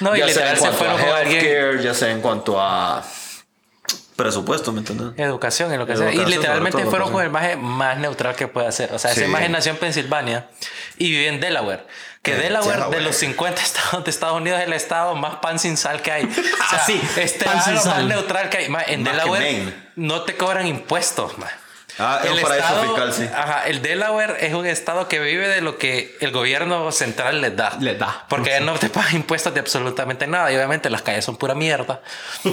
No, 0.00 0.16
y 0.16 0.18
sea 0.28 0.50
en 0.50 0.56
se 0.56 0.60
cuanto 0.62 0.66
a 0.66 0.72
fueron 0.72 1.00
alguien- 1.16 1.44
healthcare, 1.44 1.82
ya 1.84 1.94
sea 1.94 2.10
en 2.10 2.20
cuanto 2.20 2.60
a 2.60 3.04
presupuesto, 4.16 4.72
¿me 4.72 4.80
entiendes? 4.80 5.10
Educación 5.16 5.72
en 5.72 5.78
lo 5.78 5.86
que 5.86 5.96
sea. 5.96 6.12
Y 6.12 6.24
literalmente 6.26 6.84
fueron 6.86 7.12
con 7.12 7.22
el 7.22 7.30
maje 7.30 7.54
más 7.54 7.98
neutral 7.98 8.34
que 8.34 8.48
puede 8.48 8.66
hacer. 8.66 8.92
O 8.92 8.98
sea, 8.98 9.12
Sí. 9.14 9.20
ese 9.20 9.28
maje 9.28 9.48
nació 9.48 9.70
en 9.70 9.78
Pensilvania 9.78 10.48
y 10.96 11.10
vive 11.12 11.28
en 11.28 11.38
Delaware. 11.40 11.86
Que 12.30 12.38
Eh, 12.38 12.42
Delaware, 12.42 12.84
de 12.90 13.00
los 13.00 13.16
50 13.16 13.62
estados 13.62 14.04
de 14.04 14.10
Estados 14.10 14.36
Unidos, 14.36 14.60
es 14.60 14.66
el 14.66 14.72
estado 14.72 15.14
más 15.16 15.36
pan 15.36 15.58
sin 15.58 15.76
sal 15.76 16.02
que 16.02 16.12
hay. 16.12 16.24
O 16.24 16.28
sea, 16.34 16.44
Ah, 16.72 16.82
sí, 16.86 17.00
este 17.16 17.44
pan 17.44 17.58
es 17.58 17.64
sin 17.64 17.74
lo 17.74 17.84
más 17.84 17.94
sal. 17.94 18.08
neutral 18.08 18.48
que 18.50 18.58
hay. 18.58 18.64
En 18.66 18.72
Más 18.72 18.86
Delaware 18.86 19.74
no 19.96 20.22
te 20.22 20.36
cobran 20.36 20.66
impuestos. 20.66 21.32
Ah, 22.00 22.20
es 22.22 22.30
un 22.30 22.40
paraíso 22.40 22.80
fiscal, 22.82 23.12
sí. 23.12 23.28
Ajá, 23.34 23.66
el 23.66 23.82
Delaware 23.82 24.36
es 24.38 24.54
un 24.54 24.64
estado 24.66 25.08
que 25.08 25.18
vive 25.18 25.48
de 25.48 25.60
lo 25.60 25.78
que 25.78 26.16
el 26.20 26.30
gobierno 26.30 26.92
central 26.92 27.40
les 27.40 27.56
da. 27.56 27.76
Les 27.80 27.98
da. 27.98 28.24
Porque 28.28 28.60
no 28.60 28.74
te 28.78 28.88
pagan 28.88 29.16
impuestos 29.16 29.52
de 29.52 29.58
absolutamente 29.58 30.28
nada. 30.28 30.52
Y 30.52 30.54
obviamente 30.54 30.90
las 30.90 31.02
calles 31.02 31.24
son 31.24 31.36
pura 31.36 31.56
mierda. 31.56 32.00
y, 32.44 32.50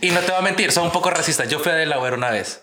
y 0.08 0.10
no 0.10 0.18
te 0.20 0.26
voy 0.32 0.38
a 0.38 0.42
mentir, 0.42 0.72
son 0.72 0.84
un 0.86 0.90
poco 0.90 1.10
racistas. 1.10 1.48
Yo 1.48 1.60
fui 1.60 1.70
a 1.70 1.76
Delaware 1.76 2.14
una 2.14 2.30
vez. 2.30 2.62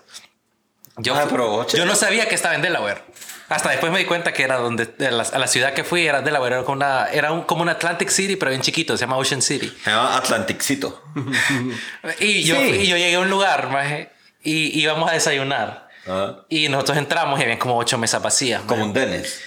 Yo, 0.97 1.15
Ah, 1.15 1.25
pero, 1.29 1.65
yo 1.67 1.85
no 1.85 1.95
sabía 1.95 2.27
que 2.27 2.35
estaba 2.35 2.55
en 2.55 2.61
Delaware. 2.61 3.01
Hasta 3.51 3.69
después 3.69 3.91
me 3.91 3.99
di 3.99 4.05
cuenta 4.05 4.33
que 4.33 4.43
era 4.43 4.57
donde 4.57 4.89
a 5.07 5.11
la, 5.11 5.23
a 5.23 5.37
la 5.39 5.47
ciudad 5.47 5.73
que 5.73 5.83
fui 5.83 6.05
era 6.07 6.21
Delaware, 6.21 6.55
era 6.55 6.63
como 6.63 6.77
una 6.77 7.07
era 7.11 7.31
un, 7.31 7.43
como 7.43 7.61
un 7.61 7.69
Atlantic 7.69 8.09
City, 8.09 8.35
pero 8.35 8.49
bien 8.51 8.61
chiquito, 8.61 8.95
se 8.97 9.01
llama 9.01 9.17
Ocean 9.17 9.41
City. 9.41 9.71
Se 9.83 9.89
llama 9.91 10.15
Atlanticito. 10.17 11.03
Y 12.19 12.43
yo, 12.43 12.55
Sí. 12.55 12.61
y 12.81 12.87
yo 12.87 12.97
llegué 12.97 13.15
a 13.15 13.19
un 13.19 13.29
lugar 13.29 13.69
maje, 13.69 14.09
y 14.43 14.79
íbamos 14.79 15.09
a 15.09 15.13
desayunar. 15.13 15.87
Ah, 16.07 16.37
Y 16.49 16.67
nosotros 16.69 16.97
entramos 16.97 17.39
y 17.39 17.43
había 17.43 17.59
como 17.59 17.77
ocho 17.77 17.97
mesas 17.97 18.21
vacías. 18.21 18.61
como 18.63 18.83
un 18.85 18.93
Dennis. 18.93 19.39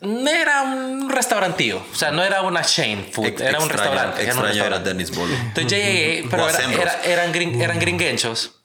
No 0.00 0.28
era 0.30 0.62
un 0.62 1.08
restaurantío, 1.08 1.82
o 1.90 1.94
sea, 1.94 2.10
no 2.10 2.22
era 2.22 2.42
una 2.42 2.60
chain 2.62 3.08
food, 3.10 3.26
Ex- 3.28 3.40
era 3.40 3.58
un 3.58 3.64
extraño- 3.64 3.72
restaurante. 3.72 4.22
era 4.22 4.32
un 4.34 4.38
Extraño 4.40 4.44
era 4.44 4.76
restaurante. 4.78 4.88
Dennis 4.90 5.10
Bolo. 5.16 5.34
Entonces 5.34 5.72
llegué, 5.72 6.24
pero 6.30 6.48
era- 6.50 6.72
era- 6.72 7.02
eran, 7.04 7.32
gring- 7.32 7.60
eran 7.62 7.78
gringuenchos. 7.78 8.55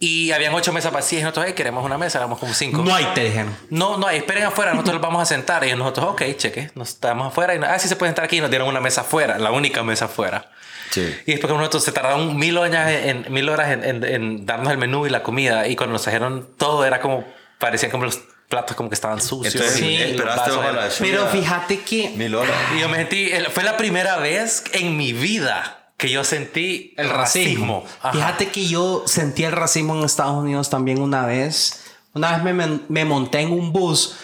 Y 0.00 0.30
habían 0.30 0.54
ocho 0.54 0.72
mesas 0.72 0.92
vacías 0.92 1.20
y 1.20 1.24
nosotros, 1.24 1.46
"Hey, 1.48 1.54
queremos 1.56 1.84
una 1.84 1.98
mesa, 1.98 2.18
éramos 2.18 2.38
como 2.38 2.54
cinco. 2.54 2.82
No 2.82 2.94
hay, 2.94 3.04
te 3.14 3.24
dijeron. 3.24 3.56
No, 3.70 3.96
no, 3.98 4.08
esperen 4.08 4.44
afuera, 4.44 4.70
nosotros 4.72 4.94
los 4.94 5.02
vamos 5.02 5.20
a 5.22 5.26
sentar. 5.26 5.66
Y 5.66 5.74
nosotros, 5.74 6.06
ok, 6.10 6.22
cheque, 6.36 6.70
nos 6.76 6.90
estamos 6.90 7.26
afuera. 7.26 7.54
Y, 7.54 7.58
ah, 7.64 7.76
sí 7.80 7.88
se 7.88 7.96
puede 7.96 8.10
sentar 8.10 8.24
aquí. 8.26 8.36
Y 8.36 8.40
nos 8.40 8.50
dieron 8.50 8.68
una 8.68 8.80
mesa 8.80 9.00
afuera, 9.00 9.38
la 9.38 9.50
única 9.50 9.82
mesa 9.82 10.04
afuera. 10.04 10.50
Sí. 10.90 11.00
Y 11.26 11.32
después 11.32 11.52
que 11.52 11.58
nosotros 11.58 11.82
se 11.84 11.90
tardaron 11.92 12.36
mil 12.36 12.56
horas 12.58 12.90
en, 12.92 13.26
mil 13.30 13.48
horas 13.48 13.70
en, 13.72 13.84
en- 13.84 14.04
en 14.04 14.46
darnos 14.46 14.70
el 14.72 14.78
menú 14.78 15.04
y 15.06 15.10
la 15.10 15.22
comida. 15.24 15.66
Y 15.66 15.74
cuando 15.74 15.94
nos 15.94 16.02
trajeron 16.02 16.48
todo, 16.56 16.84
era 16.84 17.00
como, 17.00 17.24
parecían 17.58 17.90
como 17.90 18.04
los 18.04 18.20
platos 18.48 18.76
como 18.76 18.88
que 18.88 18.94
estaban 18.94 19.20
sucios. 19.20 19.54
Entonces, 19.54 19.80
los 19.82 20.10
esperaste 20.12 20.50
bajo 20.52 20.72
la 20.72 20.88
Pero 21.00 21.26
fíjate 21.26 21.80
que 21.80 22.10
Mil 22.10 22.34
horas. 22.36 22.54
y 22.76 22.80
yo 22.80 22.88
me 22.88 22.98
sentí, 22.98 23.30
fue 23.52 23.64
la 23.64 23.76
primera 23.76 24.16
vez 24.18 24.62
en 24.72 24.96
mi 24.96 25.12
vida 25.12 25.77
que 25.98 26.08
yo 26.08 26.24
sentí 26.24 26.94
el 26.96 27.10
racismo. 27.10 27.84
Ajá. 28.00 28.12
Fíjate 28.12 28.48
que 28.50 28.66
yo 28.66 29.02
sentí 29.06 29.42
el 29.42 29.52
racismo 29.52 29.96
en 29.96 30.04
Estados 30.04 30.36
Unidos 30.36 30.70
también 30.70 31.02
una 31.02 31.26
vez. 31.26 31.84
Una 32.14 32.38
vez 32.38 32.80
me, 32.88 33.04
monté 33.04 33.40
en 33.40 33.52
un 33.52 33.72
bus 33.72 34.14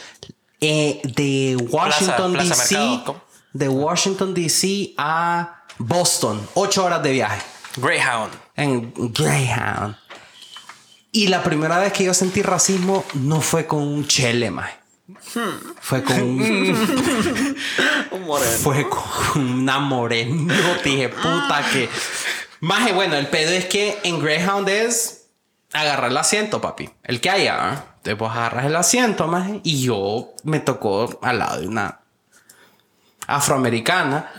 eh, 0.60 1.02
de 1.02 1.56
Washington, 1.68 2.32
D.C. 2.32 2.78
De 3.52 3.68
Washington, 3.68 4.34
D.C. 4.34 4.94
a 4.96 5.64
Boston. 5.78 6.48
Ocho 6.54 6.84
horas 6.84 7.02
de 7.02 7.10
viaje. 7.10 7.42
Greyhound. 7.76 8.32
En 8.54 8.92
Greyhound. 9.12 9.96
Y 11.10 11.26
la 11.26 11.42
primera 11.42 11.78
vez 11.80 11.92
que 11.92 12.04
yo 12.04 12.14
sentí 12.14 12.42
racismo 12.42 13.04
no 13.14 13.40
fue 13.40 13.66
con 13.66 13.80
un 13.80 14.06
chele, 14.06 14.50
maje. 14.50 14.78
Fue 15.80 16.02
con 16.02 16.22
Un 16.22 16.76
moreno. 18.24 18.58
fue 18.58 18.88
con 18.88 19.42
una 19.42 19.78
moreno. 19.78 20.52
Dije, 20.84 21.08
puta 21.08 21.64
que. 21.72 21.88
Maje, 22.60 22.92
bueno, 22.92 23.16
el 23.16 23.28
pedo 23.28 23.50
es 23.52 23.66
que 23.66 23.98
en 24.04 24.20
Greyhound 24.20 24.68
es 24.68 25.26
agarrar 25.72 26.10
el 26.10 26.16
asiento, 26.16 26.60
papi. 26.60 26.90
El 27.02 27.20
que 27.20 27.30
haya. 27.30 27.84
Entonces 27.96 28.18
vos 28.18 28.32
agarras 28.32 28.66
el 28.66 28.76
asiento, 28.76 29.26
maje. 29.26 29.60
Y 29.64 29.82
yo 29.82 30.32
me 30.44 30.60
tocó 30.60 31.18
al 31.22 31.38
lado 31.38 31.60
de 31.60 31.68
una 31.68 32.00
afroamericana. 33.26 34.32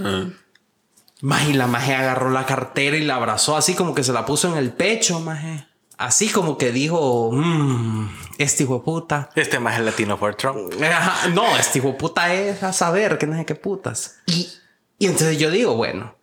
Maje, 1.21 1.51
y 1.51 1.53
la 1.53 1.67
maje 1.67 1.95
agarró 1.95 2.29
la 2.29 2.45
cartera 2.45 2.97
y 2.97 3.01
la 3.01 3.15
abrazó 3.15 3.55
así 3.55 3.73
como 3.73 3.95
que 3.95 4.03
se 4.03 4.13
la 4.13 4.25
puso 4.25 4.51
en 4.51 4.57
el 4.57 4.71
pecho, 4.71 5.19
maje. 5.19 5.67
Así 5.97 6.29
como 6.29 6.57
que 6.57 6.71
dijo, 6.71 7.31
mmm, 7.31 8.09
este 8.37 8.63
hijo 8.63 8.75
de 8.75 8.79
puta. 8.81 9.29
Este 9.35 9.59
más 9.59 9.79
es 9.79 9.85
latino 9.85 10.19
por 10.19 10.35
Trump. 10.35 10.73
No, 11.33 11.57
este 11.57 11.79
hijo 11.79 11.89
de 11.89 11.93
puta 11.93 12.33
es 12.33 12.63
a 12.63 12.73
saber 12.73 13.17
que 13.17 13.27
no 13.27 13.35
sé 13.35 13.45
qué 13.45 13.55
putas. 13.55 14.17
Y, 14.25 14.49
y 14.99 15.05
entonces 15.07 15.37
yo 15.37 15.49
digo, 15.51 15.75
bueno, 15.75 16.15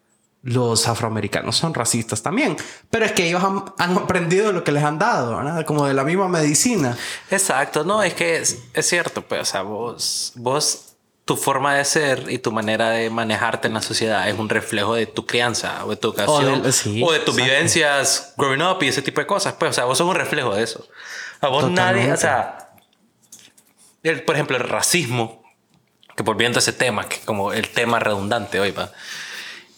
los 0.43 0.89
afroamericanos 0.89 1.57
son 1.57 1.73
racistas 1.73 2.23
también, 2.23 2.57
pero 2.91 3.05
es 3.05 3.13
que 3.13 3.29
ellos 3.29 3.43
han, 3.45 3.65
han 3.79 3.97
aprendido 3.97 4.53
lo 4.53 4.65
que 4.65 4.73
les 4.73 4.83
han 4.83 4.99
dado, 4.99 5.37
¿verdad? 5.37 5.65
Como 5.65 5.87
de 5.87 5.95
la 5.95 6.05
misma 6.05 6.29
medicina. 6.29 6.97
Exacto, 7.31 7.85
no, 7.85 8.03
es 8.03 8.15
que 8.15 8.39
es, 8.39 8.59
es 8.75 8.89
cierto, 8.89 9.23
pues, 9.23 9.41
o 9.41 9.45
sea, 9.45 9.63
vos, 9.63 10.33
vos, 10.35 10.92
tu 11.25 11.37
forma 11.37 11.75
de 11.75 11.85
ser 11.85 12.27
y 12.31 12.39
tu 12.39 12.51
manera 12.51 12.91
de 12.91 13.09
manejarte 13.11 13.69
en 13.69 13.75
la 13.75 13.83
sociedad 13.83 14.29
es 14.29 14.37
un 14.39 14.49
reflejo 14.49 14.95
de 14.95 15.07
tu 15.07 15.25
crianza 15.25 15.85
o 15.85 15.91
de 15.91 15.97
tu 15.97 16.09
educación 16.09 16.63
de- 16.63 16.73
sí, 16.73 17.01
o 17.05 17.13
de 17.13 17.21
tus 17.21 17.35
exacto. 17.37 17.51
vivencias 17.53 18.35
growing 18.37 18.63
up 18.63 18.83
y 18.83 18.89
ese 18.89 19.03
tipo 19.03 19.21
de 19.21 19.27
cosas, 19.27 19.55
pues, 19.59 19.71
o 19.71 19.73
sea, 19.73 19.85
vos 19.85 19.97
sos 19.99 20.09
un 20.09 20.17
reflejo 20.17 20.55
de 20.55 20.65
eso. 20.65 20.87
A 21.41 21.49
vos 21.49 21.65
nadie, 21.71 22.09
Totalmente. 22.09 22.13
o 22.15 22.17
sea, 22.17 22.59
el- 24.03 24.23
por 24.25 24.35
ejemplo, 24.35 24.57
el 24.57 24.65
racismo 24.69 25.43
que 26.17 26.23
volviendo 26.23 26.59
a 26.59 26.61
ese 26.61 26.73
tema, 26.73 27.09
que 27.09 27.21
como 27.21 27.53
el 27.53 27.69
tema 27.71 27.99
redundante 27.99 28.61
hoy, 28.61 28.71
va. 28.73 28.91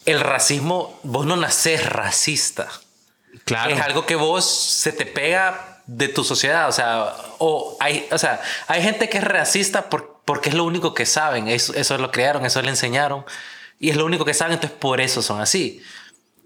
El 0.05 0.19
racismo, 0.19 0.99
vos 1.03 1.25
no 1.25 1.35
nacés 1.37 1.85
racista. 1.87 2.67
Claro. 3.45 3.73
Es 3.73 3.81
algo 3.81 4.05
que 4.05 4.15
vos 4.15 4.45
se 4.45 4.91
te 4.91 5.05
pega 5.05 5.81
de 5.85 6.07
tu 6.07 6.23
sociedad. 6.23 6.67
O 6.67 6.71
sea, 6.71 7.15
o 7.37 7.77
hay, 7.79 8.07
o 8.11 8.17
sea, 8.17 8.41
hay 8.67 8.81
gente 8.81 9.09
que 9.09 9.17
es 9.19 9.23
racista 9.23 9.89
por- 9.89 10.14
porque 10.25 10.49
es 10.49 10.55
lo 10.55 10.63
único 10.63 10.93
que 10.93 11.05
saben. 11.05 11.47
Eso, 11.47 11.73
eso 11.73 11.97
lo 11.97 12.11
crearon, 12.11 12.45
eso 12.45 12.61
le 12.61 12.69
enseñaron. 12.69 13.23
Y 13.79 13.89
es 13.91 13.97
lo 13.97 14.05
único 14.05 14.25
que 14.25 14.33
saben, 14.33 14.53
entonces 14.53 14.77
por 14.77 14.99
eso 15.01 15.21
son 15.21 15.39
así. 15.39 15.81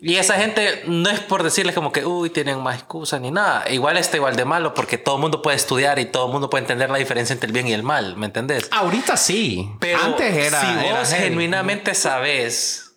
Y 0.02 0.16
esa 0.16 0.36
gente 0.36 0.84
no 0.88 1.10
es 1.10 1.20
por 1.20 1.44
decirles 1.44 1.76
como 1.76 1.92
que, 1.92 2.06
uy, 2.06 2.30
tienen 2.30 2.60
más 2.62 2.76
excusas 2.76 3.20
ni 3.20 3.32
nada. 3.32 3.70
Igual 3.70 3.98
está 3.98 4.16
igual 4.16 4.36
de 4.36 4.46
malo 4.46 4.74
porque 4.74 4.98
todo 4.98 5.16
el 5.16 5.22
mundo 5.22 5.42
puede 5.42 5.58
estudiar 5.58 6.00
y 6.00 6.06
todo 6.06 6.28
el 6.28 6.32
mundo 6.32 6.50
puede 6.50 6.64
entender 6.64 6.90
la 6.90 6.98
diferencia 6.98 7.34
entre 7.34 7.48
el 7.48 7.54
bien 7.54 7.68
y 7.68 7.74
el 7.74 7.84
mal, 7.84 8.16
¿me 8.16 8.28
entendés? 8.28 8.70
Ahorita 8.72 9.18
sí. 9.18 9.70
Pero 9.80 10.00
Antes 10.02 10.34
era. 10.34 10.62
si 10.62 10.68
era 10.88 11.00
vos 11.00 11.10
heavy. 11.10 11.24
genuinamente 11.24 11.96
sabes 11.96 12.92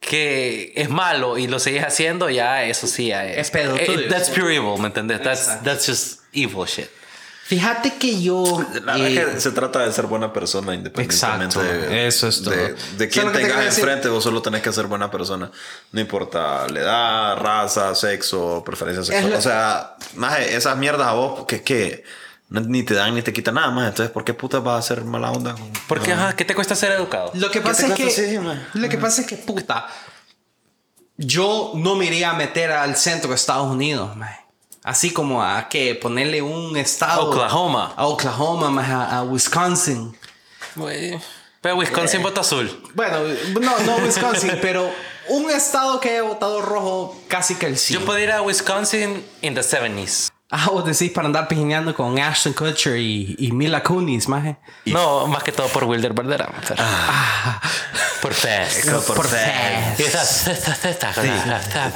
que 0.00 0.72
es 0.74 0.90
malo 0.90 1.38
y 1.38 1.46
lo 1.46 1.60
seguís 1.60 1.84
haciendo, 1.84 2.28
ya 2.28 2.64
eso 2.64 2.88
sí 2.88 3.06
ya 3.08 3.24
es. 3.24 3.38
Es 3.38 3.50
pedo 3.52 3.76
Eh. 3.76 4.08
That's 4.10 4.30
pure 4.30 4.52
evil, 4.54 4.80
¿me 4.80 4.88
entendés? 4.88 5.22
That's, 5.22 5.62
that's 5.62 5.86
just 5.86 6.22
evil 6.32 6.66
shit. 6.66 6.88
Fíjate 7.44 7.94
que 7.98 8.22
yo. 8.22 8.64
La 8.84 8.96
eh, 8.96 9.14
verdad 9.14 9.34
que 9.34 9.40
se 9.40 9.50
trata 9.50 9.80
de 9.80 9.92
ser 9.92 10.06
buena 10.06 10.32
persona 10.32 10.74
independientemente 10.74 11.58
Exacto. 11.58 11.62
de, 11.62 12.06
Eso 12.06 12.28
es 12.28 12.40
todo. 12.42 12.54
de, 12.54 12.74
de 12.96 13.04
es 13.04 13.12
quién 13.12 13.26
que 13.26 13.32
te 13.32 13.38
tengas 13.44 13.64
decir. 13.64 13.84
enfrente, 13.84 14.08
vos 14.08 14.22
solo 14.24 14.40
tenés 14.40 14.62
que 14.62 14.72
ser 14.72 14.86
buena 14.86 15.10
persona. 15.10 15.50
No 15.90 16.00
importa 16.00 16.66
la 16.68 16.80
edad, 16.80 17.36
raza, 17.36 17.94
sexo, 17.94 18.62
preferencia 18.64 19.04
sexual. 19.04 19.32
lo- 19.32 19.38
O 19.38 19.42
sea, 19.42 19.96
más 20.14 20.38
esas 20.38 20.76
mierdas 20.78 21.08
a 21.08 21.12
vos 21.12 21.44
que, 21.46 21.62
que 21.62 22.04
no- 22.48 22.60
ni 22.60 22.84
te 22.84 22.94
dan 22.94 23.14
ni 23.14 23.22
te 23.22 23.32
quitan 23.32 23.54
nada 23.56 23.70
más. 23.70 23.88
Entonces, 23.88 24.10
¿por 24.12 24.24
qué 24.24 24.32
puta 24.34 24.60
vas 24.60 24.76
a 24.76 24.78
hacer 24.78 25.04
mala 25.04 25.30
onda? 25.32 25.54
Porque, 25.88 26.12
ajá, 26.12 26.34
¿qué 26.36 26.44
te 26.44 26.54
cuesta 26.54 26.74
ser 26.74 26.92
educado? 26.92 27.32
Lo 27.34 27.50
que 27.50 27.58
¿Qué 27.58 27.66
pasa 27.66 27.88
es 27.88 27.92
que. 27.94 28.40
lo 28.74 28.88
que 28.88 28.98
pasa 28.98 29.20
es 29.22 29.26
que, 29.26 29.36
puta. 29.36 29.86
Yo 31.18 31.72
no 31.74 31.94
me 31.94 32.06
iría 32.06 32.30
a 32.30 32.34
meter 32.34 32.72
al 32.72 32.96
centro 32.96 33.28
de 33.30 33.36
Estados 33.36 33.66
Unidos, 33.70 34.16
man. 34.16 34.30
Así 34.84 35.12
como 35.12 35.42
a 35.42 35.68
que 35.68 35.94
ponerle 35.94 36.42
un 36.42 36.76
estado. 36.76 37.28
Oklahoma. 37.30 37.94
A 37.96 38.06
Oklahoma, 38.06 38.70
man, 38.70 38.90
a, 38.90 39.18
a 39.18 39.22
Wisconsin. 39.22 40.16
Pero 41.60 41.76
Wisconsin 41.76 42.20
Eh. 42.20 42.22
vota 42.24 42.40
azul. 42.40 42.68
Bueno, 42.94 43.18
no, 43.60 43.78
no 43.80 43.96
Wisconsin, 44.04 44.58
pero 44.62 44.90
un 45.28 45.50
estado 45.50 46.00
que 46.00 46.10
haya 46.10 46.22
votado 46.22 46.60
rojo 46.62 47.16
casi 47.28 47.54
que 47.54 47.66
el 47.66 47.78
sí. 47.78 47.94
Yo 47.94 48.04
puedo 48.04 48.18
ir 48.18 48.32
a 48.32 48.42
Wisconsin 48.42 49.24
in 49.42 49.54
the 49.54 49.60
70s. 49.60 50.30
Ah, 50.54 50.68
vos 50.70 50.84
decís 50.84 51.10
para 51.10 51.26
andar 51.26 51.48
pijineando 51.48 51.94
con 51.94 52.18
Ashton 52.18 52.52
Kutcher 52.52 52.98
y, 52.98 53.34
y 53.38 53.52
Mila 53.52 53.82
Kunis, 53.82 54.28
maje. 54.28 54.58
No, 54.84 55.26
más 55.26 55.42
que 55.42 55.50
todo 55.50 55.66
por 55.68 55.84
Wilder 55.84 56.14
pero- 56.14 56.46
Por 58.20 58.34
Fez. 58.34 58.84
Por 59.06 59.26
Fez. 59.26 59.98
Y 59.98 60.02
esas- 60.02 60.46
estas- 60.48 60.84
estas- 60.84 61.16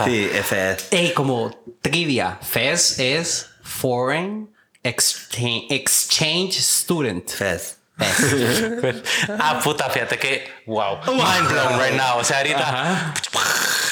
Sí, 0.06 0.28
F. 0.32 0.76
Ey, 0.90 1.12
como 1.12 1.50
trivia, 1.82 2.38
FES 2.40 2.98
es 2.98 3.46
Foreign 3.62 4.48
Exchange, 4.82 5.66
Exchange 5.70 6.54
Student. 6.60 7.28
Fez. 7.30 7.76
FES. 7.98 9.02
Ah, 9.38 9.60
puta, 9.62 9.88
fíjate 9.90 10.18
que. 10.18 10.44
Wow. 10.66 10.98
Mind 11.06 11.48
blown 11.48 11.78
right 11.80 11.94
now. 11.96 12.18
O 12.18 12.24
sea, 12.24 12.38
ahorita. 12.38 13.14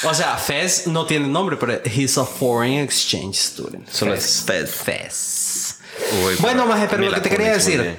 o 0.05 0.15
sea, 0.15 0.37
FES 0.37 0.87
no 0.89 1.07
tiene 1.07 1.27
nombre, 1.29 1.57
pero 1.57 1.81
he's 1.85 2.19
a 2.19 2.25
Foreign 2.25 2.81
Exchange 2.85 3.37
Student. 3.37 3.89
Solo 3.89 4.15
es 4.15 4.43
Fez. 4.47 4.71
FES. 4.75 5.79
Uy, 6.25 6.35
Bueno, 6.41 6.67
maje, 6.67 6.87
pero 6.91 7.05
lo 7.05 7.13
que 7.15 7.21
te 7.21 7.31
quería 7.31 7.53
decir. 7.53 7.99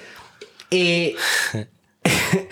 eh, 0.70 1.16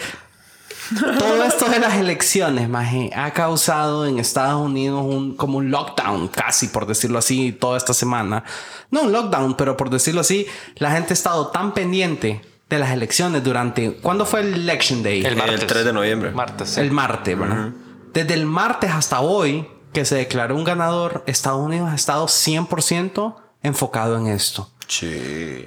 todo 1.19 1.43
esto 1.43 1.65
de 1.69 1.79
las 1.79 1.95
elecciones, 1.95 2.69
maje, 2.69 3.09
ha 3.15 3.31
causado 3.33 4.05
en 4.05 4.19
Estados 4.19 4.61
Unidos 4.61 5.03
un, 5.03 5.35
como 5.35 5.57
un 5.57 5.69
lockdown, 5.71 6.27
casi 6.27 6.67
por 6.67 6.85
decirlo 6.85 7.19
así, 7.19 7.51
toda 7.51 7.77
esta 7.77 7.93
semana. 7.93 8.43
No 8.91 9.03
un 9.03 9.11
lockdown, 9.11 9.55
pero 9.55 9.75
por 9.77 9.89
decirlo 9.89 10.21
así, 10.21 10.45
la 10.75 10.91
gente 10.91 11.13
ha 11.13 11.15
estado 11.15 11.47
tan 11.47 11.73
pendiente 11.73 12.41
de 12.69 12.79
las 12.79 12.91
elecciones 12.91 13.43
durante... 13.43 13.93
¿Cuándo 13.95 14.25
fue 14.25 14.41
el 14.41 14.53
Election 14.53 15.03
Day? 15.03 15.25
El 15.25 15.35
martes. 15.35 15.61
El 15.61 15.67
3 15.67 15.85
de 15.85 15.93
noviembre. 15.93 16.31
Martes. 16.31 16.69
sí. 16.69 16.79
El 16.81 16.91
martes, 16.91 17.37
¿verdad? 17.37 17.69
Desde 18.13 18.33
el 18.33 18.45
martes 18.45 18.91
hasta 18.91 19.21
hoy, 19.21 19.67
que 19.91 20.05
se 20.05 20.15
declaró 20.15 20.55
un 20.55 20.63
ganador, 20.63 21.23
Estados 21.27 21.61
Unidos 21.61 21.89
ha 21.91 21.95
estado 21.95 22.25
100% 22.27 23.35
enfocado 23.63 24.17
en 24.17 24.27
esto. 24.27 24.69
Sí. 24.87 25.65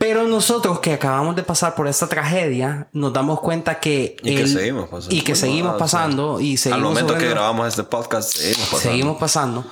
Pero 0.00 0.26
nosotros 0.26 0.80
que 0.80 0.94
acabamos 0.94 1.36
de 1.36 1.42
pasar 1.42 1.74
por 1.74 1.86
esta 1.86 2.08
tragedia, 2.08 2.88
nos 2.92 3.12
damos 3.12 3.40
cuenta 3.40 3.80
que... 3.80 4.16
Y 4.22 4.34
que 4.34 4.46
seguimos 4.46 4.88
pasando. 4.88 5.14
Y 5.14 5.20
que 5.20 5.34
seguimos 5.34 5.76
pasando. 5.76 6.40
Y 6.40 6.52
Al 6.52 6.58
seguimos 6.58 6.82
momento 6.88 7.18
que 7.18 7.28
grabamos 7.28 7.68
este 7.68 7.82
podcast, 7.82 8.34
seguimos 8.34 8.68
pasando. 8.68 8.90
Seguimos 8.90 9.16
pasando. 9.18 9.64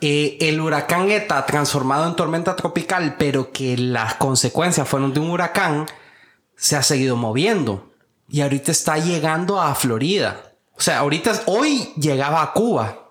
Eh, 0.00 0.36
el 0.40 0.60
huracán 0.60 1.10
ETA 1.10 1.46
transformado 1.46 2.06
en 2.06 2.16
tormenta 2.16 2.54
tropical, 2.54 3.16
pero 3.18 3.50
que 3.52 3.76
las 3.78 4.14
consecuencias 4.14 4.86
fueron 4.88 5.14
de 5.14 5.20
un 5.20 5.30
huracán, 5.30 5.86
se 6.56 6.76
ha 6.76 6.82
seguido 6.82 7.16
moviendo. 7.16 7.90
Y 8.28 8.40
ahorita 8.42 8.72
está 8.72 8.98
llegando 8.98 9.60
a 9.60 9.74
Florida. 9.74 10.52
O 10.76 10.80
sea, 10.80 10.98
ahorita, 10.98 11.32
hoy 11.46 11.92
llegaba 11.96 12.42
a 12.42 12.52
Cuba. 12.52 13.02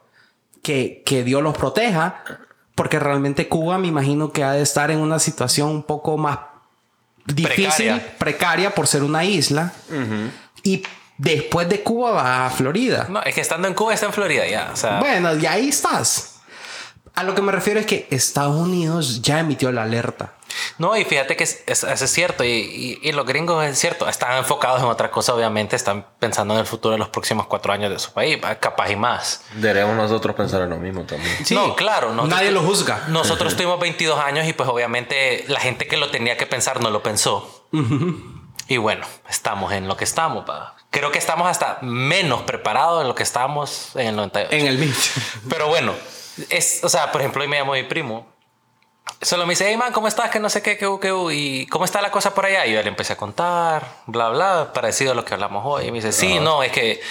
Que, 0.61 1.03
que 1.05 1.23
Dios 1.23 1.41
los 1.43 1.55
proteja. 1.57 2.23
Porque 2.75 2.99
realmente 2.99 3.47
Cuba 3.47 3.77
me 3.77 3.87
imagino 3.87 4.31
que 4.31 4.43
ha 4.43 4.51
de 4.51 4.61
estar 4.61 4.91
en 4.91 4.99
una 4.99 5.19
situación 5.19 5.69
un 5.69 5.83
poco 5.83 6.17
más 6.17 6.39
difícil, 7.25 7.65
precaria, 7.87 8.17
Precaria. 8.19 8.75
por 8.75 8.85
ser 8.87 9.03
una 9.03 9.23
isla. 9.23 9.73
Y 10.63 10.83
después 11.17 11.69
de 11.69 11.81
Cuba 11.81 12.11
va 12.11 12.45
a 12.45 12.49
Florida. 12.49 13.07
No, 13.09 13.21
es 13.23 13.33
que 13.33 13.41
estando 13.41 13.67
en 13.67 13.73
Cuba 13.73 13.93
está 13.93 14.07
en 14.07 14.13
Florida 14.13 14.45
ya. 14.47 14.71
O 14.73 14.75
sea, 14.75 14.99
Bueno, 14.99 15.35
y 15.35 15.45
ahí 15.45 15.69
estás. 15.69 16.34
A 17.15 17.23
lo 17.23 17.33
que 17.35 17.41
me 17.41 17.51
refiero 17.51 17.79
es 17.79 17.85
que 17.85 18.07
Estados 18.11 18.55
Unidos 18.55 19.21
ya 19.21 19.39
emitió 19.39 19.71
la 19.71 19.83
alerta. 19.83 20.33
no, 20.77 20.95
y 20.97 21.03
fíjate 21.05 21.35
que 21.35 21.43
es- 21.43 21.63
es- 21.67 21.83
eso 21.83 22.05
es 22.05 22.11
cierto. 22.11 22.43
Y, 22.43 22.47
y- 22.49 22.99
y 23.01 23.11
los 23.11 23.25
gringos 23.25 23.63
es 23.65 23.77
cierto. 23.79 24.07
Están 24.07 24.37
enfocados 24.37 24.81
en 24.81 24.87
otra 24.87 25.11
cosa, 25.11 25.33
obviamente. 25.33 25.75
Están 25.75 26.05
pensando 26.19 26.53
en 26.53 26.59
el 26.61 26.65
futuro 26.65 26.93
de 26.93 26.99
los 26.99 27.09
próximos 27.09 27.47
cuatro 27.47 27.71
años 27.73 27.89
de 27.91 27.99
su 27.99 28.11
país, 28.11 28.37
capaz 28.59 28.89
y 28.91 28.95
más. 28.95 29.41
Deberíamos 29.55 29.95
nosotros 29.95 30.35
pensar 30.35 30.61
en 30.61 30.69
lo 30.69 30.77
mismo 30.77 31.03
también. 31.03 31.33
no, 31.51 31.75
claro. 31.75 32.09
nosotros- 32.13 32.29
Nadie 32.39 32.51
lo 32.51 32.61
juzga. 32.61 33.03
Nosotros 33.07 33.55
tuvimos 33.55 33.79
22 33.79 34.19
años 34.19 34.47
y 34.47 34.53
pues 34.53 34.67
obviamente 34.69 35.45
la 35.47 35.59
gente 35.59 35.87
que 35.87 35.97
lo 35.97 36.09
tenía 36.11 36.37
que 36.37 36.45
pensar 36.45 36.81
no 36.81 36.89
lo 36.89 37.01
pensó. 37.03 37.67
Y 38.67 38.77
bueno, 38.77 39.05
estamos 39.29 39.71
en 39.73 39.87
lo 39.87 39.95
que 39.97 40.03
estamos. 40.05 40.45
pa. 40.45 40.75
Creo 40.89 41.11
que 41.11 41.19
estamos 41.19 41.47
hasta 41.47 41.77
menos 41.81 42.41
preparados 42.43 43.01
en 43.01 43.07
lo 43.07 43.15
que 43.15 43.23
estábamos 43.23 43.95
en 43.95 44.07
el 44.07 44.15
98. 44.15 44.55
En 44.55 44.67
el 44.67 44.77
beat. 44.77 44.95
Pero 45.49 45.67
bueno, 45.67 45.93
es, 46.49 46.81
o 46.83 46.89
sea, 46.89 47.11
por 47.11 47.21
ejemplo, 47.21 47.41
hoy 47.41 47.47
me 47.47 47.57
llamó 47.57 47.73
mi 47.73 47.83
primo. 47.83 48.27
Solo 49.21 49.45
me 49.45 49.51
dice, 49.51 49.65
hey 49.69 49.77
man, 49.77 49.93
¿cómo 49.93 50.07
estás? 50.07 50.29
Que 50.29 50.39
no 50.39 50.49
sé 50.49 50.61
qué, 50.61 50.77
qué, 50.77 50.87
qué, 51.01 51.13
y 51.33 51.67
cómo 51.67 51.85
está 51.85 52.01
la 52.01 52.11
cosa 52.11 52.33
por 52.33 52.45
allá. 52.45 52.65
Y 52.65 52.73
yo 52.73 52.81
le 52.81 52.89
empecé 52.89 53.13
a 53.13 53.17
contar, 53.17 53.87
bla, 54.07 54.29
bla, 54.29 54.71
parecido 54.73 55.11
a 55.11 55.15
lo 55.15 55.23
que 55.23 55.33
hablamos 55.33 55.63
hoy. 55.65 55.85
Y 55.87 55.91
me 55.91 55.97
dice, 55.99 56.11
sí, 56.11 56.39
no, 56.39 56.63
es 56.63 56.71
que, 56.71 57.01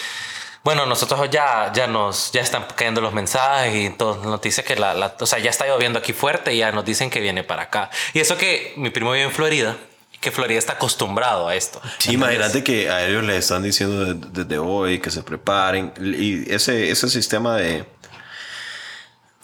bueno, 0.64 0.86
nosotros 0.86 1.28
ya, 1.30 1.72
ya 1.72 1.86
nos, 1.86 2.30
ya 2.32 2.40
están 2.40 2.66
cayendo 2.74 3.00
los 3.00 3.12
mensajes 3.12 3.74
y 3.74 3.90
todo. 3.90 4.22
Nos 4.24 4.40
dice 4.42 4.64
que 4.64 4.76
la, 4.76 4.92
la- 4.94 5.14
o 5.18 5.26
sea, 5.26 5.38
ya 5.38 5.50
está 5.50 5.66
lloviendo 5.66 5.98
aquí 5.98 6.12
fuerte 6.12 6.52
y 6.54 6.58
ya 6.58 6.72
nos 6.72 6.84
dicen 6.84 7.10
que 7.10 7.20
viene 7.20 7.42
para 7.44 7.62
acá. 7.62 7.90
Y 8.12 8.20
eso 8.20 8.36
que 8.36 8.74
mi 8.76 8.90
primo 8.90 9.12
vive 9.12 9.24
en 9.24 9.32
Florida, 9.32 9.76
que 10.20 10.30
Florida 10.30 10.58
está 10.58 10.74
acostumbrado 10.74 11.48
a 11.48 11.54
esto. 11.54 11.80
Sí, 11.98 12.12
imagínate 12.12 12.64
que 12.64 12.90
a 12.90 13.06
ellos 13.06 13.22
les 13.24 13.36
están 13.38 13.62
diciendo 13.62 14.04
de- 14.14 14.42
desde 14.44 14.58
hoy 14.58 15.00
que 15.00 15.10
se 15.10 15.22
preparen. 15.22 15.92
Y 16.00 16.52
ese, 16.52 16.90
ese 16.90 17.08
sistema 17.08 17.56
de... 17.56 17.84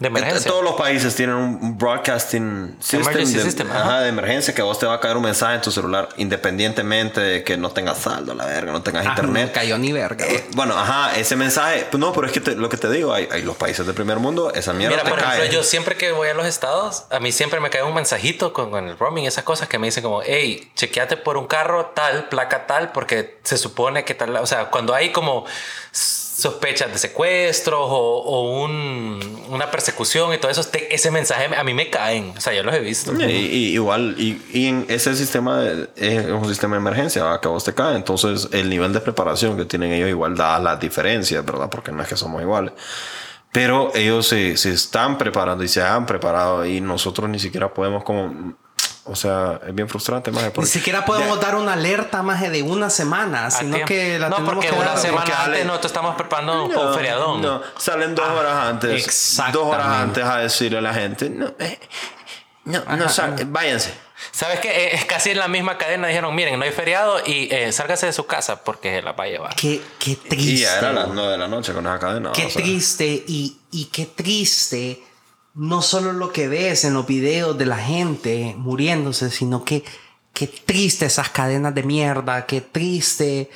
De 0.01 0.09
emergencia. 0.09 0.51
Todos 0.51 0.65
los 0.65 0.75
países 0.75 1.15
tienen 1.15 1.37
un 1.37 1.79
broadcasting 1.79 2.77
system, 2.81 3.15
de, 3.15 3.27
system, 3.27 3.71
ajá, 3.71 3.81
ajá. 3.81 4.01
de 4.01 4.09
emergencia 4.09 4.55
que 4.55 4.63
a 4.63 4.65
vos 4.65 4.79
te 4.79 4.87
va 4.87 4.95
a 4.95 5.01
caer 5.01 5.17
un 5.17 5.23
mensaje 5.23 5.55
en 5.57 5.61
tu 5.61 5.71
celular 5.71 6.09
independientemente 6.17 7.21
de 7.21 7.45
que 7.45 7.57
no 7.57 7.71
tengas 7.71 7.99
saldo, 7.99 8.35
la 8.35 8.47
verga, 8.47 8.73
no 8.73 8.83
tengas 8.83 9.07
Ah, 9.07 9.11
internet. 9.11 9.49
no 9.49 9.53
cayó 9.53 9.79
ni 9.79 9.93
verga. 9.93 10.27
Eh, 10.27 10.45
bueno, 10.57 10.77
ajá, 10.77 11.17
ese 11.17 11.37
mensaje, 11.37 11.87
pues 11.91 12.01
no, 12.01 12.13
pero 12.13 12.27
es 12.27 12.33
que 12.33 12.41
te- 12.41 12.57
lo 12.57 12.69
que 12.69 12.77
te 12.79 12.89
digo, 12.91 13.13
hay, 13.13 13.29
hay 13.31 13.43
los 13.43 13.57
países 13.57 13.85
del 13.87 13.95
primer 13.95 14.19
mundo, 14.19 14.53
esa 14.55 14.73
mierda 14.73 14.97
Mira, 14.97 15.05
te 15.05 15.11
por 15.11 15.19
ejemplo, 15.21 15.45
yo 15.53 15.63
siempre 15.63 15.97
que 15.97 16.13
voy 16.13 16.29
a 16.29 16.35
los 16.35 16.47
estados, 16.47 17.05
a 17.11 17.21
mí 17.21 17.31
siempre 17.31 17.61
me 17.61 17.69
cae 17.71 17.83
un 17.83 17.95
mensajito 17.95 18.53
con, 18.53 18.71
con 18.71 18.89
el 18.89 18.99
roaming, 18.99 19.27
esas 19.27 19.45
cosas 19.45 19.69
que 19.69 19.79
me 19.79 19.87
dicen 19.89 20.03
como, 20.03 20.23
hey, 20.25 20.71
chequeate 20.77 21.19
por 21.19 21.37
un 21.37 21.47
carro 21.47 21.93
tal, 21.95 22.29
placa 22.31 22.67
tal, 22.67 22.91
porque 22.93 23.39
se 23.45 23.59
supone 23.59 24.05
que 24.05 24.15
tal, 24.15 24.35
o 24.37 24.47
sea, 24.47 24.71
cuando 24.71 24.95
hay 24.95 25.13
como 25.13 25.45
sospechas 26.41 26.91
de 26.93 26.99
secuestros 26.99 27.79
o, 27.81 28.19
o 28.19 28.63
un- 28.65 29.21
una 29.51 29.71
persecución 29.71 30.33
y 30.35 30.39
todo 30.39 30.51
eso, 30.51 30.63
te- 30.65 30.95
ese 30.95 31.11
mensaje 31.11 31.55
a 31.55 31.65
mí 31.65 31.75
me 31.75 31.91
caen, 31.91 32.33
o 32.37 32.41
sea, 32.41 32.53
yo 32.53 32.63
los 32.63 32.75
he 32.75 32.81
visto. 32.81 33.13
Y, 33.21 33.25
y- 33.25 33.73
igual, 33.75 34.15
y, 34.19 34.41
y 34.53 34.67
en 34.67 34.87
ese 34.89 35.15
sistema 35.15 35.61
de- 35.61 35.89
es 35.97 36.27
un 36.27 36.49
sistema 36.49 36.77
de 36.77 36.81
emergencia 36.81 37.33
a 37.33 37.39
vos 37.49 37.65
te 37.65 37.75
cae. 37.75 37.97
Entonces, 37.97 38.49
el 38.53 38.69
nivel 38.71 38.93
de 38.93 39.01
preparación 39.01 39.57
que 39.57 39.65
tienen 39.65 39.93
ellos 39.93 40.09
igual 40.09 40.37
da 40.37 40.59
las 40.59 40.81
diferencias, 40.81 41.45
¿verdad? 41.45 41.69
Porque 41.71 41.93
no 41.93 42.03
es 42.03 42.09
que 42.09 42.17
somos 42.17 42.41
iguales. 42.43 42.73
Pero 43.53 43.91
ellos 43.95 44.29
se, 44.29 44.57
se 44.57 44.71
están 44.71 45.19
preparando 45.19 45.65
y 45.65 45.69
se 45.69 45.83
han 45.83 46.07
preparado 46.07 46.65
y 46.65 46.81
nosotros 46.81 47.29
ni 47.29 47.41
siquiera 47.41 47.75
podemos 47.75 48.05
como 48.05 48.55
O 49.05 49.17
sea, 49.17 49.61
es 49.67 49.75
bien 49.75 49.89
frustrante, 49.89 50.31
maje. 50.31 50.53
Ni 50.57 50.67
siquiera 50.67 51.05
podemos 51.05 51.39
Ya- 51.41 51.47
dar 51.47 51.55
una 51.57 51.73
alerta 51.73 52.23
más 52.23 52.41
de 52.41 52.63
una 52.63 52.91
semana, 52.91 53.51
sino 53.51 53.71
tiempo. 53.77 53.87
que 53.89 54.19
la 54.19 54.29
no, 54.29 54.37
tenemos 54.37 54.55
porque 54.55 54.69
que 54.71 54.75
una 54.77 54.85
dar- 54.91 54.99
semana 54.99 55.25
porque 55.25 55.43
antes 55.43 55.67
nosotros 55.67 55.91
estamos 55.93 56.15
preparando 56.17 56.65
un 56.67 56.73
No, 56.73 56.95
feriadón. 56.95 57.41
No, 57.43 57.63
salen 57.79 58.15
dos 58.15 58.29
horas 58.29 58.55
antes. 58.67 58.91
Dos 58.91 59.01
exactamente. 59.05 59.59
horas 59.75 59.87
antes 59.87 60.25
a 60.25 60.37
decirle 60.39 60.79
a 60.79 60.81
la 60.83 60.95
gente, 60.95 61.31
no, 61.31 61.47
eh, 61.59 61.79
no, 62.65 62.85
no 62.97 63.09
sal- 63.09 63.37
váyanse. 63.47 63.93
¿Sabes 64.33 64.61
qué? 64.61 64.91
Es 64.95 65.07
casi 65.07 65.31
en 65.31 65.39
la 65.39 65.49
misma 65.49 65.79
cadena. 65.79 66.07
Dijeron, 66.07 66.35
miren, 66.35 66.59
no 66.59 66.65
hay 66.67 66.73
feriado 66.73 67.21
y 67.25 67.49
eh, 67.51 67.73
sálgase 67.73 68.05
de 68.07 68.13
su 68.13 68.27
casa 68.27 68.63
porque 68.63 68.95
se 68.97 69.03
la 69.03 69.13
va 69.13 69.25
a 69.25 69.29
llevar. 69.29 69.57
Qué, 69.57 69.81
qué 69.99 70.15
triste. 70.17 70.53
Y 70.53 70.59
ya 70.59 70.79
era 70.79 70.93
las 70.93 71.09
nueve 71.09 71.33
de 71.33 71.39
la 71.39 71.49
noche 71.49 71.73
con 71.73 71.87
esa 71.87 71.99
cadena. 71.99 72.31
Qué 72.33 72.45
o 72.47 72.51
sea. 72.51 72.61
triste 72.63 73.07
y, 73.27 73.57
y 73.73 73.87
qué 73.87 74.05
triste 74.07 75.03
no 75.55 75.83
solo 75.83 76.13
lo 76.13 76.33
que 76.33 76.49
ves 76.49 76.85
en 76.85 76.95
los 76.95 77.07
videos 77.07 77.59
de 77.59 77.67
la 77.67 77.79
gente 77.79 78.55
muriéndose, 78.57 79.31
sino 79.31 79.65
que 79.65 79.85
qué 80.33 80.47
triste 80.47 81.07
esas 81.07 81.31
cadenas 81.31 81.75
de 81.75 81.83
mierda, 81.83 82.47
qué 82.47 82.61
triste 82.61 83.51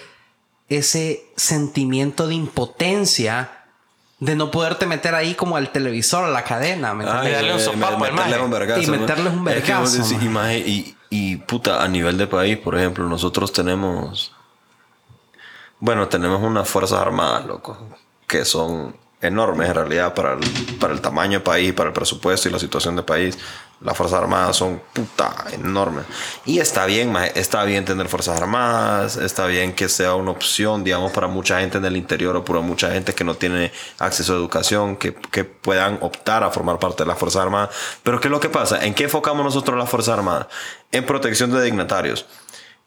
ese 0.68 1.24
sentimiento 1.36 2.26
de 2.26 2.34
impotencia 2.34 3.64
de 4.20 4.36
no 4.36 4.50
poderte 4.50 4.86
meter 4.86 5.14
ahí 5.14 5.34
como 5.34 5.56
al 5.56 5.70
televisor, 5.70 6.24
a 6.24 6.30
la 6.30 6.44
cadena, 6.44 6.94
¿me 6.94 7.04
Ay, 7.04 7.32
darle 7.32 7.54
un 7.54 7.60
sopapo 7.60 7.98
meterle 7.98 8.40
un 8.40 8.50
vergazo, 8.50 8.80
Y 8.80 8.86
meterles 8.86 9.32
un 9.32 9.48
Es 9.48 9.62
que 9.62 9.72
vergazo, 9.72 10.02
decís, 10.02 10.22
y, 10.22 10.28
maje, 10.28 10.58
y, 10.58 10.96
y, 11.10 11.36
puta, 11.36 11.82
a 11.82 11.88
nivel 11.88 12.16
de 12.16 12.26
país, 12.26 12.56
por 12.56 12.76
ejemplo, 12.76 13.06
nosotros 13.06 13.52
tenemos. 13.52 14.32
Bueno, 15.78 16.08
tenemos 16.08 16.42
unas 16.42 16.66
fuerzas 16.68 17.00
armadas, 17.00 17.44
loco, 17.44 17.76
que 18.26 18.44
son 18.44 18.96
enormes 19.24 19.68
en 19.68 19.74
realidad 19.74 20.14
para 20.14 20.34
el, 20.34 20.40
para 20.78 20.92
el 20.92 21.00
tamaño 21.00 21.32
del 21.32 21.42
país, 21.42 21.72
para 21.72 21.88
el 21.88 21.92
presupuesto 21.92 22.48
y 22.48 22.52
la 22.52 22.58
situación 22.58 22.96
del 22.96 23.04
país. 23.04 23.38
Las 23.80 23.96
fuerzas 23.96 24.20
armadas 24.20 24.56
son 24.56 24.80
puta 24.92 25.34
enormes. 25.52 26.04
Y 26.46 26.58
está 26.58 26.86
bien, 26.86 27.14
está 27.34 27.64
bien 27.64 27.84
tener 27.84 28.08
fuerzas 28.08 28.40
armadas, 28.40 29.16
está 29.16 29.46
bien 29.46 29.74
que 29.74 29.88
sea 29.88 30.14
una 30.14 30.30
opción, 30.30 30.84
digamos, 30.84 31.12
para 31.12 31.26
mucha 31.26 31.60
gente 31.60 31.78
en 31.78 31.84
el 31.84 31.96
interior 31.96 32.36
o 32.36 32.44
para 32.44 32.60
mucha 32.60 32.90
gente 32.92 33.14
que 33.14 33.24
no 33.24 33.34
tiene 33.34 33.72
acceso 33.98 34.32
a 34.32 34.36
educación, 34.36 34.96
que, 34.96 35.14
que 35.14 35.44
puedan 35.44 35.98
optar 36.00 36.44
a 36.44 36.50
formar 36.50 36.78
parte 36.78 37.02
de 37.02 37.08
las 37.08 37.18
fuerzas 37.18 37.42
armadas. 37.42 37.70
Pero 38.02 38.20
¿qué 38.20 38.28
es 38.28 38.32
lo 38.32 38.40
que 38.40 38.48
pasa? 38.48 38.84
¿En 38.84 38.94
qué 38.94 39.04
enfocamos 39.04 39.44
nosotros 39.44 39.76
las 39.76 39.90
fuerzas 39.90 40.18
armadas? 40.18 40.46
En 40.92 41.04
protección 41.04 41.50
de 41.50 41.62
dignatarios 41.62 42.26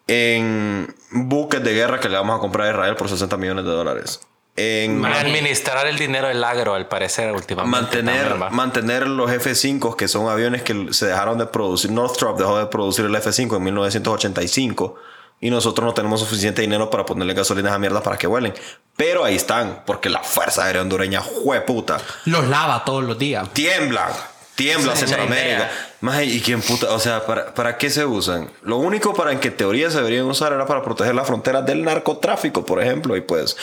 en 0.07 0.95
buques 1.11 1.61
de 1.63 1.73
guerra 1.73 1.99
que 1.99 2.09
le 2.09 2.15
vamos 2.15 2.37
a 2.37 2.39
comprar 2.39 2.67
a 2.67 2.71
Israel 2.71 2.95
por 2.95 3.09
60 3.09 3.35
millones 3.37 3.65
de 3.65 3.71
dólares. 3.71 4.21
En 4.59 5.05
Administrar 5.05 5.85
el 5.85 5.97
dinero 5.99 6.27
del 6.29 6.43
agro, 6.43 6.73
al 6.73 6.87
parecer, 6.87 7.31
últimamente. 7.31 7.79
mantener, 7.79 8.29
también, 8.29 8.55
mantener 8.55 9.07
los 9.07 9.31
F-5, 9.31 9.95
que 9.95 10.07
son 10.07 10.27
aviones 10.29 10.63
que 10.63 10.87
se 10.91 11.05
dejaron 11.05 11.37
de 11.37 11.45
producir. 11.45 11.91
Northrop 11.91 12.39
dejó 12.39 12.57
de 12.57 12.65
producir 12.65 13.05
el 13.05 13.15
F-5 13.15 13.55
en 13.57 13.63
1985 13.63 14.95
y 15.39 15.51
nosotros 15.51 15.85
no 15.85 15.93
tenemos 15.93 16.19
suficiente 16.21 16.63
dinero 16.63 16.89
para 16.89 17.05
ponerle 17.05 17.35
gasolina 17.35 17.69
a 17.69 17.71
esa 17.73 17.79
mierda 17.79 18.01
para 18.01 18.17
que 18.17 18.25
vuelen. 18.25 18.53
Pero 18.95 19.23
ahí 19.23 19.35
están, 19.35 19.83
porque 19.85 20.09
la 20.09 20.23
Fuerza 20.23 20.63
Aérea 20.65 20.81
Hondureña, 20.81 21.21
jueputa, 21.21 21.99
Los 22.25 22.47
lava 22.47 22.83
todos 22.83 23.03
los 23.03 23.17
días. 23.19 23.47
tiemblan. 23.53 24.09
Tiembla 24.57 24.91
la 24.93 24.95
Centroamérica. 24.97 25.69
Maje, 26.01 26.25
¿y 26.25 26.41
quién 26.41 26.61
puta? 26.61 26.91
O 26.91 26.99
sea, 26.99 27.25
¿para, 27.25 27.53
¿para 27.53 27.77
qué 27.77 27.89
se 27.89 28.05
usan? 28.05 28.49
Lo 28.63 28.77
único 28.77 29.13
para 29.13 29.31
en 29.31 29.39
que 29.39 29.51
teoría 29.51 29.89
se 29.89 29.97
deberían 29.97 30.25
usar 30.25 30.51
era 30.51 30.65
para 30.65 30.81
proteger 30.83 31.15
las 31.15 31.25
fronteras 31.27 31.65
del 31.65 31.83
narcotráfico, 31.83 32.65
por 32.65 32.81
ejemplo. 32.81 33.15
Y 33.15 33.21
pues. 33.21 33.55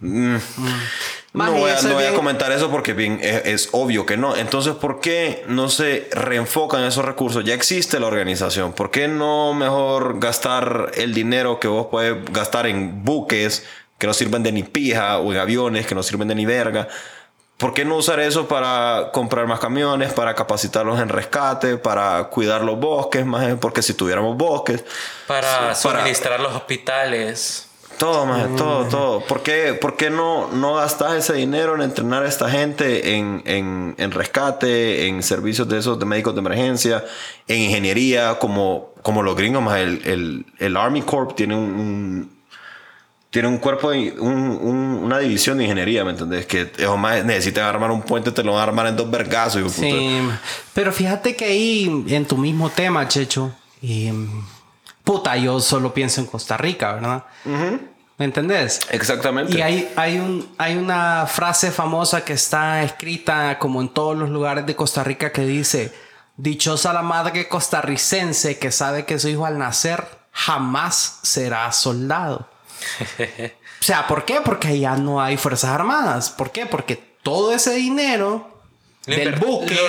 mm, 0.00 0.36
Maje, 1.34 1.52
no 1.52 1.58
voy, 1.58 1.70
a, 1.70 1.74
no 1.74 1.78
es 1.80 1.84
voy 1.94 1.94
a 2.04 2.08
bien- 2.08 2.14
comentar 2.14 2.52
eso 2.52 2.70
porque 2.70 2.92
bien, 2.92 3.18
es, 3.22 3.42
es 3.46 3.68
obvio 3.72 4.04
que 4.06 4.16
no. 4.18 4.36
Entonces, 4.36 4.74
¿por 4.74 5.00
qué 5.00 5.42
no 5.48 5.68
se 5.70 6.08
reenfocan 6.12 6.84
esos 6.84 7.04
recursos? 7.04 7.44
Ya 7.44 7.54
existe 7.54 7.98
la 7.98 8.06
organización. 8.06 8.74
¿Por 8.74 8.90
qué 8.90 9.08
no 9.08 9.54
mejor 9.54 10.20
gastar 10.20 10.92
el 10.94 11.14
dinero 11.14 11.58
que 11.60 11.68
vos 11.68 11.86
puedes 11.90 12.22
gastar 12.30 12.66
en 12.66 13.02
buques 13.04 13.64
que 13.98 14.06
no 14.06 14.12
sirven 14.14 14.42
de 14.42 14.52
ni 14.52 14.62
pija 14.62 15.18
o 15.18 15.32
en 15.32 15.38
aviones 15.38 15.86
que 15.86 15.94
no 15.94 16.02
sirven 16.02 16.28
de 16.28 16.34
ni 16.34 16.44
verga? 16.44 16.88
¿Por 17.62 17.72
qué 17.72 17.84
no 17.86 17.96
usar 17.96 18.20
eso 18.20 18.46
para 18.48 19.08
comprar 19.12 19.46
más 19.46 19.58
camiones, 19.60 20.12
para 20.12 20.34
capacitarlos 20.34 21.00
en 21.00 21.08
rescate, 21.08 21.78
para 21.78 22.24
cuidar 22.24 22.62
los 22.62 22.78
bosques? 22.78 23.24
Más 23.24 23.54
porque 23.60 23.80
si 23.80 23.94
tuviéramos 23.94 24.36
bosques, 24.36 24.84
Para 25.28 25.74
Sí, 25.74 25.84
para- 25.86 26.00
suministrar 26.00 26.40
los 26.40 26.52
hospitales. 26.54 27.68
todo, 27.98 28.26
más 28.26 28.56
todo, 28.56 28.84
todo. 28.86 29.20
¿Por 29.20 29.42
qué, 29.44 29.74
por 29.80 29.96
qué 29.96 30.10
no, 30.10 30.48
no 30.48 30.74
gastas 30.74 31.14
ese 31.14 31.34
dinero 31.34 31.76
en 31.76 31.82
entrenar 31.82 32.24
a 32.24 32.28
esta 32.28 32.50
gente 32.50 33.14
en, 33.14 33.42
en, 33.46 33.94
en 33.96 34.10
rescate, 34.10 35.06
en 35.06 35.22
servicios 35.22 35.68
de 35.68 35.78
esos 35.78 36.00
de 36.00 36.04
médicos 36.04 36.34
de 36.34 36.40
emergencia, 36.40 37.04
en 37.46 37.60
ingeniería, 37.60 38.40
como, 38.40 38.92
como 39.02 39.22
los 39.22 39.36
gringos? 39.36 39.62
Más 39.62 39.78
el, 39.78 40.02
el, 40.04 40.46
el 40.58 40.76
Army 40.76 41.02
Corp 41.02 41.36
tiene 41.36 41.54
un, 41.54 41.62
un- 41.62 42.41
tiene 43.32 43.48
un 43.48 43.58
cuerpo, 43.58 43.90
de- 43.90 44.14
un- 44.20 44.30
un- 44.62 45.00
una 45.02 45.18
división 45.18 45.58
de 45.58 45.64
ingeniería, 45.64 46.04
¿me 46.04 46.10
entendés? 46.12 46.46
Que 46.46 46.70
esos 46.78 46.96
más 46.98 47.24
necesitan 47.24 47.64
armar 47.64 47.90
un 47.90 48.02
puente, 48.02 48.30
te 48.30 48.44
lo 48.44 48.52
van 48.52 48.60
a 48.60 48.62
armar 48.64 48.86
en 48.86 48.94
dos 48.96 49.10
vergazos. 49.10 49.72
Sí, 49.72 50.20
pero 50.74 50.92
fíjate 50.92 51.34
que 51.34 51.46
ahí 51.46 52.04
en 52.08 52.26
tu 52.26 52.36
mismo 52.36 52.68
tema, 52.70 53.08
Checho, 53.08 53.52
em, 53.82 54.28
puta, 55.02 55.36
yo 55.36 55.58
solo 55.60 55.92
pienso 55.92 56.20
en 56.20 56.26
Costa 56.28 56.56
Rica, 56.56 56.92
¿verdad? 56.92 57.24
¿Me 58.18 58.26
entendés? 58.26 58.80
Exactamente. 58.90 59.56
Y 59.58 59.62
hay, 59.62 59.90
hay, 59.96 60.18
un, 60.18 60.46
hay 60.58 60.76
una 60.76 61.26
frase 61.26 61.70
famosa 61.72 62.24
que 62.24 62.34
está 62.34 62.82
escrita 62.82 63.58
como 63.58 63.80
en 63.80 63.88
todos 63.88 64.16
los 64.16 64.28
lugares 64.28 64.66
de 64.66 64.76
Costa 64.76 65.02
Rica 65.02 65.32
que 65.32 65.46
dice, 65.46 65.92
dichosa 66.36 66.92
la 66.92 67.02
madre 67.02 67.48
costarricense 67.48 68.58
que 68.58 68.70
sabe 68.70 69.06
que 69.06 69.18
su 69.18 69.28
hijo 69.28 69.46
al 69.46 69.56
nacer 69.58 70.04
jamás 70.30 71.20
será 71.22 71.72
soldado. 71.72 72.48
O 73.80 73.84
sea, 73.84 74.06
¿por 74.06 74.24
qué? 74.24 74.40
Porque 74.44 74.68
allá 74.68 74.96
no 74.96 75.20
hay 75.20 75.36
fuerzas 75.36 75.70
armadas. 75.70 76.30
¿Por 76.30 76.50
qué? 76.52 76.66
Porque 76.66 76.96
todo 77.22 77.52
ese 77.52 77.74
dinero 77.74 78.48
Lo 79.06 79.16
del 79.16 79.34
buque, 79.34 79.74
lo 79.74 79.88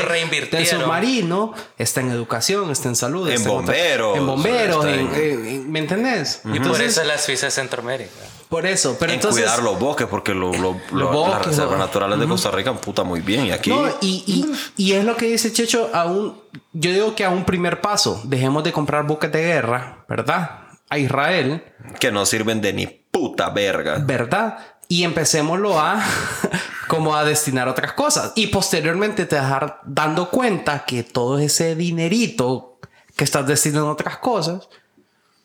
del 0.57 0.65
submarino, 0.67 1.53
está 1.77 2.01
en 2.01 2.09
educación, 2.09 2.71
está 2.71 2.89
en 2.89 2.95
salud, 2.95 3.27
En 3.27 3.35
está 3.35 3.49
bomberos, 3.49 4.17
en 4.17 4.25
bomberos, 4.25 4.85
en- 4.85 4.91
en- 4.99 5.15
en- 5.15 5.45
en- 5.47 5.71
¿me 5.71 5.77
entendés? 5.79 6.41
Y 6.43 6.47
por 6.47 6.55
Entonces, 6.57 6.87
eso 6.93 7.01
es 7.01 7.07
la 7.07 7.17
Suiza 7.19 7.45
de 7.45 7.51
Centroamérica. 7.51 8.09
por 8.49 8.65
eso, 8.65 8.95
pero 8.99 9.11
en 9.11 9.17
entonces 9.19 9.43
cuidar 9.43 9.61
los 9.61 9.77
bosques, 9.79 10.07
porque 10.07 10.33
lo- 10.33 10.51
lo- 10.53 10.79
lo- 10.91 11.09
bosques, 11.11 11.35
las 11.37 11.45
reservas 11.45 11.77
¿no? 11.77 11.85
naturales 11.85 12.19
de 12.19 12.27
Costa 12.27 12.49
Rica 12.49 12.73
puta 12.73 13.03
muy 13.03 13.21
bien. 13.21 13.45
Y 13.45 13.51
aquí. 13.51 13.69
No, 13.69 13.87
y, 14.01 14.23
y- 14.25 14.83
y 14.83 14.93
es 14.93 15.03
lo 15.05 15.15
que 15.15 15.27
dice 15.27 15.53
Checho, 15.53 15.91
a 15.93 16.05
un, 16.05 16.39
yo 16.73 16.89
digo 16.91 17.13
que 17.15 17.23
a 17.23 17.29
un 17.29 17.45
primer 17.45 17.81
paso, 17.81 18.19
dejemos 18.23 18.63
de 18.63 18.71
comprar 18.71 19.05
buques 19.05 19.31
de 19.31 19.41
guerra, 19.43 20.05
¿verdad? 20.09 20.61
A 20.93 20.97
Israel, 20.99 21.63
que 21.99 22.11
no 22.11 22.25
sirven 22.25 22.61
de 22.61 22.73
ni 22.73 22.87
puta 22.87 23.49
verga. 23.49 23.97
¿verdad? 24.05 24.57
Y 24.87 25.03
empecémoslo 25.03 25.79
a 25.79 26.03
como 26.87 27.15
a 27.15 27.23
destinar 27.23 27.67
a 27.67 27.71
otras 27.71 27.93
cosas. 27.93 28.31
Y 28.35 28.47
posteriormente 28.47 29.25
te 29.25 29.35
dejar 29.35 29.79
dando 29.85 30.29
cuenta 30.29 30.85
que 30.85 31.03
todo 31.03 31.39
ese 31.39 31.75
dinerito 31.75 32.77
que 33.15 33.23
estás 33.23 33.47
destinando 33.47 33.87
a 33.89 33.93
otras 33.93 34.17
cosas, 34.17 34.67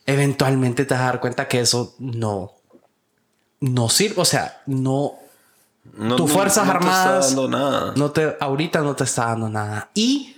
eventualmente 0.06 0.84
te 0.84 0.94
vas 0.94 1.02
a 1.02 1.06
dar 1.06 1.20
cuenta 1.20 1.48
que 1.48 1.60
eso 1.60 1.94
no, 1.98 2.52
no 3.60 3.88
sirve. 3.88 4.20
O 4.20 4.24
sea, 4.24 4.62
no, 4.66 5.12
No, 5.94 6.16
tus 6.16 6.28
no- 6.30 6.34
fuerzas 6.34 6.66
no 6.66 6.72
te 6.72 6.78
está 6.78 6.88
armadas 7.04 7.26
dando 7.28 7.48
nada. 7.48 7.92
no 7.96 8.10
te 8.10 8.36
ahorita 8.40 8.80
no 8.80 8.94
te 8.94 9.04
está 9.04 9.26
dando 9.26 9.48
nada 9.48 9.90
y 9.94 10.37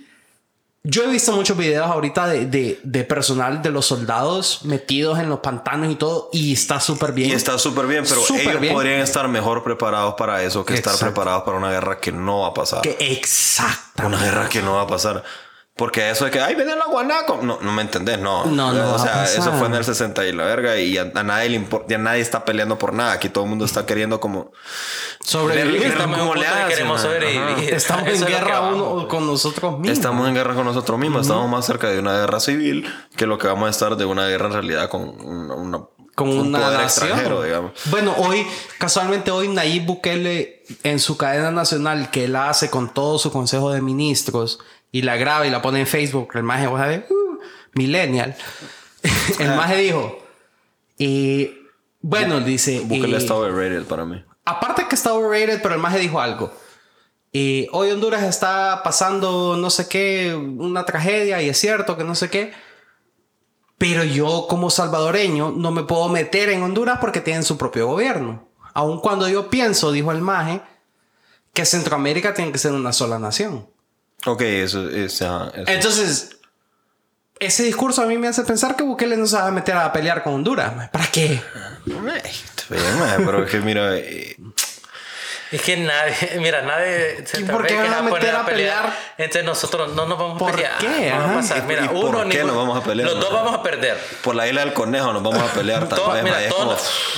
yo 0.83 1.03
he 1.03 1.07
visto 1.07 1.31
muchos 1.33 1.55
videos 1.57 1.85
ahorita 1.87 2.27
de, 2.27 2.45
de, 2.47 2.79
de 2.83 3.03
personal 3.03 3.61
de 3.61 3.69
los 3.69 3.85
soldados 3.85 4.61
metidos 4.65 5.19
en 5.19 5.29
los 5.29 5.39
pantanos 5.39 5.91
y 5.91 5.95
todo 5.95 6.29
y 6.33 6.53
está 6.53 6.79
súper 6.79 7.11
bien 7.11 7.29
Y 7.29 7.33
está 7.33 7.59
súper 7.59 7.85
bien, 7.85 8.03
pero 8.07 8.21
ellos 8.21 8.59
bien. 8.59 8.73
podrían 8.73 8.99
estar 9.01 9.27
mejor 9.27 9.63
preparados 9.63 10.15
para 10.15 10.41
eso 10.43 10.65
que 10.65 10.73
estar 10.73 10.97
preparados 10.97 11.43
para 11.43 11.57
una 11.57 11.69
guerra 11.69 11.99
que 11.99 12.11
no 12.11 12.41
va 12.41 12.47
a 12.47 12.53
pasar. 12.53 12.81
que 12.81 12.97
exactamente 12.99 14.17
Una 14.17 14.25
guerra 14.25 14.49
que 14.49 14.61
no 14.61 14.73
va 14.75 14.81
a 14.81 14.87
pasar. 14.87 15.23
Porque 15.75 16.09
eso 16.11 16.25
de 16.25 16.31
que, 16.31 16.39
ay, 16.39 16.53
viene 16.55 16.75
la 16.75 16.85
guanaco. 16.85 17.39
No, 17.41 17.57
no 17.61 17.71
me 17.71 17.81
entendés, 17.81 18.19
no. 18.19 18.45
No, 18.45 18.71
no 18.73 18.93
O 18.95 18.99
sea, 18.99 19.23
eso 19.23 19.51
fue 19.53 19.67
en 19.67 19.75
el 19.75 19.83
60 19.85 20.25
y 20.25 20.31
la 20.33 20.43
verga. 20.43 20.77
Y 20.77 20.97
a, 20.97 21.11
a 21.15 21.23
nadie 21.23 21.49
le 21.49 21.55
importa, 21.55 21.87
ya 21.89 21.97
nadie 21.97 22.21
está 22.21 22.45
peleando 22.45 22.77
por 22.77 22.93
nada. 22.93 23.13
Aquí 23.13 23.29
todo 23.29 23.45
el 23.45 23.49
mundo 23.49 23.65
está 23.65 23.85
queriendo 23.85 24.19
como. 24.19 24.51
sobrevivir 25.23 25.79
Ver- 25.81 25.91
Estamos 25.91 26.19
cómo 26.19 26.35
le 26.35 26.41
que 26.45 26.67
queremos 26.73 27.01
sobrevivir. 27.01 27.73
estamos 27.73 28.07
en 28.09 28.25
guerra 28.25 28.59
vamos. 28.59 28.93
uno 28.93 29.07
con 29.07 29.25
nosotros 29.25 29.79
mismos 29.79 29.97
Estamos 29.97 30.27
en 30.27 30.35
guerra 30.35 30.53
con 30.55 30.65
nosotros 30.65 30.99
mismos. 30.99 31.21
Estamos 31.21 31.49
más 31.49 31.65
cerca 31.65 31.87
de 31.89 31.99
una 31.99 32.13
guerra 32.19 32.39
civil 32.39 32.91
que 33.15 33.25
lo 33.25 33.37
que 33.37 33.47
vamos 33.47 33.67
a 33.67 33.69
estar 33.71 33.95
de 33.95 34.05
una 34.05 34.27
guerra 34.27 34.47
en 34.47 34.53
realidad 34.53 34.89
con 34.89 35.01
una, 35.25 35.55
una- 35.55 35.81
con 36.15 36.27
un 36.29 36.39
una 36.47 36.59
poder 36.59 36.79
nación. 36.81 37.07
extranjero, 37.07 37.41
digamos. 37.43 37.71
Bueno, 37.85 38.13
hoy, 38.17 38.45
casualmente 38.77 39.31
hoy 39.31 39.47
Nayib 39.47 39.85
Bukele 39.85 40.63
en 40.83 40.99
su 40.99 41.15
cadena 41.17 41.49
nacional 41.51 42.11
que 42.11 42.25
él 42.25 42.35
hace 42.35 42.69
con 42.69 42.93
todo 42.93 43.17
su 43.17 43.31
consejo 43.31 43.71
de 43.71 43.81
ministros 43.81 44.59
y 44.91 45.01
la 45.03 45.15
graba 45.15 45.47
y 45.47 45.49
la 45.49 45.61
pone 45.61 45.81
en 45.81 45.87
Facebook, 45.87 46.29
el 46.35 46.43
maje, 46.43 46.67
vos 46.67 46.79
sabés, 46.79 47.09
uh, 47.09 47.39
millennial. 47.73 48.35
el 49.39 49.55
maje 49.55 49.77
dijo, 49.77 50.19
y 50.97 51.51
bueno, 52.01 52.41
dice, 52.41 52.81
Bukele 52.81 53.17
está 53.17 53.35
overrated 53.35 53.85
para 53.85 54.05
mí. 54.05 54.23
aparte 54.45 54.87
que 54.87 54.95
está 54.95 55.13
overrated, 55.13 55.61
pero 55.61 55.75
el 55.75 55.81
maje 55.81 55.99
dijo 55.99 56.19
algo. 56.19 56.51
Eh, 57.33 57.67
hoy 57.71 57.89
Honduras 57.91 58.23
está 58.23 58.81
pasando 58.83 59.55
no 59.55 59.69
sé 59.69 59.87
qué, 59.87 60.35
una 60.35 60.83
tragedia 60.83 61.41
y 61.41 61.47
es 61.47 61.57
cierto 61.57 61.97
que 61.97 62.03
no 62.03 62.15
sé 62.15 62.29
qué. 62.29 62.53
Pero 63.77 64.03
yo 64.03 64.45
como 64.47 64.69
salvadoreño 64.69 65.51
no 65.51 65.71
me 65.71 65.83
puedo 65.83 66.09
meter 66.09 66.49
en 66.49 66.61
Honduras 66.61 66.99
porque 66.99 67.21
tienen 67.21 67.43
su 67.43 67.57
propio 67.57 67.87
gobierno. 67.87 68.47
Aun 68.73 68.99
cuando 68.99 69.27
yo 69.27 69.49
pienso, 69.49 69.91
dijo 69.91 70.11
el 70.11 70.21
maje, 70.21 70.61
que 71.53 71.65
Centroamérica 71.65 72.33
tiene 72.33 72.51
que 72.51 72.57
ser 72.57 72.73
una 72.73 72.93
sola 72.93 73.17
nación. 73.17 73.70
Ok, 74.25 74.41
eso 74.41 74.89
es... 74.89 75.21
ajá, 75.21 75.51
eso. 75.55 75.71
Entonces, 75.71 76.37
ese 77.39 77.63
discurso 77.63 78.03
a 78.03 78.05
mí 78.05 78.17
me 78.17 78.27
hace 78.27 78.43
pensar 78.43 78.75
que 78.75 78.83
Bukele 78.83 79.17
no 79.17 79.25
se 79.25 79.35
va 79.35 79.47
a 79.47 79.51
meter 79.51 79.75
a 79.75 79.91
pelear 79.91 80.21
con 80.23 80.33
Honduras. 80.35 80.89
¿Para 80.91 81.07
qué? 81.07 81.41
Pero 82.69 83.43
es 83.43 83.49
que 83.51 83.59
mira... 83.59 83.95
eh, 83.97 84.35
Es 85.51 85.61
que 85.63 85.75
nadie, 85.77 86.15
mira, 86.39 86.61
nadie 86.61 87.25
se 87.27 87.41
¿Y 87.41 87.43
por 87.43 87.65
qué 87.67 87.75
van 87.75 87.93
a 87.93 88.01
meter 88.03 88.35
a 88.35 88.41
a 88.41 88.45
pelear. 88.45 88.83
pelear? 88.83 88.97
Entre 89.17 89.43
nosotros 89.43 89.93
no 89.95 90.05
nos 90.05 90.17
vamos 90.17 90.35
a 90.35 90.39
¿Por 90.39 90.51
pelear. 90.51 90.77
qué? 90.77 91.09
No 91.09 91.17
va 91.17 91.23
a 91.23 91.25
Ajá. 91.25 91.33
pasar. 91.35 91.57
¿Y- 91.57 91.61
Mira, 91.63 91.85
y 91.85 91.87
por 91.89 91.95
uno, 92.05 92.19
qué 92.19 92.25
ninguno- 92.37 92.45
nos 92.47 92.55
vamos 92.55 92.77
a 92.77 92.83
pelear? 92.87 93.09
Los 93.09 93.19
dos 93.19 93.33
vamos 93.33 93.53
a 93.55 93.63
perder. 93.63 93.97
por 94.23 94.35
la 94.35 94.47
isla 94.47 94.61
del 94.61 94.73
conejo 94.73 95.11
nos 95.11 95.23
vamos 95.23 95.41
a 95.41 95.51
pelear 95.53 95.89
tal 95.89 95.97
Todo- 95.99 96.11
vez, 96.13 96.23
mira, 96.23 96.35
maje, 96.35 96.47
es 96.47 96.53
todo- 96.55 96.77
como- 96.77 96.77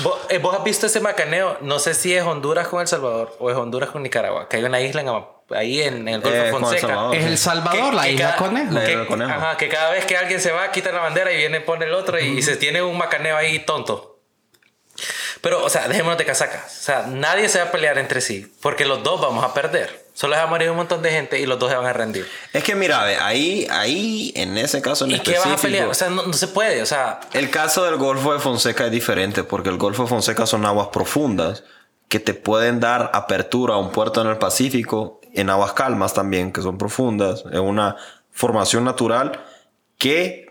vos, 0.09 0.19
eh, 0.29 0.37
vos 0.39 0.57
has 0.57 0.63
visto 0.63 0.85
ese 0.87 0.99
macaneo, 0.99 1.57
no 1.61 1.77
sé 1.79 1.93
si 1.93 2.13
es 2.15 2.23
Honduras 2.23 2.67
con 2.69 2.81
El 2.81 2.87
Salvador 2.87 3.35
o 3.39 3.51
es 3.51 3.57
Honduras 3.57 3.89
con 3.91 4.01
Nicaragua, 4.01 4.47
que 4.49 4.57
hay 4.57 4.63
una 4.63 4.81
isla 4.81 5.01
en 5.01 5.09
ahí 5.49 5.81
en, 5.81 6.07
en 6.07 6.15
el 6.15 6.21
Golfo 6.21 6.37
Eh, 6.37 6.49
con 6.51 6.61
El 6.63 6.69
Fonseca. 6.69 6.87
Salvador. 6.87 7.15
Es 7.15 7.25
El 7.25 7.37
Salvador, 7.37 7.89
Que- 7.89 7.95
la 7.95 8.03
que 8.03 8.11
isla 8.11 8.35
conejo. 8.35 8.75
Que-. 9.17 9.23
Ajá, 9.23 9.57
que 9.57 9.69
cada 9.69 9.91
vez 9.91 10.05
que 10.05 10.17
alguien 10.17 10.39
se 10.41 10.51
va, 10.51 10.71
quita 10.71 10.91
la 10.91 10.99
bandera 10.99 11.31
y 11.31 11.37
viene, 11.37 11.61
pone 11.61 11.85
el 11.85 11.93
otro 11.93 12.19
y, 12.19 12.25
y 12.37 12.41
se 12.41 12.55
tiene 12.57 12.81
un 12.81 12.97
macaneo 12.97 13.35
ahí 13.37 13.59
tonto. 13.59 14.09
Pero, 15.41 15.63
o 15.63 15.69
sea, 15.69 15.87
dejémonos 15.87 16.17
de 16.17 16.25
casacas. 16.25 16.65
O 16.79 16.83
sea, 16.83 17.05
nadie 17.07 17.49
se 17.49 17.57
va 17.59 17.65
a 17.65 17.71
pelear 17.71 17.97
entre 17.97 18.21
sí 18.21 18.51
porque 18.61 18.85
los 18.85 19.03
dos 19.03 19.19
vamos 19.19 19.43
a 19.43 19.53
perder. 19.53 20.03
Solo 20.13 20.35
va 20.35 20.43
a 20.43 20.47
morir 20.47 20.69
un 20.69 20.77
montón 20.77 21.01
de 21.01 21.09
gente 21.09 21.39
y 21.39 21.45
los 21.47 21.57
dos 21.59 21.69
se 21.71 21.75
van 21.75 21.87
a 21.87 21.91
rendir. 21.91 22.29
Es 22.53 22.63
que 22.63 22.75
mira, 22.75 23.03
ve, 23.03 23.17
ahí, 23.19 23.67
ahí, 23.71 24.31
en 24.35 24.57
ese 24.59 24.81
caso 24.81 25.05
en 25.05 25.11
¿Y 25.11 25.19
qué 25.19 25.31
específico... 25.31 25.49
vas 25.49 25.59
a 25.59 25.61
pelear? 25.63 25.87
O 25.87 25.93
sea, 25.95 26.09
no, 26.11 26.23
no 26.27 26.33
se 26.33 26.47
puede. 26.47 26.81
O 26.83 26.85
sea, 26.85 27.19
El 27.33 27.49
caso 27.49 27.83
del 27.83 27.95
Golfo 27.97 28.31
de 28.31 28.39
Fonseca 28.39 28.85
es 28.85 28.91
diferente 28.91 29.43
porque 29.43 29.69
el 29.69 29.77
Golfo 29.77 30.03
de 30.03 30.09
Fonseca 30.09 30.45
son 30.45 30.65
aguas 30.65 30.89
profundas 30.93 31.63
que 32.07 32.19
te 32.19 32.35
pueden 32.35 32.79
dar 32.79 33.09
apertura 33.13 33.73
a 33.73 33.77
un 33.77 33.91
puerto 33.91 34.21
en 34.21 34.27
el 34.27 34.37
Pacífico, 34.37 35.19
en 35.33 35.49
aguas 35.49 35.73
calmas 35.73 36.13
también, 36.13 36.51
que 36.51 36.61
son 36.61 36.77
profundas, 36.77 37.43
es 37.51 37.59
una 37.59 37.95
formación 38.31 38.83
natural 38.83 39.43
que 39.97 40.43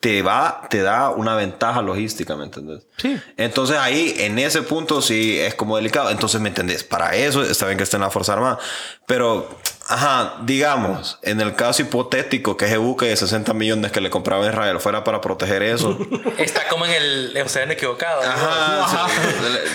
te 0.00 0.22
va, 0.22 0.62
te 0.70 0.82
da 0.82 1.10
una 1.10 1.34
ventaja 1.34 1.82
logística, 1.82 2.36
¿me 2.36 2.44
entendés? 2.44 2.86
Sí. 2.98 3.18
Entonces 3.36 3.76
ahí, 3.78 4.14
en 4.18 4.38
ese 4.38 4.62
punto 4.62 5.02
sí 5.02 5.38
es 5.38 5.54
como 5.54 5.76
delicado. 5.76 6.10
Entonces, 6.10 6.40
¿me 6.40 6.48
entendés? 6.48 6.84
Para 6.84 7.16
eso 7.16 7.42
está 7.42 7.66
bien 7.66 7.78
que 7.78 7.84
esté 7.84 7.96
en 7.96 8.02
la 8.02 8.10
Fuerza 8.10 8.34
Armada. 8.34 8.58
Pero, 9.06 9.48
ajá, 9.88 10.34
digamos, 10.42 11.18
en 11.22 11.40
el 11.40 11.54
caso 11.54 11.82
hipotético 11.82 12.56
que 12.56 12.66
ese 12.66 12.76
buque 12.76 13.06
de 13.06 13.16
60 13.16 13.52
millones 13.54 13.92
que 13.92 14.00
le 14.00 14.10
compraba 14.10 14.46
Israel 14.46 14.80
fuera 14.80 15.04
para 15.04 15.20
proteger 15.20 15.62
eso. 15.62 15.98
está 16.38 16.68
como 16.68 16.84
en 16.86 16.92
el 16.92 17.42
océano 17.44 17.72
equivocado. 17.72 18.22
¿no? 18.22 18.28
Ajá, 18.28 19.06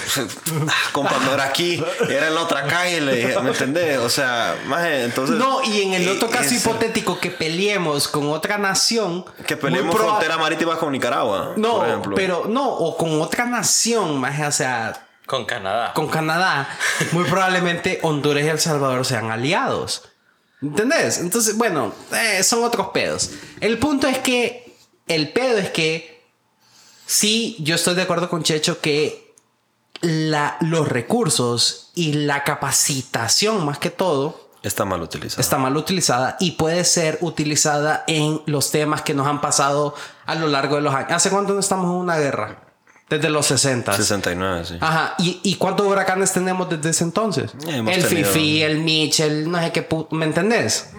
sí. 0.08 0.22
compa, 0.92 1.16
no 1.26 1.34
era 1.34 1.46
aquí, 1.46 1.84
era 2.10 2.28
en 2.28 2.36
la 2.36 2.42
otra 2.42 2.64
calle, 2.66 3.02
le 3.02 3.16
dije, 3.16 3.40
¿me 3.42 3.50
entendés? 3.52 3.98
O 4.00 4.10
sea, 4.10 4.56
más 4.66 4.86
entonces. 4.86 5.36
No, 5.38 5.64
y 5.64 5.82
en 5.82 5.94
el 5.94 6.10
otro 6.10 6.28
eh, 6.28 6.32
caso 6.32 6.46
es- 6.54 6.62
hipotético 6.66 7.20
que 7.20 7.30
peleemos 7.32 8.08
con 8.08 8.30
otra 8.30 8.58
nación. 8.58 9.26
Que 9.48 9.58
peleemos 9.58 9.96
frontera 9.96 10.38
marítima 10.38 10.78
con 10.78 10.92
Nicaragua, 10.92 11.54
No, 11.56 11.78
por 11.78 11.88
ejemplo. 11.88 12.16
pero 12.16 12.46
no, 12.48 12.70
o 12.70 12.98
con 12.98 13.22
otra 13.22 13.46
nación, 13.46 14.20
más, 14.20 14.40
o 14.48 14.52
sea, 14.52 15.08
Con 15.32 15.46
Canadá. 15.46 15.94
con 15.94 16.10
Canadá, 16.10 16.68
muy 17.14 17.24
probablemente 17.24 18.00
Honduras 18.02 18.44
y 18.44 18.50
El 18.50 18.60
Salvador 18.60 19.06
sean 19.06 19.32
aliados. 19.32 20.04
¿Entendés? 20.62 21.20
Entonces, 21.20 21.56
bueno, 21.56 21.94
eh, 22.12 22.44
son 22.44 22.66
otros 22.66 22.90
pedos. 22.90 23.30
El 23.62 23.80
punto 23.80 24.08
es 24.08 24.18
que, 24.18 24.76
el 25.08 25.32
pedo 25.32 25.58
es 25.58 25.70
que, 25.70 26.22
sí, 27.06 27.56
yo 27.62 27.76
estoy 27.76 27.96
de 27.96 28.02
acuerdo 28.02 28.30
con 28.30 28.44
Checho 28.44 28.82
que 28.82 29.34
la, 30.02 30.58
los 30.60 30.90
recursos 30.90 31.92
y 31.96 32.12
la 32.12 32.44
capacitación, 32.44 33.66
más 33.66 33.78
que 33.80 33.90
todo, 33.90 34.50
Está 34.64 34.84
mal 34.84 35.02
utilizado. 35.02 35.40
está 35.40 35.58
mal 35.58 35.78
utilizada 35.78 36.36
y 36.42 36.52
puede 36.52 36.84
ser 36.84 37.20
utilizada 37.22 38.04
en 38.08 38.42
los 38.48 38.70
temas 38.70 39.02
que 39.02 39.14
nos 39.14 39.28
han 39.28 39.40
pasado 39.40 39.96
a 40.26 40.36
lo 40.36 40.48
largo 40.48 40.76
de 40.76 40.82
los 40.82 40.94
años. 40.94 41.14
¿Hace 41.14 41.30
cuánto 41.30 41.54
no 41.54 41.62
estamos 41.62 41.86
en 41.86 41.92
una 41.92 42.18
guerra? 42.18 42.71
Desde 43.12 43.30
los 43.30 43.46
60. 43.46 43.92
69, 43.94 44.66
sí. 44.66 44.78
Ajá. 44.80 45.16
¿Y, 45.20 45.40
¿Y 45.44 45.56
cuántos 45.56 45.86
huracanes 45.86 46.32
tenemos 46.32 46.70
desde 46.70 46.90
ese 46.92 47.04
entonces? 47.04 47.52
Eh, 47.68 47.84
el 47.86 48.08
tenido- 48.08 48.32
Fifi, 48.32 48.64
el 48.64 48.80
Mitchell, 48.80 49.52
no 49.52 49.60
sé 49.62 49.72
qué 49.74 49.82
puto. 49.84 50.16
¿Me 50.16 50.26
entendés? 50.26 50.92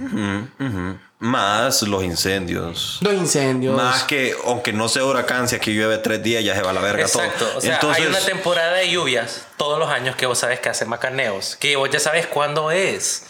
Más 1.19 1.83
los 1.83 2.03
incendios. 2.03 2.99
Los 3.01 3.15
incendios. 3.15 3.77
Más 3.77 4.03
que, 4.03 4.35
aunque 4.45 4.73
no 4.73 4.89
sea 4.89 5.05
huracán, 5.05 5.49
si 5.49 5.55
aquí 5.55 5.73
llueve 5.73 5.99
tres 5.99 6.21
días 6.23 6.43
ya 6.45 6.55
se 6.57 6.63
va 6.63 6.71
a 6.71 6.73
la 6.73 6.81
verga 6.81 7.03
Exacto. 7.05 7.45
todo. 7.47 7.59
O 7.59 7.61
sea, 7.61 7.75
Entonces, 7.75 8.03
hay 8.03 8.09
una 8.11 8.19
temporada 8.19 8.73
de 8.73 8.91
lluvias 8.91 9.43
todos 9.57 9.79
los 9.79 9.89
años 9.89 10.17
que 10.17 10.27
vos 10.27 10.37
sabes 10.39 10.59
que 10.59 10.69
hace 10.69 10.85
macaneos, 10.85 11.57
que 11.61 11.77
vos 11.77 11.89
ya 11.91 12.01
sabes 12.01 12.27
cuándo 12.27 12.73
es. 12.73 13.23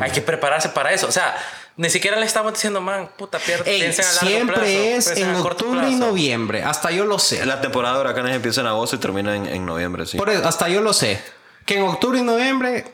Hay 0.00 0.10
que 0.10 0.20
prepararse 0.20 0.68
para 0.68 0.92
eso. 0.92 1.08
O 1.08 1.12
sea, 1.12 1.36
ni 1.78 1.88
siquiera 1.88 2.18
le 2.20 2.26
estamos 2.26 2.52
diciendo, 2.52 2.80
man, 2.82 3.08
puta, 3.16 3.38
pier- 3.38 3.62
Ey, 3.66 3.90
plazo, 3.92 4.26
siempre 4.26 4.96
es 4.96 5.06
en 5.16 5.34
octubre 5.36 5.88
y 5.88 5.94
noviembre. 5.94 6.62
Hasta 6.62 6.90
yo 6.90 7.06
lo 7.06 7.18
sé. 7.18 7.44
la 7.46 7.60
temporada 7.62 7.94
de 7.94 8.00
huracanes 8.02 8.34
empieza 8.36 8.60
en 8.60 8.66
agosto 8.66 8.96
y 8.96 8.98
termina 8.98 9.34
en, 9.34 9.46
en 9.46 9.64
noviembre, 9.64 10.04
sí. 10.04 10.18
Por 10.18 10.28
eso, 10.28 10.46
hasta 10.46 10.68
yo 10.68 10.82
lo 10.82 10.92
sé. 10.92 11.22
Que 11.64 11.78
en 11.78 11.84
octubre 11.84 12.18
y 12.18 12.22
noviembre 12.22 12.84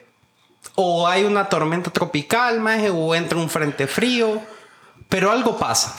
o 0.77 1.07
hay 1.09 1.25
una 1.25 1.49
tormenta 1.49 1.91
tropical, 1.91 2.61
maje, 2.61 2.91
o 2.91 3.15
entra 3.15 3.39
un 3.39 3.49
frente 3.51 3.87
frío, 3.87 4.41
pero 5.09 5.31
algo 5.33 5.57
pasa. 5.59 5.97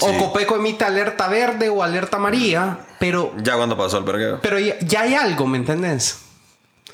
O. 0.00 0.12
Copeco 0.18 0.56
emite 0.56 0.84
alerta 0.84 1.28
verde 1.28 1.68
o 1.68 1.82
alerta 1.82 2.16
amarilla, 2.16 2.78
pero, 2.98 3.32
Ya 3.42 3.56
cuando 3.56 3.76
pasó 3.76 3.98
el 3.98 4.04
vergueo. 4.04 4.40
pero 4.42 4.58
ya, 4.58 4.76
ya 4.80 5.02
hay 5.02 5.14
algo, 5.14 5.46
¿me 5.46 5.58
entendés? 5.58 6.18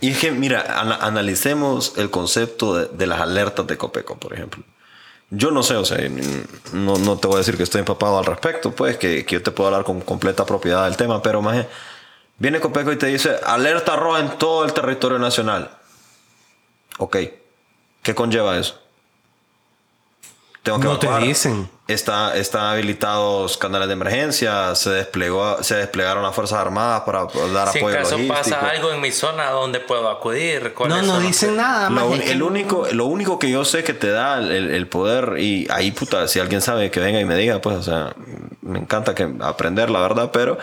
Y 0.03 0.11
es 0.11 0.18
que, 0.18 0.32
mira, 0.32 0.80
ana- 0.80 0.99
analicemos 1.01 1.95
el 1.97 2.11
concepto 2.11 2.74
de, 2.76 2.86
de 2.86 3.07
las 3.07 3.20
alertas 3.20 3.66
de 3.66 3.76
Copeco, 3.76 4.16
por 4.18 4.32
ejemplo. 4.34 4.62
Yo 5.31 5.53
no 5.53 5.62
sé, 5.62 5.76
o 5.76 5.85
sea, 5.85 5.99
no, 6.72 6.99
no 6.99 7.16
te 7.18 7.28
voy 7.28 7.37
a 7.37 7.39
decir 7.39 7.57
que 7.57 7.62
estoy 7.62 7.78
empapado 7.78 8.18
al 8.18 8.24
respecto, 8.24 8.72
pues, 8.72 8.97
que, 8.97 9.24
que 9.24 9.37
yo 9.37 9.43
te 9.43 9.53
puedo 9.53 9.68
hablar 9.68 9.85
con 9.85 10.01
completa 10.01 10.45
propiedad 10.45 10.85
del 10.85 10.97
tema, 10.97 11.22
pero 11.22 11.41
más 11.41 11.66
viene 12.39 12.59
Copeco 12.59 12.91
y 12.91 12.97
te 12.97 13.07
dice 13.07 13.37
alerta 13.45 13.95
roja 13.95 14.20
en 14.20 14.39
todo 14.39 14.64
el 14.64 14.72
territorio 14.72 15.20
nacional. 15.20 15.70
Ok, 16.99 17.16
¿qué 18.03 18.14
conlleva 18.14 18.59
eso? 18.59 18.80
Tengo 20.63 20.79
que 20.79 20.85
No 20.85 20.99
te 20.99 21.07
evacuar. 21.07 21.27
dicen. 21.27 21.71
Está, 21.89 22.37
están 22.37 22.67
habilitados 22.67 23.57
canales 23.57 23.89
de 23.89 23.95
emergencia, 23.95 24.75
se, 24.77 24.91
desplegó, 24.91 25.61
se 25.63 25.75
desplegaron 25.75 26.23
las 26.23 26.35
Fuerzas 26.35 26.61
Armadas 26.61 27.01
para 27.01 27.25
dar 27.53 27.69
Si 27.73 27.79
en 27.79 27.85
apoyo 27.85 27.97
caso 27.97 28.11
logístico. 28.13 28.35
pasa 28.35 28.71
algo 28.71 28.93
en 28.93 29.01
mi 29.01 29.11
zona, 29.11 29.49
¿a 29.49 29.51
dónde 29.53 29.81
puedo 29.81 30.09
acudir? 30.09 30.73
¿Cuáles 30.75 30.99
No, 31.05 31.15
no 31.15 31.21
dicen 31.21 31.57
nada. 31.57 31.91
Lo, 31.91 32.15
el 32.15 32.43
único, 32.43 32.87
lo 32.93 33.07
único 33.07 33.39
que 33.41 33.51
yo 33.51 33.65
sé 33.65 33.83
que 33.83 33.95
te 33.95 34.11
da 34.11 34.39
el, 34.39 34.71
el 34.71 34.87
poder, 34.87 35.39
y 35.39 35.67
ahí 35.71 35.91
puta, 35.91 36.29
si 36.29 36.39
alguien 36.39 36.61
sabe 36.61 36.91
que 36.93 37.01
venga 37.01 37.19
y 37.19 37.25
me 37.25 37.35
diga, 37.35 37.61
pues, 37.61 37.77
o 37.79 37.83
sea, 37.83 38.15
me 38.63 38.79
encanta 38.79 39.15
que 39.15 39.29
aprender, 39.41 39.91
la 39.91 40.01
verdad, 40.01 40.31
pero 40.33 40.59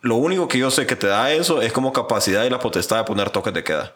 lo 0.00 0.14
único 0.16 0.46
que 0.48 0.56
yo 0.58 0.70
sé 0.70 0.86
que 0.86 0.96
te 0.96 1.08
da 1.08 1.30
eso 1.32 1.60
es 1.60 1.72
como 1.74 1.92
capacidad 1.92 2.44
y 2.44 2.50
la 2.50 2.60
potestad 2.60 2.98
de 2.98 3.04
poner 3.04 3.28
toques 3.30 3.52
de 3.52 3.64
queda. 3.64 3.92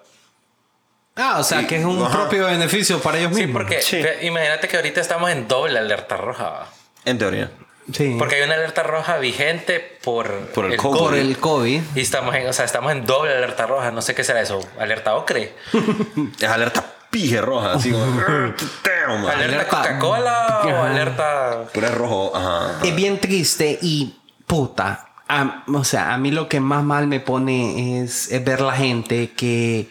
Ah, 1.17 1.37
o 1.39 1.45
sea, 1.45 1.63
Y- 1.63 1.67
que 1.67 1.77
es 1.77 1.85
un 1.85 2.03
ajá. 2.03 2.13
propio 2.13 2.47
beneficio 2.47 3.01
para 3.01 3.19
ellos 3.19 3.33
Sí, 3.35 3.43
mismos. 3.47 3.63
porque 3.63 3.83
Sí. 3.83 4.01
que- 4.03 4.27
imagínate 4.27 4.69
que 4.69 4.77
ahorita 4.77 5.01
estamos 5.01 5.31
en 5.31 5.49
doble 5.49 5.79
alerta 5.79 6.17
roja. 6.17 6.67
En 7.05 7.19
teoría. 7.19 7.51
Sí. 7.93 8.15
Porque 8.19 8.37
hay 8.37 8.43
una 8.43 8.55
alerta 8.55 8.83
roja 8.85 9.19
vigente 9.19 9.81
por, 10.05 10.31
Por 10.51 10.67
el 10.67 10.77
COVID. 10.77 10.99
por 10.99 11.15
el 11.15 11.39
COVID. 11.39 11.81
Y 11.97 12.01
estamos 12.01 12.35
en, 12.37 12.47
o 12.49 12.53
sea, 12.53 12.65
estamos 12.65 12.93
en 12.93 13.05
doble 13.05 13.33
alerta 13.37 13.67
roja. 13.67 13.91
No 13.91 14.01
sé 14.01 14.15
qué 14.15 14.23
será 14.23 14.41
eso. 14.41 14.61
Alerta 14.79 15.15
ocre. 15.17 15.55
Es 16.41 16.49
alerta 16.49 16.85
pije 17.11 17.41
roja, 17.41 17.73
así 17.73 17.91
como. 17.91 18.05
Alerta, 18.25 19.33
Alerta- 19.33 19.69
Coca-Cola 19.69 20.61
o 20.65 20.69
Ajá. 20.69 20.87
alerta. 20.91 21.65
Pero 21.73 21.87
es 21.87 21.95
rojo, 21.95 22.33
ajá. 22.37 22.79
Es 22.85 22.95
bien 22.95 23.19
triste 23.19 23.79
y 23.83 24.17
puta. 24.47 25.07
a- 25.33 25.63
o 25.73 25.85
sea, 25.85 26.13
a 26.13 26.19
mí 26.19 26.31
lo 26.33 26.49
que 26.49 26.59
más 26.61 26.83
mal 26.83 27.07
me 27.07 27.21
pone 27.21 28.03
es, 28.03 28.33
es 28.33 28.45
ver 28.45 28.61
la 28.61 28.73
gente 28.73 29.31
que, 29.33 29.89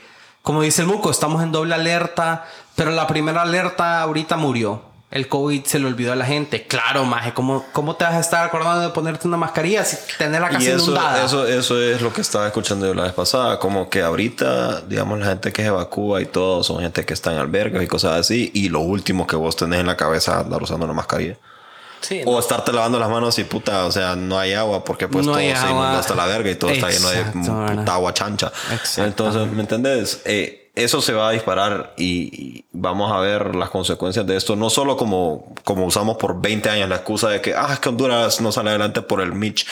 como 0.50 0.64
dice 0.64 0.82
el 0.82 0.88
Muco, 0.88 1.12
estamos 1.12 1.43
en 1.43 1.52
doble 1.52 1.76
alerta, 1.76 2.43
pero 2.76 2.89
la 2.89 3.06
primera 3.06 3.43
alerta 3.43 4.02
ahorita 4.02 4.36
murió. 4.36 4.82
El 5.12 5.28
COVID 5.28 5.64
se 5.66 5.78
le 5.78 5.86
olvidó 5.86 6.14
a 6.14 6.16
la 6.16 6.26
gente. 6.26 6.66
Claro, 6.66 7.06
maje, 7.06 7.36
¿cómo, 7.36 7.68
¿cómo 7.72 7.95
te 7.95 8.04
vas 8.04 8.16
a 8.16 8.20
estar 8.20 8.43
acordando 8.43 8.82
de 8.82 8.89
ponerte 8.89 9.28
una 9.28 9.38
mascarilla 9.38 9.86
si 9.86 9.95
tener 10.18 10.41
la 10.41 10.50
casa 10.50 10.64
Y 10.64 10.68
eso, 10.70 10.86
inundada? 10.86 11.24
eso, 11.24 11.45
eso 11.45 11.80
es 11.80 12.02
lo 12.02 12.12
que 12.12 12.22
estaba 12.22 12.47
escuchando 12.47 12.88
yo 12.88 12.95
la 12.95 13.04
vez 13.04 13.14
pasada. 13.14 13.60
Como 13.60 13.91
que 13.91 14.02
ahorita, 14.02 14.82
digamos, 14.82 15.20
la 15.20 15.28
gente 15.28 15.54
que 15.54 15.62
se 15.62 15.68
evacúa 15.68 16.20
y 16.20 16.26
todo 16.26 16.64
son 16.64 16.80
gente 16.80 17.06
que 17.06 17.14
está 17.14 17.32
en 17.32 17.38
albergues 17.38 17.84
y 17.84 17.88
cosas 17.88 18.14
así. 18.14 18.50
Y 18.56 18.70
lo 18.70 18.80
último 18.80 19.28
que 19.28 19.36
vos 19.36 19.56
tenés 19.56 19.82
en 19.82 19.86
la 19.86 19.97
cabeza 19.97 20.32
es 20.32 20.45
andar 20.45 20.64
usando 20.64 20.86
una 20.86 20.95
mascarilla. 20.95 21.38
Sí, 22.02 22.22
O 22.26 22.39
estarte 22.39 22.72
lavando 22.74 22.97
las 23.00 23.10
manos 23.10 23.38
y 23.39 23.43
puta, 23.43 23.86
o 23.86 23.91
sea, 23.91 24.16
no 24.16 24.39
hay 24.39 24.54
agua 24.54 24.84
porque 24.84 25.08
pues 25.08 25.26
No 25.26 25.34
todo 25.34 25.41
se 25.41 25.52
agua. 25.54 25.70
inundó 25.70 25.97
hasta 26.00 26.16
la 26.16 26.26
verga 26.26 26.50
y 26.50 26.56
todo 26.56 26.72
está 26.72 26.89
lleno 26.89 27.10
de 27.10 27.20
Exacto, 27.20 27.76
puta 27.76 27.93
agua 27.93 28.14
chancha. 28.14 28.52
Entonces, 28.97 29.47
¿me 29.52 29.62
entendés? 29.62 30.22
Eh, 30.26 30.72
eso 30.76 31.02
se 31.02 31.12
va 31.14 31.28
a 31.30 31.32
disparar 31.32 31.93
y, 31.97 32.06
y 32.34 32.66
vamos 32.72 33.12
a 33.12 33.20
ver 33.20 33.54
las 33.56 33.70
consecuencias 33.70 34.26
de 34.26 34.38
esto, 34.38 34.56
no 34.56 34.70
solo 34.70 34.95
como, 34.95 35.54
como 35.66 35.86
usamos 35.86 36.16
por 36.18 36.39
20 36.41 36.70
años 36.70 36.88
la 36.88 36.95
excusa 36.97 37.28
de 37.30 37.41
que, 37.41 37.54
ah, 37.54 37.70
es 37.74 37.80
que 37.80 37.89
Honduras 37.89 38.39
no 38.39 38.52
sale 38.54 38.70
adelante 38.70 39.02
por 39.02 39.20
el 39.20 39.34
Mitch. 39.34 39.66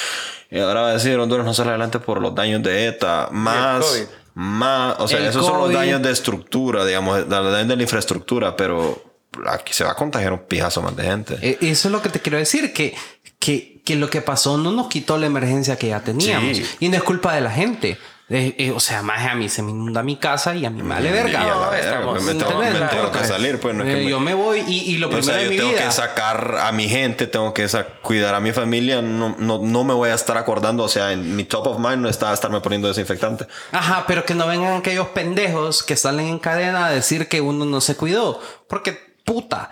Y 0.52 0.60
ahora 0.60 0.82
va 0.82 0.90
a 0.90 0.94
decir, 0.94 1.18
Honduras 1.18 1.46
no 1.46 1.54
sale 1.54 1.70
adelante 1.70 2.00
por 2.00 2.22
los 2.22 2.36
daños 2.36 2.62
de 2.64 2.88
ETA, 2.88 3.30
más, 3.32 3.86
COVID. 3.86 4.04
más, 4.34 4.96
o 5.00 5.08
sea, 5.08 5.20
El 5.20 5.28
esos 5.28 5.46
son 5.46 5.56
los 5.60 5.64
COVID. 5.68 5.76
daños 5.78 6.02
de 6.02 6.12
estructura, 6.12 6.84
digamos, 6.86 7.20
los 7.20 7.30
daños 7.30 7.68
de 7.70 7.76
la 7.78 7.82
infraestructura, 7.84 8.56
pero 8.58 9.02
aquí 9.48 9.74
se 9.74 9.84
va 9.84 9.92
a 9.92 9.96
contagiar 9.96 10.34
un 10.34 10.40
pijazo 10.40 10.82
más 10.82 10.96
de 10.96 11.04
gente. 11.04 11.38
E- 11.42 11.58
Eso 11.62 11.88
es 11.88 11.92
lo 11.92 12.02
que 12.02 12.10
te 12.10 12.20
quiero 12.20 12.38
decir, 12.38 12.74
que, 12.74 12.96
que, 13.40 13.82
que 13.86 13.96
lo 13.96 14.10
que 14.10 14.22
pasó 14.22 14.58
no 14.58 14.72
nos 14.72 14.88
quitó 14.88 15.18
la 15.18 15.26
emergencia 15.28 15.78
que 15.78 15.88
ya 15.90 16.00
teníamos. 16.02 16.58
Sí. 16.58 16.66
Y 16.80 16.90
no 16.90 16.98
es 16.98 17.04
culpa 17.04 17.34
de 17.36 17.42
la 17.42 17.52
gente. 17.52 17.98
Eh, 18.30 18.56
eh, 18.58 18.72
o 18.72 18.80
sea, 18.82 19.02
más 19.04 19.26
a 19.26 19.36
mí 19.36 19.48
se 19.48 19.62
me 19.64 19.72
inunda 19.72 20.04
mi 20.04 20.18
casa 20.18 20.54
y 20.54 20.66
a 20.66 20.70
mí 20.70 20.84
me 20.84 20.96
vale 20.96 21.10
verga. 21.14 21.46
No, 21.46 21.70
verga, 21.70 22.02
pues, 22.04 22.24
me 22.24 22.34
tengo, 22.34 22.60
me 22.60 22.72
tengo 22.74 23.10
que 23.10 23.24
salir, 23.24 23.58
pues 23.58 23.74
no 23.74 23.84
es 23.86 23.90
que 23.96 24.02
Eh, 24.02 24.04
me- 24.04 24.10
yo 24.10 24.20
me 24.20 24.34
voy 24.34 24.66
y, 24.68 24.80
y 24.92 24.98
lo 24.98 25.08
O 25.08 25.12
primero 25.12 25.32
sea, 25.32 25.38
de 25.38 25.46
yo 25.46 25.50
mi 25.52 25.56
tengo 25.56 25.70
vida. 25.72 25.86
que 25.86 25.92
sacar 25.94 26.58
a 26.62 26.74
mi 26.74 26.90
gente, 26.90 27.28
tengo 27.28 27.54
que 27.54 27.66
cuidar 28.02 28.36
a 28.36 28.42
mi 28.42 28.52
familia. 28.52 29.02
No, 29.02 29.34
no, 29.40 29.60
no 29.64 29.84
me 29.86 29.94
voy 29.94 30.10
a 30.10 30.16
estar 30.16 30.38
acordando, 30.38 30.84
o 30.84 30.90
sea, 30.90 31.14
en 31.14 31.38
mi 31.38 31.46
top 31.46 31.68
of 31.68 31.78
mind 31.80 32.00
no 32.00 32.10
está 32.10 32.34
estarme 32.34 32.60
poniendo 32.60 32.90
desinfectante. 32.90 33.48
Ajá, 33.72 34.04
pero 34.06 34.26
que 34.26 34.36
no 34.36 34.46
vengan 34.46 34.76
aquellos 34.76 35.08
pendejos 35.08 35.82
que 35.84 35.96
salen 35.96 36.26
en 36.28 36.40
cadena 36.40 36.88
a 36.88 36.92
decir 36.92 37.30
que 37.30 37.40
uno 37.40 37.64
no 37.64 37.80
se 37.80 37.96
cuidó. 37.96 38.42
Porque, 38.68 39.16
puta. 39.28 39.70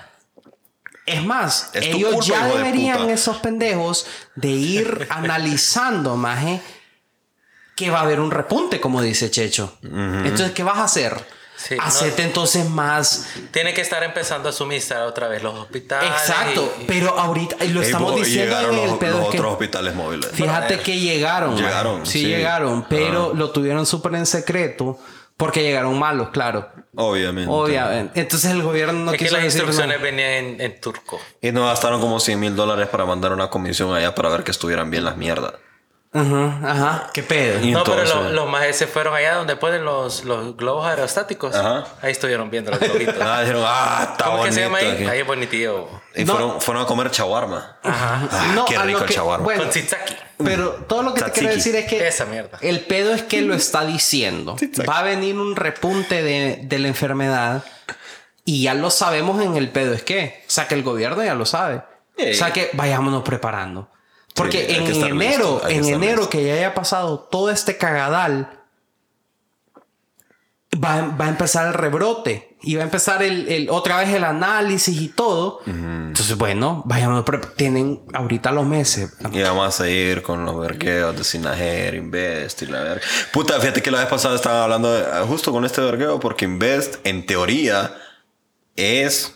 Es 1.06 1.24
más, 1.24 1.70
Es 1.74 1.86
ellos 1.86 2.12
culpa, 2.16 2.26
ya 2.26 2.48
de 2.48 2.58
deberían, 2.58 3.10
esos 3.10 3.38
pendejos, 3.38 4.06
de 4.36 4.50
ir 4.50 5.08
analizando, 5.10 6.16
maje, 6.18 6.62
que 7.76 7.90
va 7.90 8.00
a 8.00 8.02
haber 8.04 8.20
un 8.20 8.32
repunte, 8.32 8.82
como 8.82 9.02
dice 9.02 9.30
Checho. 9.32 9.78
Entonces, 9.84 10.52
¿qué 10.52 10.64
vas 10.64 10.78
a 10.78 10.84
hacer? 10.86 11.26
Sí, 11.58 11.76
no- 11.78 12.24
entonces 12.24 12.70
más. 12.70 13.28
Tiene 13.52 13.74
que 13.74 13.82
estar 13.82 14.04
empezando 14.04 14.50
a 14.50 14.52
suministrar 14.52 15.04
otra 15.04 15.28
vez 15.30 15.42
los 15.42 15.54
hospitales. 15.58 16.10
Exacto, 16.12 16.76
y- 16.82 16.84
pero 16.86 17.18
ahorita 17.18 17.64
y 17.64 17.70
lo 17.70 17.82
estamos 17.82 18.16
diciendo 18.18 18.60
en 18.72 18.80
el 18.80 18.88
los, 18.90 18.98
pedo 18.98 19.18
los 19.20 19.26
es 19.28 19.32
que- 19.32 19.38
otros 19.38 19.54
hospitales 19.54 19.96
móviles. 19.96 20.32
Fíjate 20.34 20.80
que 20.80 21.00
llegaron. 21.00 21.56
Llegaron, 21.56 22.06
Sí, 22.06 22.20
sí. 22.22 22.28
llegaron, 22.28 22.86
pero 22.90 23.34
lo 23.34 23.52
tuvieron 23.52 23.86
súper 23.86 24.16
en 24.16 24.26
secreto 24.26 25.00
porque 25.38 25.62
llegaron 25.64 25.98
malos, 26.00 26.30
claro. 26.30 26.70
Obviamente. 26.96 27.52
Obviamente. 27.52 28.20
Entonces 28.20 28.52
el 28.52 28.62
gobierno 28.62 28.94
no 29.06 29.12
es 29.12 29.18
que 29.18 29.26
quiso 29.26 29.36
las 29.36 29.44
decir 29.44 29.62
instrucciones 29.62 29.98
nada. 29.98 30.10
venían 30.12 30.30
en, 30.32 30.62
en 30.62 30.80
turco. 30.82 31.20
Y 31.42 31.52
nos 31.52 31.68
gastaron 31.70 32.00
como 32.00 32.20
100 32.20 32.40
mil 32.40 32.56
dólares 32.56 32.88
para 32.88 33.06
mandar 33.06 33.34
una 33.34 33.50
comisión 33.50 33.94
allá 33.94 34.16
para 34.16 34.30
ver 34.30 34.44
que 34.44 34.52
estuvieran 34.52 34.90
bien 34.90 35.04
las 35.04 35.18
mierdas. 35.18 35.54
Ajá, 36.14 36.60
ajá. 36.64 37.10
¿Qué 37.14 37.24
pedo? 37.24 37.60
Y 37.62 37.72
No, 37.72 37.84
pero 37.84 38.02
entonces- 38.02 38.16
lo- 38.32 38.32
los 38.44 38.50
más 38.50 38.74
se 38.74 38.88
fueron 38.88 39.14
allá 39.14 39.36
donde 39.36 39.58
ponen 39.58 39.84
los, 39.84 40.24
los 40.24 40.56
globos 40.56 40.86
aerostáticos. 40.88 41.54
Ajá. 41.54 41.84
Ahí 42.02 42.14
estuvieron 42.14 42.50
viendo 42.50 42.72
los 42.72 42.80
globitos. 42.80 43.16
Ah, 43.20 43.42
dijeron, 43.42 43.64
ah, 43.66 44.08
está 44.14 44.24
¿Cómo 44.24 44.38
que 44.38 44.42
bonito. 44.44 44.56
se 44.56 44.62
llama 44.62 44.78
ahí? 44.78 44.88
aquí. 44.92 45.04
Ahí 45.04 45.20
es 45.20 45.28
bonitillo. 45.28 45.90
Y 46.16 46.24
No. 46.24 46.32
fueron, 46.32 46.62
fueron 46.62 46.84
a 46.84 46.86
comer 46.86 47.12
shawarma. 47.12 47.80
Ajá. 47.84 48.30
Ah, 48.32 48.52
No, 48.56 48.64
qué 48.64 48.78
rico 48.78 49.00
el 49.04 49.06
que- 49.10 49.20
bueno, 49.20 49.44
Con 49.44 49.70
tzatziki. 49.70 50.16
Pero 50.44 50.72
todo 50.88 51.02
lo 51.04 51.14
que 51.14 51.22
te 51.22 51.32
quiero 51.32 51.54
decir 51.54 51.76
es 51.76 51.86
que 51.86 52.08
Esa 52.08 52.26
mierda. 52.26 52.58
el 52.62 52.82
pedo 52.82 53.14
es 53.14 53.24
que 53.24 53.42
lo 53.42 53.54
está 53.54 53.86
diciendo. 53.86 54.56
Va 54.90 55.00
a 55.00 55.04
venir 55.04 55.38
un 55.38 55.56
repunte 55.56 56.22
de, 56.24 56.60
de 56.64 56.80
la 56.80 56.88
enfermedad 56.90 57.64
y 58.44 58.64
ya 58.64 58.74
lo 58.74 58.90
sabemos 58.90 59.42
en 59.44 59.56
el 59.56 59.70
pedo 59.70 59.94
es 59.94 60.04
que. 60.04 60.44
O 60.48 60.52
sea, 60.52 60.68
que 60.68 60.76
el 60.76 60.84
gobierno 60.84 61.24
ya 61.24 61.36
lo 61.36 61.46
sabe. 61.46 61.82
Sí. 62.18 62.32
O 62.32 62.34
sea, 62.34 62.52
que 62.54 62.70
vayámonos 62.74 63.24
preparando. 63.24 63.90
Porque 64.34 64.66
Sí, 64.68 64.76
en 64.76 65.04
enero, 65.06 65.62
en 65.68 65.86
enero 65.86 66.18
listo. 66.18 66.30
que 66.30 66.44
ya 66.44 66.54
haya 66.56 66.74
pasado 66.74 67.20
todo 67.20 67.50
este 67.52 67.78
cagadal, 67.78 68.55
va, 70.76 71.02
va 71.20 71.26
a 71.26 71.30
empezar 71.30 71.68
el 71.68 71.74
rebrote 71.74 72.58
y 72.62 72.76
va 72.76 72.82
a 72.82 72.86
empezar 72.86 73.22
el, 73.24 73.48
el- 73.48 73.70
otra 73.70 73.98
vez 74.00 74.10
el 74.10 74.24
análisis 74.24 75.00
y 75.02 75.10
todo. 75.10 75.60
Entonces, 75.66 76.38
bueno, 76.38 76.82
vayámonos 76.86 77.24
pre- 77.26 77.40
Tienen 77.56 78.02
ahorita 78.14 78.52
los 78.52 78.66
meses. 78.66 79.14
Y 79.32 79.42
vamos 79.42 79.68
a 79.68 79.72
seguir 79.84 80.22
con 80.22 80.46
los 80.46 80.60
vergueos 80.60 81.16
de 81.18 81.24
Sinajer, 81.24 81.96
Invest 81.96 82.62
y 82.64 82.66
la 82.68 82.82
verga. 82.82 83.02
Puta, 83.32 83.60
fíjate 83.60 83.82
que 83.82 83.92
la 83.92 84.00
vez 84.00 84.08
pasada 84.08 84.36
estaba 84.36 84.64
hablando 84.64 84.92
de- 84.94 85.06
ah, 85.06 85.24
justo 85.28 85.52
con 85.52 85.64
este 85.66 85.82
vergueo 85.82 86.20
porque 86.20 86.46
Invest, 86.46 86.96
en 87.06 87.26
teoría, 87.26 87.96
es 88.76 89.34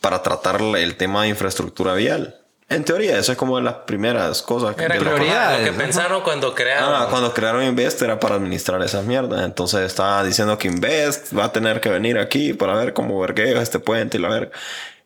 para 0.00 0.22
tratar 0.22 0.60
el 0.60 0.96
tema 0.96 1.22
de 1.24 1.28
infraestructura 1.30 1.94
vial. 1.94 2.36
En 2.70 2.84
teoría, 2.84 3.18
eso 3.18 3.32
es 3.32 3.38
como 3.38 3.56
de 3.56 3.62
las 3.62 3.74
primeras 3.86 4.42
cosas 4.42 4.76
que 4.76 4.84
Era 4.84 4.96
prioridades, 4.96 5.66
lo 5.66 5.72
que 5.72 5.78
pensaron 5.78 6.22
cuando 6.22 6.54
crearon. 6.54 6.92
Ah, 6.94 7.06
cuando 7.08 7.32
crearon 7.32 7.62
Invest 7.64 8.02
era 8.02 8.20
para 8.20 8.34
administrar 8.34 8.82
esas 8.82 9.04
mierdas. 9.04 9.42
Entonces 9.42 9.80
estaba 9.80 10.22
diciendo 10.22 10.58
que 10.58 10.68
Invest 10.68 11.34
va 11.36 11.44
a 11.44 11.52
tener 11.52 11.80
que 11.80 11.88
venir 11.88 12.18
aquí 12.18 12.52
para 12.52 12.74
ver 12.74 12.92
cómo 12.92 13.18
vergueo 13.20 13.60
este 13.62 13.78
puente 13.78 14.18
y 14.18 14.20
la 14.20 14.28
verga. 14.28 14.50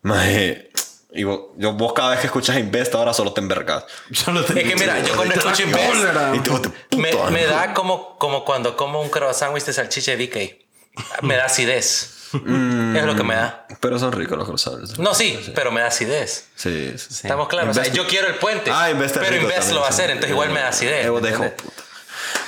Maje, 0.02 0.70
Y 1.12 1.22
vos, 1.22 1.40
yo, 1.56 1.74
vos 1.74 1.92
cada 1.92 2.10
vez 2.10 2.20
que 2.20 2.26
escuchas 2.26 2.56
Invest 2.58 2.96
ahora 2.96 3.14
solo 3.14 3.32
te 3.32 3.40
envergas. 3.40 3.84
Es 4.10 4.24
que 4.24 4.74
mira, 4.76 4.98
yo 5.00 5.14
cuando 5.14 5.34
escucho 5.34 5.62
Invest, 5.62 6.04
Y 6.34 6.38
te- 6.40 6.50
te- 6.88 6.96
me, 6.96 7.10
puto, 7.10 7.30
me 7.30 7.44
da 7.46 7.74
como, 7.74 8.18
como 8.18 8.44
cuando 8.44 8.76
como 8.76 9.00
un 9.00 9.08
croissant 9.08 9.54
de 9.54 9.72
salchicha 9.72 10.16
de 10.16 10.26
DK. 10.26 11.22
Me 11.22 11.36
da 11.36 11.44
acidez. 11.44 12.18
Es 12.34 13.04
lo 13.04 13.14
que 13.16 13.22
me 13.24 13.34
da. 13.34 13.66
Pero 13.80 13.98
son 13.98 14.12
ricos 14.12 14.36
los 14.38 14.46
croissants. 14.46 14.98
No, 14.98 15.14
sí, 15.14 15.38
pero 15.54 15.70
me 15.72 15.80
da 15.80 15.88
acidez. 15.88 16.48
Sí, 16.54 16.92
sí. 16.96 17.08
Estamos 17.24 17.48
claros. 17.48 17.70
O 17.70 17.74
sea, 17.74 17.90
Invest- 17.90 17.96
yo 17.96 18.06
quiero 18.06 18.28
el 18.28 18.36
puente. 18.36 18.70
Ah, 18.72 18.90
Invest 18.90 19.16
es 19.16 19.22
pero 19.28 19.36
Invest 19.42 19.72
lo 19.72 19.80
va 19.80 19.86
a 19.86 19.90
hacer, 19.90 20.10
entonces 20.10 20.30
igual 20.30 20.50
me 20.50 20.60
da 20.60 20.68
acidez. 20.68 21.04
Eh, 21.06 21.08
vos 21.10 21.20
¿me 21.22 21.30
dejo, 21.30 21.44
puta. 21.50 21.82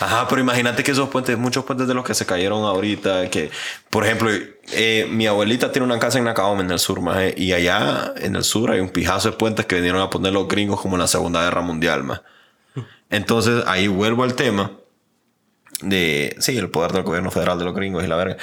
Ajá, 0.00 0.26
pero 0.28 0.40
imagínate 0.40 0.82
que 0.82 0.90
esos 0.90 1.08
puentes, 1.08 1.36
muchos 1.38 1.64
puentes 1.64 1.86
de 1.86 1.94
los 1.94 2.04
que 2.04 2.14
se 2.14 2.26
cayeron 2.26 2.64
ahorita, 2.64 3.28
que, 3.30 3.50
por 3.90 4.04
ejemplo, 4.04 4.30
eh, 4.72 5.06
mi 5.10 5.26
abuelita 5.26 5.70
tiene 5.72 5.84
una 5.86 5.98
casa 5.98 6.18
en 6.18 6.24
Nacaome, 6.24 6.62
en 6.62 6.70
el 6.70 6.78
sur, 6.78 7.00
maje, 7.00 7.34
y 7.36 7.52
allá 7.52 8.12
en 8.16 8.34
el 8.36 8.44
sur 8.44 8.70
hay 8.70 8.80
un 8.80 8.88
pijazo 8.88 9.30
de 9.30 9.36
puentes 9.36 9.66
que 9.66 9.76
vinieron 9.76 10.00
a 10.00 10.10
poner 10.10 10.32
los 10.32 10.48
gringos 10.48 10.80
como 10.80 10.96
en 10.96 11.00
la 11.02 11.06
Segunda 11.06 11.42
Guerra 11.44 11.60
Mundial, 11.60 12.02
más. 12.02 12.22
Entonces, 13.10 13.62
ahí 13.66 13.86
vuelvo 13.86 14.24
al 14.24 14.34
tema 14.34 14.72
de, 15.80 16.34
sí, 16.40 16.56
el 16.56 16.70
poder 16.70 16.92
del 16.92 17.02
gobierno 17.02 17.30
federal 17.30 17.58
de 17.58 17.64
los 17.64 17.74
gringos 17.74 18.02
y 18.04 18.06
la 18.06 18.16
verga. 18.16 18.36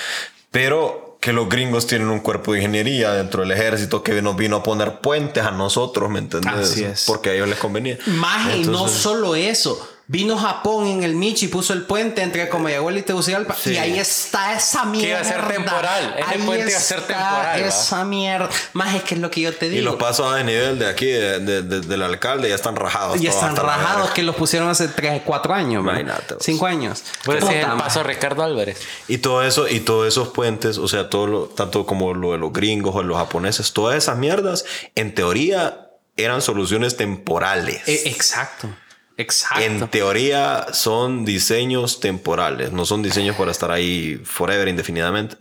Pero 0.51 1.10
que 1.21 1.33
los 1.33 1.47
gringos 1.47 1.85
tienen 1.85 2.09
un 2.09 2.19
cuerpo 2.19 2.51
de 2.51 2.57
ingeniería 2.57 3.13
dentro 3.13 3.41
del 3.41 3.51
ejército 3.51 4.01
que 4.01 4.23
nos 4.23 4.35
vino 4.35 4.57
a 4.57 4.63
poner 4.63 5.01
puentes 5.01 5.45
a 5.45 5.51
nosotros, 5.51 6.09
¿me 6.09 6.17
entendés? 6.17 6.51
Así 6.51 6.83
es. 6.83 7.03
Porque 7.05 7.29
a 7.29 7.33
ellos 7.33 7.47
les 7.47 7.59
convenía. 7.59 7.99
Maje, 8.07 8.57
y 8.57 8.63
no 8.65 8.87
solo 8.87 9.35
eso. 9.35 9.87
Vino 10.11 10.37
Japón 10.37 10.87
en 10.87 11.03
el 11.03 11.15
Michi 11.15 11.45
y 11.45 11.47
puso 11.47 11.71
el 11.71 11.83
puente 11.83 12.21
entre 12.21 12.49
Comayagüela 12.49 12.99
y 12.99 13.01
Tegucigalpa. 13.01 13.55
Sí. 13.55 13.71
Y 13.71 13.77
ahí 13.77 13.97
está 13.97 14.53
esa 14.57 14.83
mierda. 14.83 15.07
iba 15.07 15.19
a 15.21 15.23
ser 15.23 15.47
temporal. 15.47 16.15
Ese 16.19 16.29
Ahí 16.29 16.37
puente 16.45 16.69
iba 16.69 16.77
a 16.77 16.81
ser 16.81 16.99
está 16.99 17.13
temporal, 17.13 17.63
¿va? 17.63 17.67
Esa 17.67 18.03
mierda. 18.03 18.49
Más 18.73 18.93
es 18.93 19.03
que 19.03 19.15
es 19.15 19.21
lo 19.21 19.31
que 19.31 19.39
yo 19.39 19.55
te 19.55 19.67
Y 19.67 19.69
digo. 19.69 19.85
los 19.85 19.95
pasos 19.95 20.29
a 20.33 20.43
nivel 20.43 20.77
de 20.79 20.89
aquí, 20.89 21.05
de- 21.05 21.39
de- 21.39 21.61
de- 21.61 21.79
del 21.79 22.01
alcalde, 22.01 22.49
ya 22.49 22.55
están 22.55 22.75
rajados. 22.75 23.15
Y 23.21 23.27
todos 23.29 23.35
están 23.35 23.55
rajados 23.55 24.11
que 24.11 24.21
los 24.23 24.35
pusieron 24.35 24.67
hace 24.69 24.89
3, 24.89 25.21
4 25.25 25.53
años. 25.53 25.81
Imagínate 25.81 26.33
vos. 26.33 26.43
5 26.43 26.65
años. 26.65 27.03
Pues 27.23 27.41
sí, 27.45 27.53
el 27.53 27.67
paso 27.77 28.01
a 28.01 28.03
Ricardo 28.03 28.43
Álvarez. 28.43 28.79
Y 29.07 29.19
todo 29.19 29.43
eso, 29.43 29.69
y 29.69 29.79
todos 29.79 30.09
esos 30.09 30.27
puentes, 30.27 30.77
o 30.77 30.89
sea, 30.89 31.09
todo 31.09 31.27
lo, 31.27 31.43
tanto 31.45 31.85
como 31.85 32.13
lo 32.13 32.33
de 32.33 32.37
los 32.37 32.51
gringos 32.51 32.93
o 32.97 33.01
los 33.01 33.15
japoneses, 33.17 33.71
todas 33.71 33.95
esas 33.95 34.17
mierdas, 34.17 34.65
en 34.95 35.15
teoría, 35.15 35.87
eran 36.17 36.41
soluciones 36.41 36.97
temporales. 36.97 37.87
Eh, 37.87 38.01
exacto. 38.07 38.67
Exacto. 39.21 39.63
En 39.63 39.87
teoría 39.89 40.67
son 40.73 41.23
diseños 41.25 41.99
temporales, 41.99 42.71
no 42.71 42.85
son 42.85 43.01
diseños 43.03 43.35
para 43.35 43.51
estar 43.51 43.71
ahí 43.71 44.21
forever, 44.25 44.67
indefinidamente. 44.67 45.37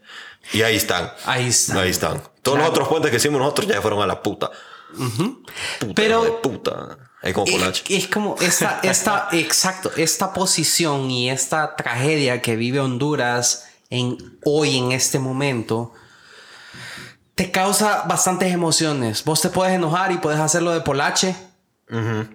Y 0.53 0.62
ahí 0.62 0.76
están. 0.76 1.11
Ahí 1.26 1.49
están. 1.49 1.78
Ahí 1.78 1.91
están. 1.91 2.22
Todos 2.43 2.57
Claro. 2.57 2.59
los 2.59 2.68
otros 2.70 2.89
puentes 2.89 3.11
que 3.11 3.16
hicimos 3.18 3.41
nosotros 3.41 3.66
ya 3.68 3.81
fueron 3.83 4.03
a 4.03 4.07
la 4.07 4.22
puta. 4.22 4.51
Puta, 5.78 5.93
Pero- 5.95 6.24
de 6.24 6.31
puta. 6.33 6.99
Ahí 7.22 7.35
como 7.35 7.47
Es, 7.47 7.53
Polache. 7.53 7.85
es 7.97 8.07
como 8.09 8.37
esta, 8.41 8.81
esta, 8.83 9.28
exacto, 9.33 9.91
esta 9.97 10.33
posición 10.33 11.11
y 11.11 11.28
esta 11.28 11.76
tragedia 11.76 12.41
que 12.41 12.57
vive 12.57 12.81
Honduras 12.81 13.66
en, 13.91 14.16
hoy, 14.45 14.78
en 14.78 14.93
este 14.93 15.18
momento, 15.18 15.93
te 17.35 17.51
causa 17.51 18.05
bastantes 18.09 18.53
emociones. 18.53 19.22
Vos 19.24 19.43
te 19.43 19.51
puedes 19.51 19.74
enojar 19.74 20.12
y 20.12 20.16
puedes 20.18 20.41
hacerlo 20.41 20.70
de 20.72 20.81
Polache. 20.81 21.37
Es 21.91 22.28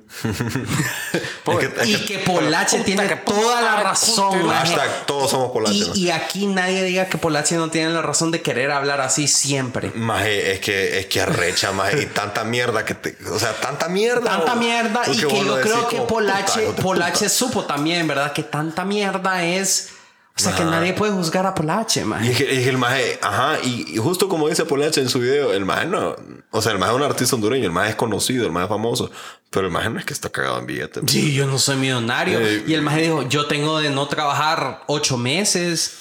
que- 1.60 1.82
es 1.82 1.88
y 1.88 1.96
que- 1.98 2.06
que 2.06 2.20
Polache 2.20 2.80
tiene 2.82 3.08
toda 3.26 3.62
la 3.62 3.78
razón. 3.78 4.48
Hashtag 4.50 5.06
todos 5.06 5.32
somos 5.32 5.52
Polache. 5.52 5.76
Y, 5.76 5.82
¿no? 5.82 5.96
y 5.96 6.12
aquí 6.12 6.48
nadie 6.48 6.84
diga 6.84 7.06
que 7.06 7.18
Polache 7.18 7.56
no 7.56 7.70
tiene 7.70 7.90
la 7.92 8.02
razón 8.02 8.32
de 8.32 8.42
querer 8.42 8.72
hablar 8.72 9.02
así 9.02 9.28
siempre. 9.28 9.92
Maje, 9.96 10.54
es 10.54 10.60
que, 10.60 11.00
es 11.00 11.06
que 11.08 11.22
arrecha, 11.22 11.72
maje, 11.72 12.02
y 12.02 12.06
tanta 12.08 12.44
mierda 12.44 12.86
que 12.86 12.96
te, 12.96 13.18
o 13.30 13.40
sea, 13.40 13.54
tanta 13.54 13.88
mierda. 13.88 14.30
Tanta 14.30 14.56
mierda 14.56 15.02
y 15.08 15.18
que 15.18 15.46
yo 15.46 15.62
creo 15.62 15.88
que 15.88 16.02
Polache, 16.02 16.62
puta, 16.68 16.82
Polache 16.82 17.18
puta. 17.26 17.30
supo 17.30 17.66
también, 17.66 18.08
¿verdad? 18.08 18.34
Que 18.34 18.44
tanta 18.44 18.84
mierda 18.86 19.44
es... 19.46 19.90
O 20.38 20.40
sea, 20.42 20.54
que 20.54 20.64
Ajá. 20.64 20.72
nadie 20.72 20.92
puede 20.94 21.14
juzgar 21.14 21.46
a 21.46 21.56
Polache, 21.56 22.02
Y 22.02 22.04
man. 22.04 22.22
es 22.24 22.36
que, 22.38 22.44
es 22.44 22.64
que 22.64 22.70
el 22.70 22.78
maje, 22.78 23.18
ajá, 23.22 23.58
y, 23.64 23.94
y 23.96 23.98
justo 23.98 24.28
como 24.28 24.50
dice 24.50 24.66
Polache 24.66 25.00
en 25.00 25.08
su 25.08 25.20
video, 25.22 25.54
el 25.54 25.64
maje 25.64 25.86
no, 25.86 26.14
o 26.52 26.62
sea, 26.62 26.74
el 26.74 26.78
maje 26.78 26.92
es 26.92 26.98
un 26.98 27.04
artista 27.04 27.36
hondureño, 27.36 27.64
el 27.66 27.72
maje 27.72 27.92
es 27.92 27.96
conocido, 27.96 28.46
el 28.46 28.52
maje 28.52 28.66
es 28.66 28.70
famoso, 28.70 29.10
pero 29.50 29.68
el 29.68 29.72
maje 29.72 29.90
no 29.90 29.98
es 29.98 30.04
que 30.06 30.12
está 30.14 30.30
cagado 30.30 30.60
en 30.60 30.66
billetes. 30.66 31.04
Sí, 31.08 31.34
yo 31.34 31.48
no 31.48 31.58
soy 31.58 31.78
millonario. 31.78 32.40
Eh, 32.42 32.66
y 32.68 32.74
el 32.74 32.82
maje 32.82 33.04
dijo, 33.04 33.22
yo 33.30 33.46
tengo 33.48 33.80
de 33.80 33.90
no 33.92 34.08
trabajar 34.10 34.84
ocho 34.88 35.18
meses. 35.18 36.00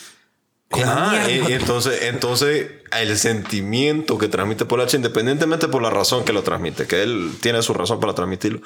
Y 0.70 1.52
entonces, 1.52 2.02
entonces 2.02 2.68
el 2.90 3.16
sentimiento 3.18 4.18
que 4.18 4.28
transmite 4.28 4.64
Polache, 4.64 4.96
independientemente 4.96 5.68
por 5.68 5.82
la 5.82 5.90
razón 5.90 6.24
que 6.24 6.32
lo 6.32 6.42
transmite, 6.42 6.86
que 6.86 7.02
él 7.02 7.32
tiene 7.40 7.62
su 7.62 7.74
razón 7.74 8.00
para 8.00 8.14
transmitirlo, 8.14 8.60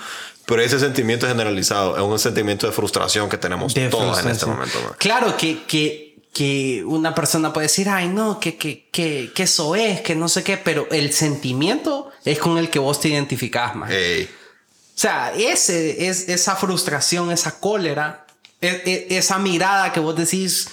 pero 0.46 0.62
ese 0.62 0.78
sentimiento 0.78 1.26
generalizado 1.26 1.96
es 1.96 2.02
un 2.02 2.18
sentimiento 2.18 2.66
de 2.66 2.72
frustración 2.72 3.28
que 3.28 3.36
tenemos 3.36 3.74
de 3.74 3.88
todos 3.88 4.18
en 4.20 4.28
este 4.30 4.46
momento. 4.46 4.80
man. 4.82 4.92
Claro 4.98 5.36
que, 5.36 5.64
que, 5.64 6.16
que 6.32 6.82
una 6.86 7.14
persona 7.14 7.52
puede 7.52 7.66
decir, 7.66 7.88
ay, 7.90 8.08
no, 8.08 8.40
que, 8.40 8.56
que, 8.56 8.88
que, 8.90 9.30
que 9.34 9.42
eso 9.42 9.74
es, 9.76 10.00
que 10.00 10.14
no 10.14 10.28
sé 10.28 10.42
qué, 10.42 10.56
pero 10.56 10.86
el 10.90 11.12
sentimiento 11.12 12.10
es 12.24 12.38
con 12.38 12.56
el 12.58 12.70
que 12.70 12.78
vos 12.78 13.00
te 13.00 13.08
identificás 13.08 13.74
más. 13.74 13.90
O 13.90 15.00
sea, 15.00 15.32
ese, 15.36 16.08
es, 16.08 16.28
esa 16.28 16.56
frustración, 16.56 17.30
esa 17.30 17.60
cólera, 17.60 18.26
e- 18.60 18.82
e- 19.10 19.16
esa 19.18 19.38
mirada 19.38 19.92
que 19.92 20.00
vos 20.00 20.16
decís, 20.16 20.68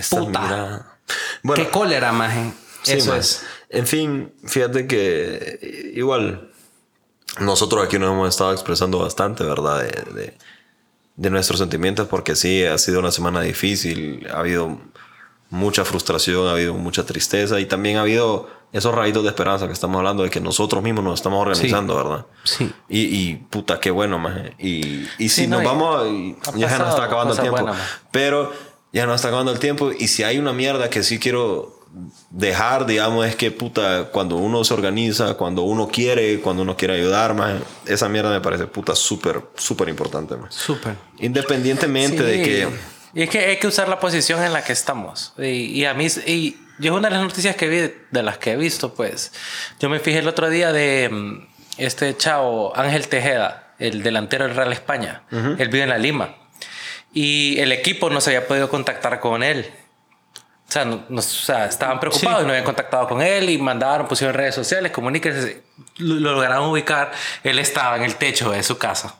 esta 0.00 0.18
puta, 0.18 0.40
mirada. 0.40 0.98
Bueno, 1.42 1.64
qué 1.64 1.70
cólera, 1.70 2.12
maje. 2.12 2.52
Sí, 2.82 2.92
Eso 2.92 3.10
man. 3.10 3.20
es. 3.20 3.44
En 3.68 3.86
fin, 3.86 4.32
fíjate 4.44 4.86
que 4.86 5.58
eh, 5.62 5.92
igual 5.94 6.50
nosotros 7.38 7.84
aquí 7.84 7.98
nos 7.98 8.10
hemos 8.12 8.28
estado 8.28 8.52
expresando 8.52 8.98
bastante, 8.98 9.44
¿verdad? 9.44 9.80
De, 9.82 10.12
de- 10.14 10.38
de 11.16 11.28
nuestros 11.28 11.58
sentimientos, 11.60 12.08
porque 12.08 12.34
sí, 12.34 12.64
ha 12.64 12.78
sido 12.78 12.98
una 13.00 13.12
semana 13.12 13.42
difícil, 13.42 14.26
ha 14.32 14.38
habido 14.38 14.80
mucha 15.50 15.84
frustración, 15.84 16.48
ha 16.48 16.52
habido 16.52 16.72
mucha 16.72 17.04
tristeza 17.04 17.60
y 17.60 17.66
también 17.66 17.98
ha 17.98 18.02
habido 18.02 18.48
esos 18.72 18.94
rayitos 18.94 19.24
de 19.24 19.28
esperanza 19.28 19.66
que 19.66 19.72
estamos 19.74 19.98
hablando 19.98 20.22
de 20.22 20.30
que 20.30 20.40
nosotros 20.40 20.82
mismos 20.82 21.04
nos 21.04 21.14
estamos 21.20 21.42
organizando, 21.46 21.94
¿verdad? 21.94 22.26
Sí. 22.44 22.72
Y, 22.88 23.00
y 23.00 23.34
puta, 23.36 23.78
qué 23.80 23.90
bueno, 23.90 24.18
maje. 24.18 24.54
Y, 24.58 25.00
y 25.18 25.28
si 25.28 25.42
Sí, 25.42 25.46
no, 25.46 25.56
nos 25.60 25.64
vamos, 25.66 26.06
y 26.08 26.36
ya 26.54 26.70
se 26.70 26.78
nos 26.78 26.88
está 26.90 27.04
acabando 27.04 27.34
el 27.34 27.40
tiempo. 27.40 27.60
buenas, 27.60 27.76
maje. 27.76 27.90
pero 28.12 28.52
ya 28.92 29.06
nos 29.06 29.16
está 29.16 29.28
acabando 29.28 29.52
el 29.52 29.58
tiempo. 29.58 29.92
Y 29.98 30.08
si 30.08 30.22
hay 30.22 30.38
una 30.38 30.52
mierda 30.52 30.90
que 30.90 31.02
sí 31.02 31.18
quiero 31.18 31.80
dejar, 32.30 32.86
digamos, 32.86 33.26
es 33.26 33.36
que 33.36 33.50
puta, 33.50 34.10
cuando 34.12 34.36
uno 34.36 34.62
se 34.64 34.74
organiza, 34.74 35.34
cuando 35.34 35.62
uno 35.62 35.88
quiere, 35.88 36.40
cuando 36.40 36.62
uno 36.62 36.76
quiere 36.76 36.94
ayudar, 36.94 37.34
maje, 37.34 37.58
esa 37.86 38.08
mierda 38.08 38.30
me 38.30 38.40
parece 38.40 38.66
puta 38.66 38.94
súper, 38.94 39.42
súper 39.56 39.88
importante, 39.88 40.36
maje. 40.36 40.52
Súper. 40.52 40.94
Independientemente 41.18 42.22
de 42.22 42.42
que. 42.42 42.68
Y 43.12 43.22
es 43.22 43.30
que 43.30 43.38
hay 43.40 43.58
que 43.58 43.66
usar 43.66 43.88
la 43.88 43.98
posición 43.98 44.42
en 44.42 44.52
la 44.52 44.62
que 44.62 44.72
estamos. 44.72 45.32
Y, 45.36 45.80
y 45.80 45.84
a 45.84 45.94
mí, 45.94 46.06
y 46.26 46.56
yo 46.78 46.94
una 46.94 47.08
de 47.08 47.14
las 47.14 47.24
noticias 47.24 47.56
que 47.56 47.68
vi, 47.68 47.92
de 48.10 48.22
las 48.22 48.38
que 48.38 48.52
he 48.52 48.56
visto, 48.56 48.94
pues, 48.94 49.32
yo 49.80 49.88
me 49.88 49.98
fijé 49.98 50.20
el 50.20 50.28
otro 50.28 50.48
día 50.48 50.72
de 50.72 51.08
mm, 51.10 51.48
este 51.76 52.16
chavo 52.16 52.76
Ángel 52.76 53.08
Tejeda, 53.08 53.74
el 53.78 54.02
delantero 54.02 54.46
del 54.46 54.54
Real 54.54 54.72
España. 54.72 55.22
Él 55.30 55.68
vive 55.68 55.82
en 55.82 55.88
la 55.88 55.98
Lima. 55.98 56.36
Y 57.12 57.58
el 57.60 57.72
equipo 57.72 58.08
no 58.10 58.20
se 58.20 58.30
había 58.36 58.46
podido 58.48 58.68
contactar 58.68 59.18
con 59.20 59.42
él. 59.42 59.70
O 60.68 60.72
sea, 60.72 60.84
no- 60.84 61.04
no- 61.08 61.18
o 61.18 61.22
sea, 61.22 61.66
estaban 61.66 61.98
preocupados 61.98 62.42
y 62.42 62.44
no 62.44 62.50
habían 62.50 62.64
contactado 62.64 63.08
con 63.08 63.20
él 63.22 63.50
y 63.50 63.58
mandaron, 63.58 64.06
pusieron 64.06 64.34
redes 64.34 64.54
sociales, 64.54 64.92
comuníquense. 64.92 65.62
Lo, 65.96 66.14
lo 66.16 66.32
lograron 66.34 66.68
ubicar. 66.68 67.10
Él 67.42 67.58
estaba 67.58 67.96
en 67.96 68.04
el 68.04 68.14
techo 68.16 68.50
de 68.52 68.62
su 68.62 68.78
casa. 68.78 69.16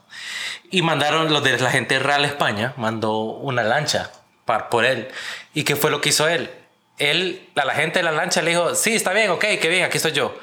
Y 0.71 0.83
mandaron 0.83 1.33
los 1.33 1.43
de 1.43 1.59
la 1.59 1.71
gente 1.71 1.95
de 1.95 2.01
Real 2.01 2.25
España, 2.25 2.75
mandó 2.77 3.23
una 3.23 3.65
lancha 3.65 4.13
par- 4.45 4.69
por 4.69 4.85
él. 4.85 5.09
¿Y 5.53 5.65
qué 5.65 5.75
fue 5.75 5.91
lo 5.91 6.01
que 6.01 6.11
hizo 6.11 6.29
él? 6.29 6.49
Él, 6.99 7.49
a 7.57 7.65
la 7.65 7.75
gente 7.75 7.99
de 7.99 8.05
la 8.05 8.13
lancha 8.13 8.41
le 8.43 8.51
dijo, 8.51 8.77
sí, 8.77 8.95
está 8.95 9.13
bien, 9.13 9.31
ok, 9.31 9.45
qué 9.61 9.69
bien, 9.69 9.83
aquí 9.85 9.97
estoy 9.97 10.13
yo. 10.13 10.39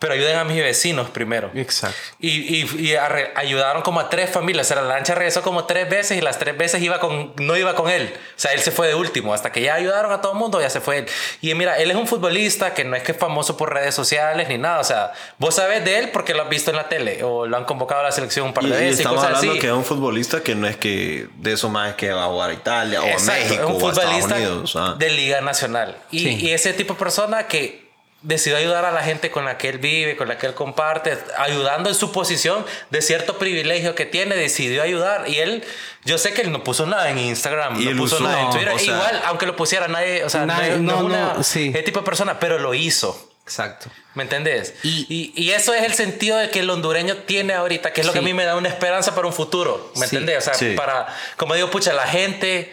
Pero 0.00 0.14
ayuden 0.14 0.36
a 0.38 0.44
mis 0.44 0.56
vecinos 0.56 1.10
primero. 1.10 1.50
Exacto. 1.54 1.94
Y, 2.18 2.30
y- 2.62 2.88
y 2.90 2.94
arre- 2.94 3.30
ayudaron 3.36 3.82
como 3.82 4.00
a 4.00 4.08
tres 4.08 4.30
familias. 4.30 4.66
O 4.70 4.74
sea, 4.74 4.82
la 4.82 4.88
lancha 4.88 5.14
regresó 5.14 5.42
como 5.42 5.66
tres 5.66 5.88
veces 5.88 6.16
y 6.16 6.22
las 6.22 6.38
tres 6.38 6.56
veces 6.58 6.82
iba 6.82 6.98
con, 6.98 7.34
no 7.36 7.54
iba 7.56 7.74
con 7.74 7.88
él. 7.90 8.10
O 8.16 8.18
sea, 8.34 8.52
él 8.54 8.60
se 8.60 8.70
fue 8.70 8.88
de 8.88 8.94
último. 8.94 9.34
Hasta 9.34 9.52
que 9.52 9.60
ya 9.60 9.74
ayudaron 9.74 10.10
a 10.10 10.22
todo 10.22 10.32
el 10.32 10.38
mundo, 10.38 10.58
ya 10.58 10.70
se 10.70 10.80
fue 10.80 10.98
él. 10.98 11.06
Y 11.42 11.52
mira, 11.54 11.76
él 11.76 11.90
es 11.90 11.96
un 11.98 12.06
futbolista 12.06 12.72
que 12.72 12.82
no 12.84 12.96
es 12.96 13.02
que 13.02 13.12
es 13.12 13.18
famoso 13.18 13.58
por 13.58 13.74
redes 13.74 13.94
sociales 13.94 14.48
ni 14.48 14.56
nada. 14.56 14.80
O 14.80 14.84
sea, 14.84 15.12
vos 15.38 15.54
sabés 15.56 15.84
de 15.84 15.98
él 15.98 16.08
porque 16.12 16.32
lo 16.32 16.42
has 16.44 16.48
visto 16.48 16.70
en 16.70 16.76
la 16.78 16.88
tele 16.88 17.22
o 17.22 17.46
lo 17.46 17.56
han 17.58 17.64
convocado 17.66 18.00
a 18.00 18.04
la 18.04 18.12
selección 18.12 18.46
un 18.46 18.54
par 18.54 18.64
de 18.64 18.70
y 18.70 18.72
veces. 18.72 18.88
y 18.88 19.02
estamos 19.02 19.16
cosas 19.18 19.28
hablando 19.36 19.52
así. 19.52 19.60
que 19.60 19.66
es 19.66 19.72
un 19.74 19.84
futbolista 19.84 20.42
que 20.42 20.54
no 20.54 20.66
es 20.66 20.76
que 20.78 21.28
de 21.36 21.52
eso 21.52 21.68
más 21.68 21.90
es 21.90 21.94
que 21.96 22.10
va 22.10 22.24
a 22.24 22.28
jugar 22.28 22.48
a 22.48 22.52
Italia 22.54 23.02
o 23.02 23.06
Exacto, 23.06 23.32
a 23.32 23.34
México 23.44 23.62
es 23.64 23.68
un 23.68 23.82
o 23.82 23.86
a 23.86 23.90
Estados 23.90 23.98
futbolista 24.14 24.34
Unidos. 24.36 24.76
ah. 24.76 24.94
de 24.98 25.10
Liga 25.10 25.40
Nacional. 25.42 25.98
Y, 26.10 26.20
Sí. 26.20 26.36
y 26.40 26.50
ese 26.52 26.72
tipo 26.72 26.94
de 26.94 26.98
persona 27.00 27.46
que 27.46 27.79
decidió 28.22 28.58
ayudar 28.58 28.84
a 28.84 28.90
la 28.92 29.02
gente 29.02 29.30
con 29.30 29.44
la 29.44 29.56
que 29.56 29.68
él 29.68 29.78
vive, 29.78 30.16
con 30.16 30.28
la 30.28 30.36
que 30.36 30.46
él 30.46 30.54
comparte, 30.54 31.16
ayudando 31.38 31.88
en 31.88 31.94
su 31.94 32.12
posición 32.12 32.66
de 32.90 33.00
cierto 33.02 33.38
privilegio 33.38 33.94
que 33.94 34.04
tiene, 34.06 34.36
decidió 34.36 34.82
ayudar. 34.82 35.28
Y 35.28 35.36
él, 35.38 35.64
yo 36.04 36.18
sé 36.18 36.32
que 36.34 36.42
él 36.42 36.52
no 36.52 36.62
puso 36.62 36.84
nada 36.86 37.08
en 37.10 37.18
Instagram, 37.18 37.80
Y 37.80 37.86
no 37.86 38.02
puso 38.02 38.16
usó, 38.16 38.24
nada 38.24 38.42
en 38.42 38.50
Twitter. 38.50 38.68
o 38.68 38.78
sea- 38.78 38.94
Igual, 38.94 39.22
aunque 39.26 39.46
lo 39.46 39.56
pusiera 39.56 39.88
nadie, 39.88 40.22
o 40.24 40.28
sea, 40.30 40.44
Nadie- 40.44 40.76
no, 40.78 41.00
no, 41.00 41.06
una- 41.06 41.34
no, 41.34 41.42
sí. 41.42 41.70
ese 41.72 41.82
tipo 41.82 42.00
de 42.00 42.04
persona, 42.04 42.38
pero 42.38 42.58
lo 42.58 42.74
hizo. 42.74 43.28
Exacto. 43.44 43.90
¿Me 44.14 44.22
entendés? 44.22 44.74
Y- 44.84 45.06
Y, 45.08 45.32
y, 45.34 45.50
eso 45.52 45.72
es 45.74 45.82
el 45.82 45.94
sentido 45.94 46.36
de 46.36 46.50
que 46.50 46.60
el 46.60 46.70
hondureño 46.70 47.16
tiene 47.16 47.54
ahorita, 47.54 47.92
que 47.92 48.02
es 48.02 48.06
lo 48.06 48.12
que 48.12 48.18
a 48.20 48.22
Sí. 48.22 48.26
mí 48.26 48.34
me 48.34 48.44
da 48.44 48.54
una 48.54 48.68
esperanza 48.68 49.14
para 49.14 49.26
un 49.26 49.32
futuro. 49.32 49.92
¿Me 49.96 50.06
Sí. 50.06 50.16
entendés? 50.16 50.38
O 50.38 50.40
sea, 50.42 50.54
Sí. 50.54 50.74
para, 50.76 51.08
como 51.36 51.54
digo, 51.54 51.68
pucha, 51.70 51.92
la 51.92 52.06
gente 52.06 52.72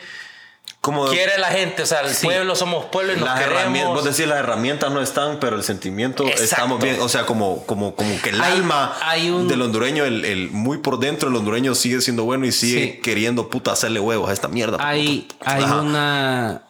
Como 0.82 1.08
quiere 1.08 1.38
la 1.38 1.48
gente, 1.48 1.84
o 1.84 1.86
sea, 1.86 2.00
el 2.02 2.14
Sí. 2.14 2.26
pueblo 2.28 2.56
somos 2.56 2.86
pueblo 2.86 3.12
y 3.12 3.18
nos 3.18 3.26
las 3.28 3.40
queremos. 3.42 3.88
vos 3.96 4.06
decís 4.06 4.26
las 4.26 4.40
herramientas 4.40 4.90
no 4.92 5.02
están, 5.02 5.38
pero 5.40 5.58
el 5.58 5.64
sentimiento 5.64 6.24
Exacto. 6.24 6.44
estamos 6.44 6.82
bien. 6.82 6.98
O 7.02 7.10
sea, 7.10 7.26
como, 7.26 7.66
como, 7.66 7.94
como 7.96 8.22
que 8.22 8.30
el 8.30 8.40
Hay- 8.42 8.54
alma 8.54 8.96
hay 9.02 9.30
un- 9.30 9.48
del 9.50 9.62
hondureño, 9.64 10.06
el, 10.06 10.24
el 10.24 10.50
muy 10.52 10.78
por 10.78 11.00
dentro, 11.00 11.28
el 11.30 11.36
hondureño 11.36 11.76
sigue 11.76 12.00
siendo 12.00 12.24
bueno 12.24 12.46
y 12.46 12.52
sigue 12.54 12.94
Sí. 12.96 13.02
queriendo 13.02 13.50
puta 13.50 13.74
hacerle 13.74 14.00
huevos 14.00 14.30
a 14.30 14.34
esta 14.34 14.48
mierda. 14.48 14.78
Hay, 14.80 15.28
hay 15.44 15.64
Ajá. 15.64 15.82
una 15.82 16.62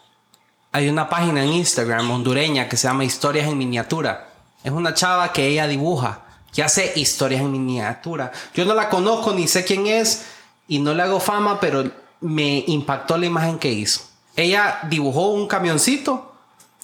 hay 0.71 0.89
una 0.89 1.09
página 1.09 1.43
en 1.43 1.53
Instagram 1.53 2.09
hondureña 2.11 2.69
que 2.69 2.77
se 2.77 2.87
llama 2.87 3.03
Historias 3.03 3.47
en 3.47 3.57
Miniatura. 3.57 4.29
Es 4.63 4.71
una 4.71 4.93
chava 4.93 5.31
que 5.31 5.47
ella 5.47 5.65
dibuja, 5.67 6.21
que 6.53 6.61
hace 6.61 6.91
historias 6.95 7.41
en 7.41 7.51
miniatura. 7.51 8.31
Yo 8.53 8.65
no 8.65 8.73
la 8.75 8.89
conozco 8.89 9.33
ni 9.33 9.47
sé 9.47 9.63
quién 9.63 9.87
es 9.87 10.25
y 10.67 10.79
no 10.79 10.93
le 10.93 11.01
hago 11.03 11.19
fama, 11.19 11.59
pero 11.59 11.89
me 12.21 12.63
impactó 12.67 13.17
la 13.17 13.25
imagen 13.25 13.59
que 13.59 13.71
hizo. 13.71 14.01
Ella 14.35 14.79
dibujó 14.89 15.31
un 15.31 15.47
camioncito, 15.47 16.33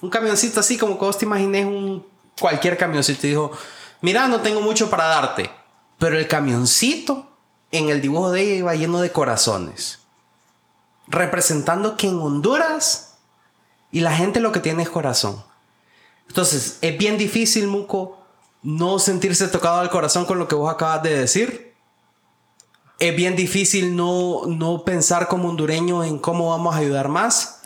un 0.02 0.10
camioncito 0.10 0.60
así 0.60 0.78
como 0.78 0.98
que 0.98 1.06
vos 1.06 1.18
te 1.18 1.26
imagines 1.26 1.66
un 1.66 2.06
cualquier 2.40 2.78
camioncito 2.78 3.28
y 3.28 3.32
dijo, 3.32 3.52
mira, 4.02 4.28
no 4.28 4.42
tengo 4.42 4.62
mucho 4.62 4.90
para 4.90 5.06
darte, 5.06 5.50
pero 5.98 6.18
el 6.18 6.28
camioncito 6.28 7.28
en 7.72 7.90
el 7.90 8.02
dibujo 8.02 8.32
de 8.32 8.42
ella 8.42 8.56
iba 8.56 8.76
lleno 8.76 9.02
de 9.02 9.12
corazones 9.12 10.04
representando 11.08 11.98
que 11.98 12.08
en 12.08 12.20
Honduras 12.20 13.16
y 13.92 14.02
la 14.02 14.16
gente 14.16 14.40
lo 14.40 14.52
que 14.52 14.60
tiene 14.60 14.84
es 14.84 14.90
corazón. 14.90 15.44
Entonces, 16.28 16.78
es 16.82 16.98
bien 16.98 17.18
difícil, 17.18 17.68
Muco, 17.68 18.18
no 18.64 18.98
sentirse 19.00 19.48
tocado 19.48 19.80
al 19.80 19.90
corazón 19.90 20.26
con 20.26 20.40
lo 20.40 20.48
que 20.48 20.56
vos 20.56 20.74
acabas 20.74 21.04
de 21.04 21.18
decir. 21.18 21.73
Es 23.04 23.14
bien 23.14 23.36
difícil 23.36 23.98
no, 23.98 24.44
no 24.48 24.86
pensar 24.86 25.28
como 25.28 25.50
hondureño 25.50 26.06
en 26.06 26.18
cómo 26.20 26.52
vamos 26.52 26.74
a 26.74 26.78
ayudar 26.78 27.10
más. 27.10 27.60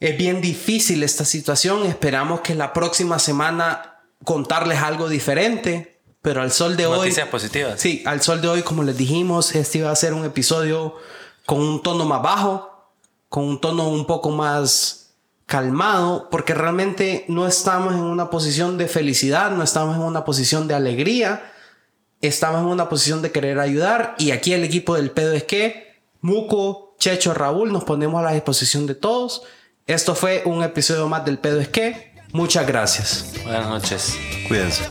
Es 0.00 0.18
bien 0.18 0.40
difícil 0.40 1.04
esta 1.04 1.24
situación. 1.24 1.86
Esperamos 1.86 2.40
que 2.40 2.56
la 2.56 2.72
próxima 2.72 3.20
semana 3.20 4.00
contarles 4.24 4.80
algo 4.80 5.08
diferente. 5.08 6.00
Pero 6.20 6.42
al 6.42 6.50
sol 6.50 6.76
de 6.76 6.86
hoy... 6.86 6.98
Noticias 6.98 7.28
positivas. 7.28 7.80
Sí, 7.80 8.02
al 8.04 8.22
sol 8.22 8.40
de 8.40 8.48
hoy, 8.48 8.62
como 8.62 8.82
les 8.82 8.96
dijimos, 8.96 9.54
este 9.54 9.78
iba 9.78 9.92
a 9.92 9.94
ser 9.94 10.14
un 10.14 10.24
episodio 10.24 10.96
con 11.46 11.60
un 11.60 11.80
tono 11.80 12.04
más 12.04 12.20
bajo, 12.20 12.90
con 13.28 13.44
un 13.44 13.60
tono 13.60 13.88
un 13.88 14.04
poco 14.04 14.30
más 14.30 15.12
calmado, 15.46 16.28
porque 16.28 16.54
realmente 16.54 17.24
no 17.28 17.46
estamos 17.46 17.94
en 17.94 18.00
una 18.00 18.30
posición 18.30 18.78
de 18.78 18.88
felicidad, 18.88 19.52
no 19.52 19.62
estamos 19.62 19.94
en 19.94 20.02
una 20.02 20.24
posición 20.24 20.66
de 20.66 20.74
alegría, 20.74 21.52
estamos 22.20 22.60
en 22.60 22.66
una 22.66 22.88
posición 22.88 23.22
de 23.22 23.32
querer 23.32 23.58
ayudar 23.58 24.14
y 24.18 24.30
aquí 24.30 24.52
el 24.52 24.64
equipo 24.64 24.94
del 24.94 25.10
pedo 25.10 25.32
es 25.32 25.44
que 25.44 25.90
Muco, 26.20 26.94
Checho, 26.98 27.32
Raúl, 27.34 27.72
nos 27.72 27.84
ponemos 27.84 28.20
a 28.20 28.24
la 28.24 28.32
disposición 28.32 28.86
de 28.86 28.94
todos. 28.94 29.42
Esto 29.86 30.14
fue 30.14 30.42
un 30.44 30.62
episodio 30.62 31.08
más 31.08 31.24
del 31.24 31.38
pedo 31.38 31.60
es 31.60 31.68
que. 31.68 32.12
Muchas 32.32 32.66
gracias. 32.66 33.32
Buenas 33.42 33.68
noches. 33.68 34.16
Cuídense. 34.46 34.84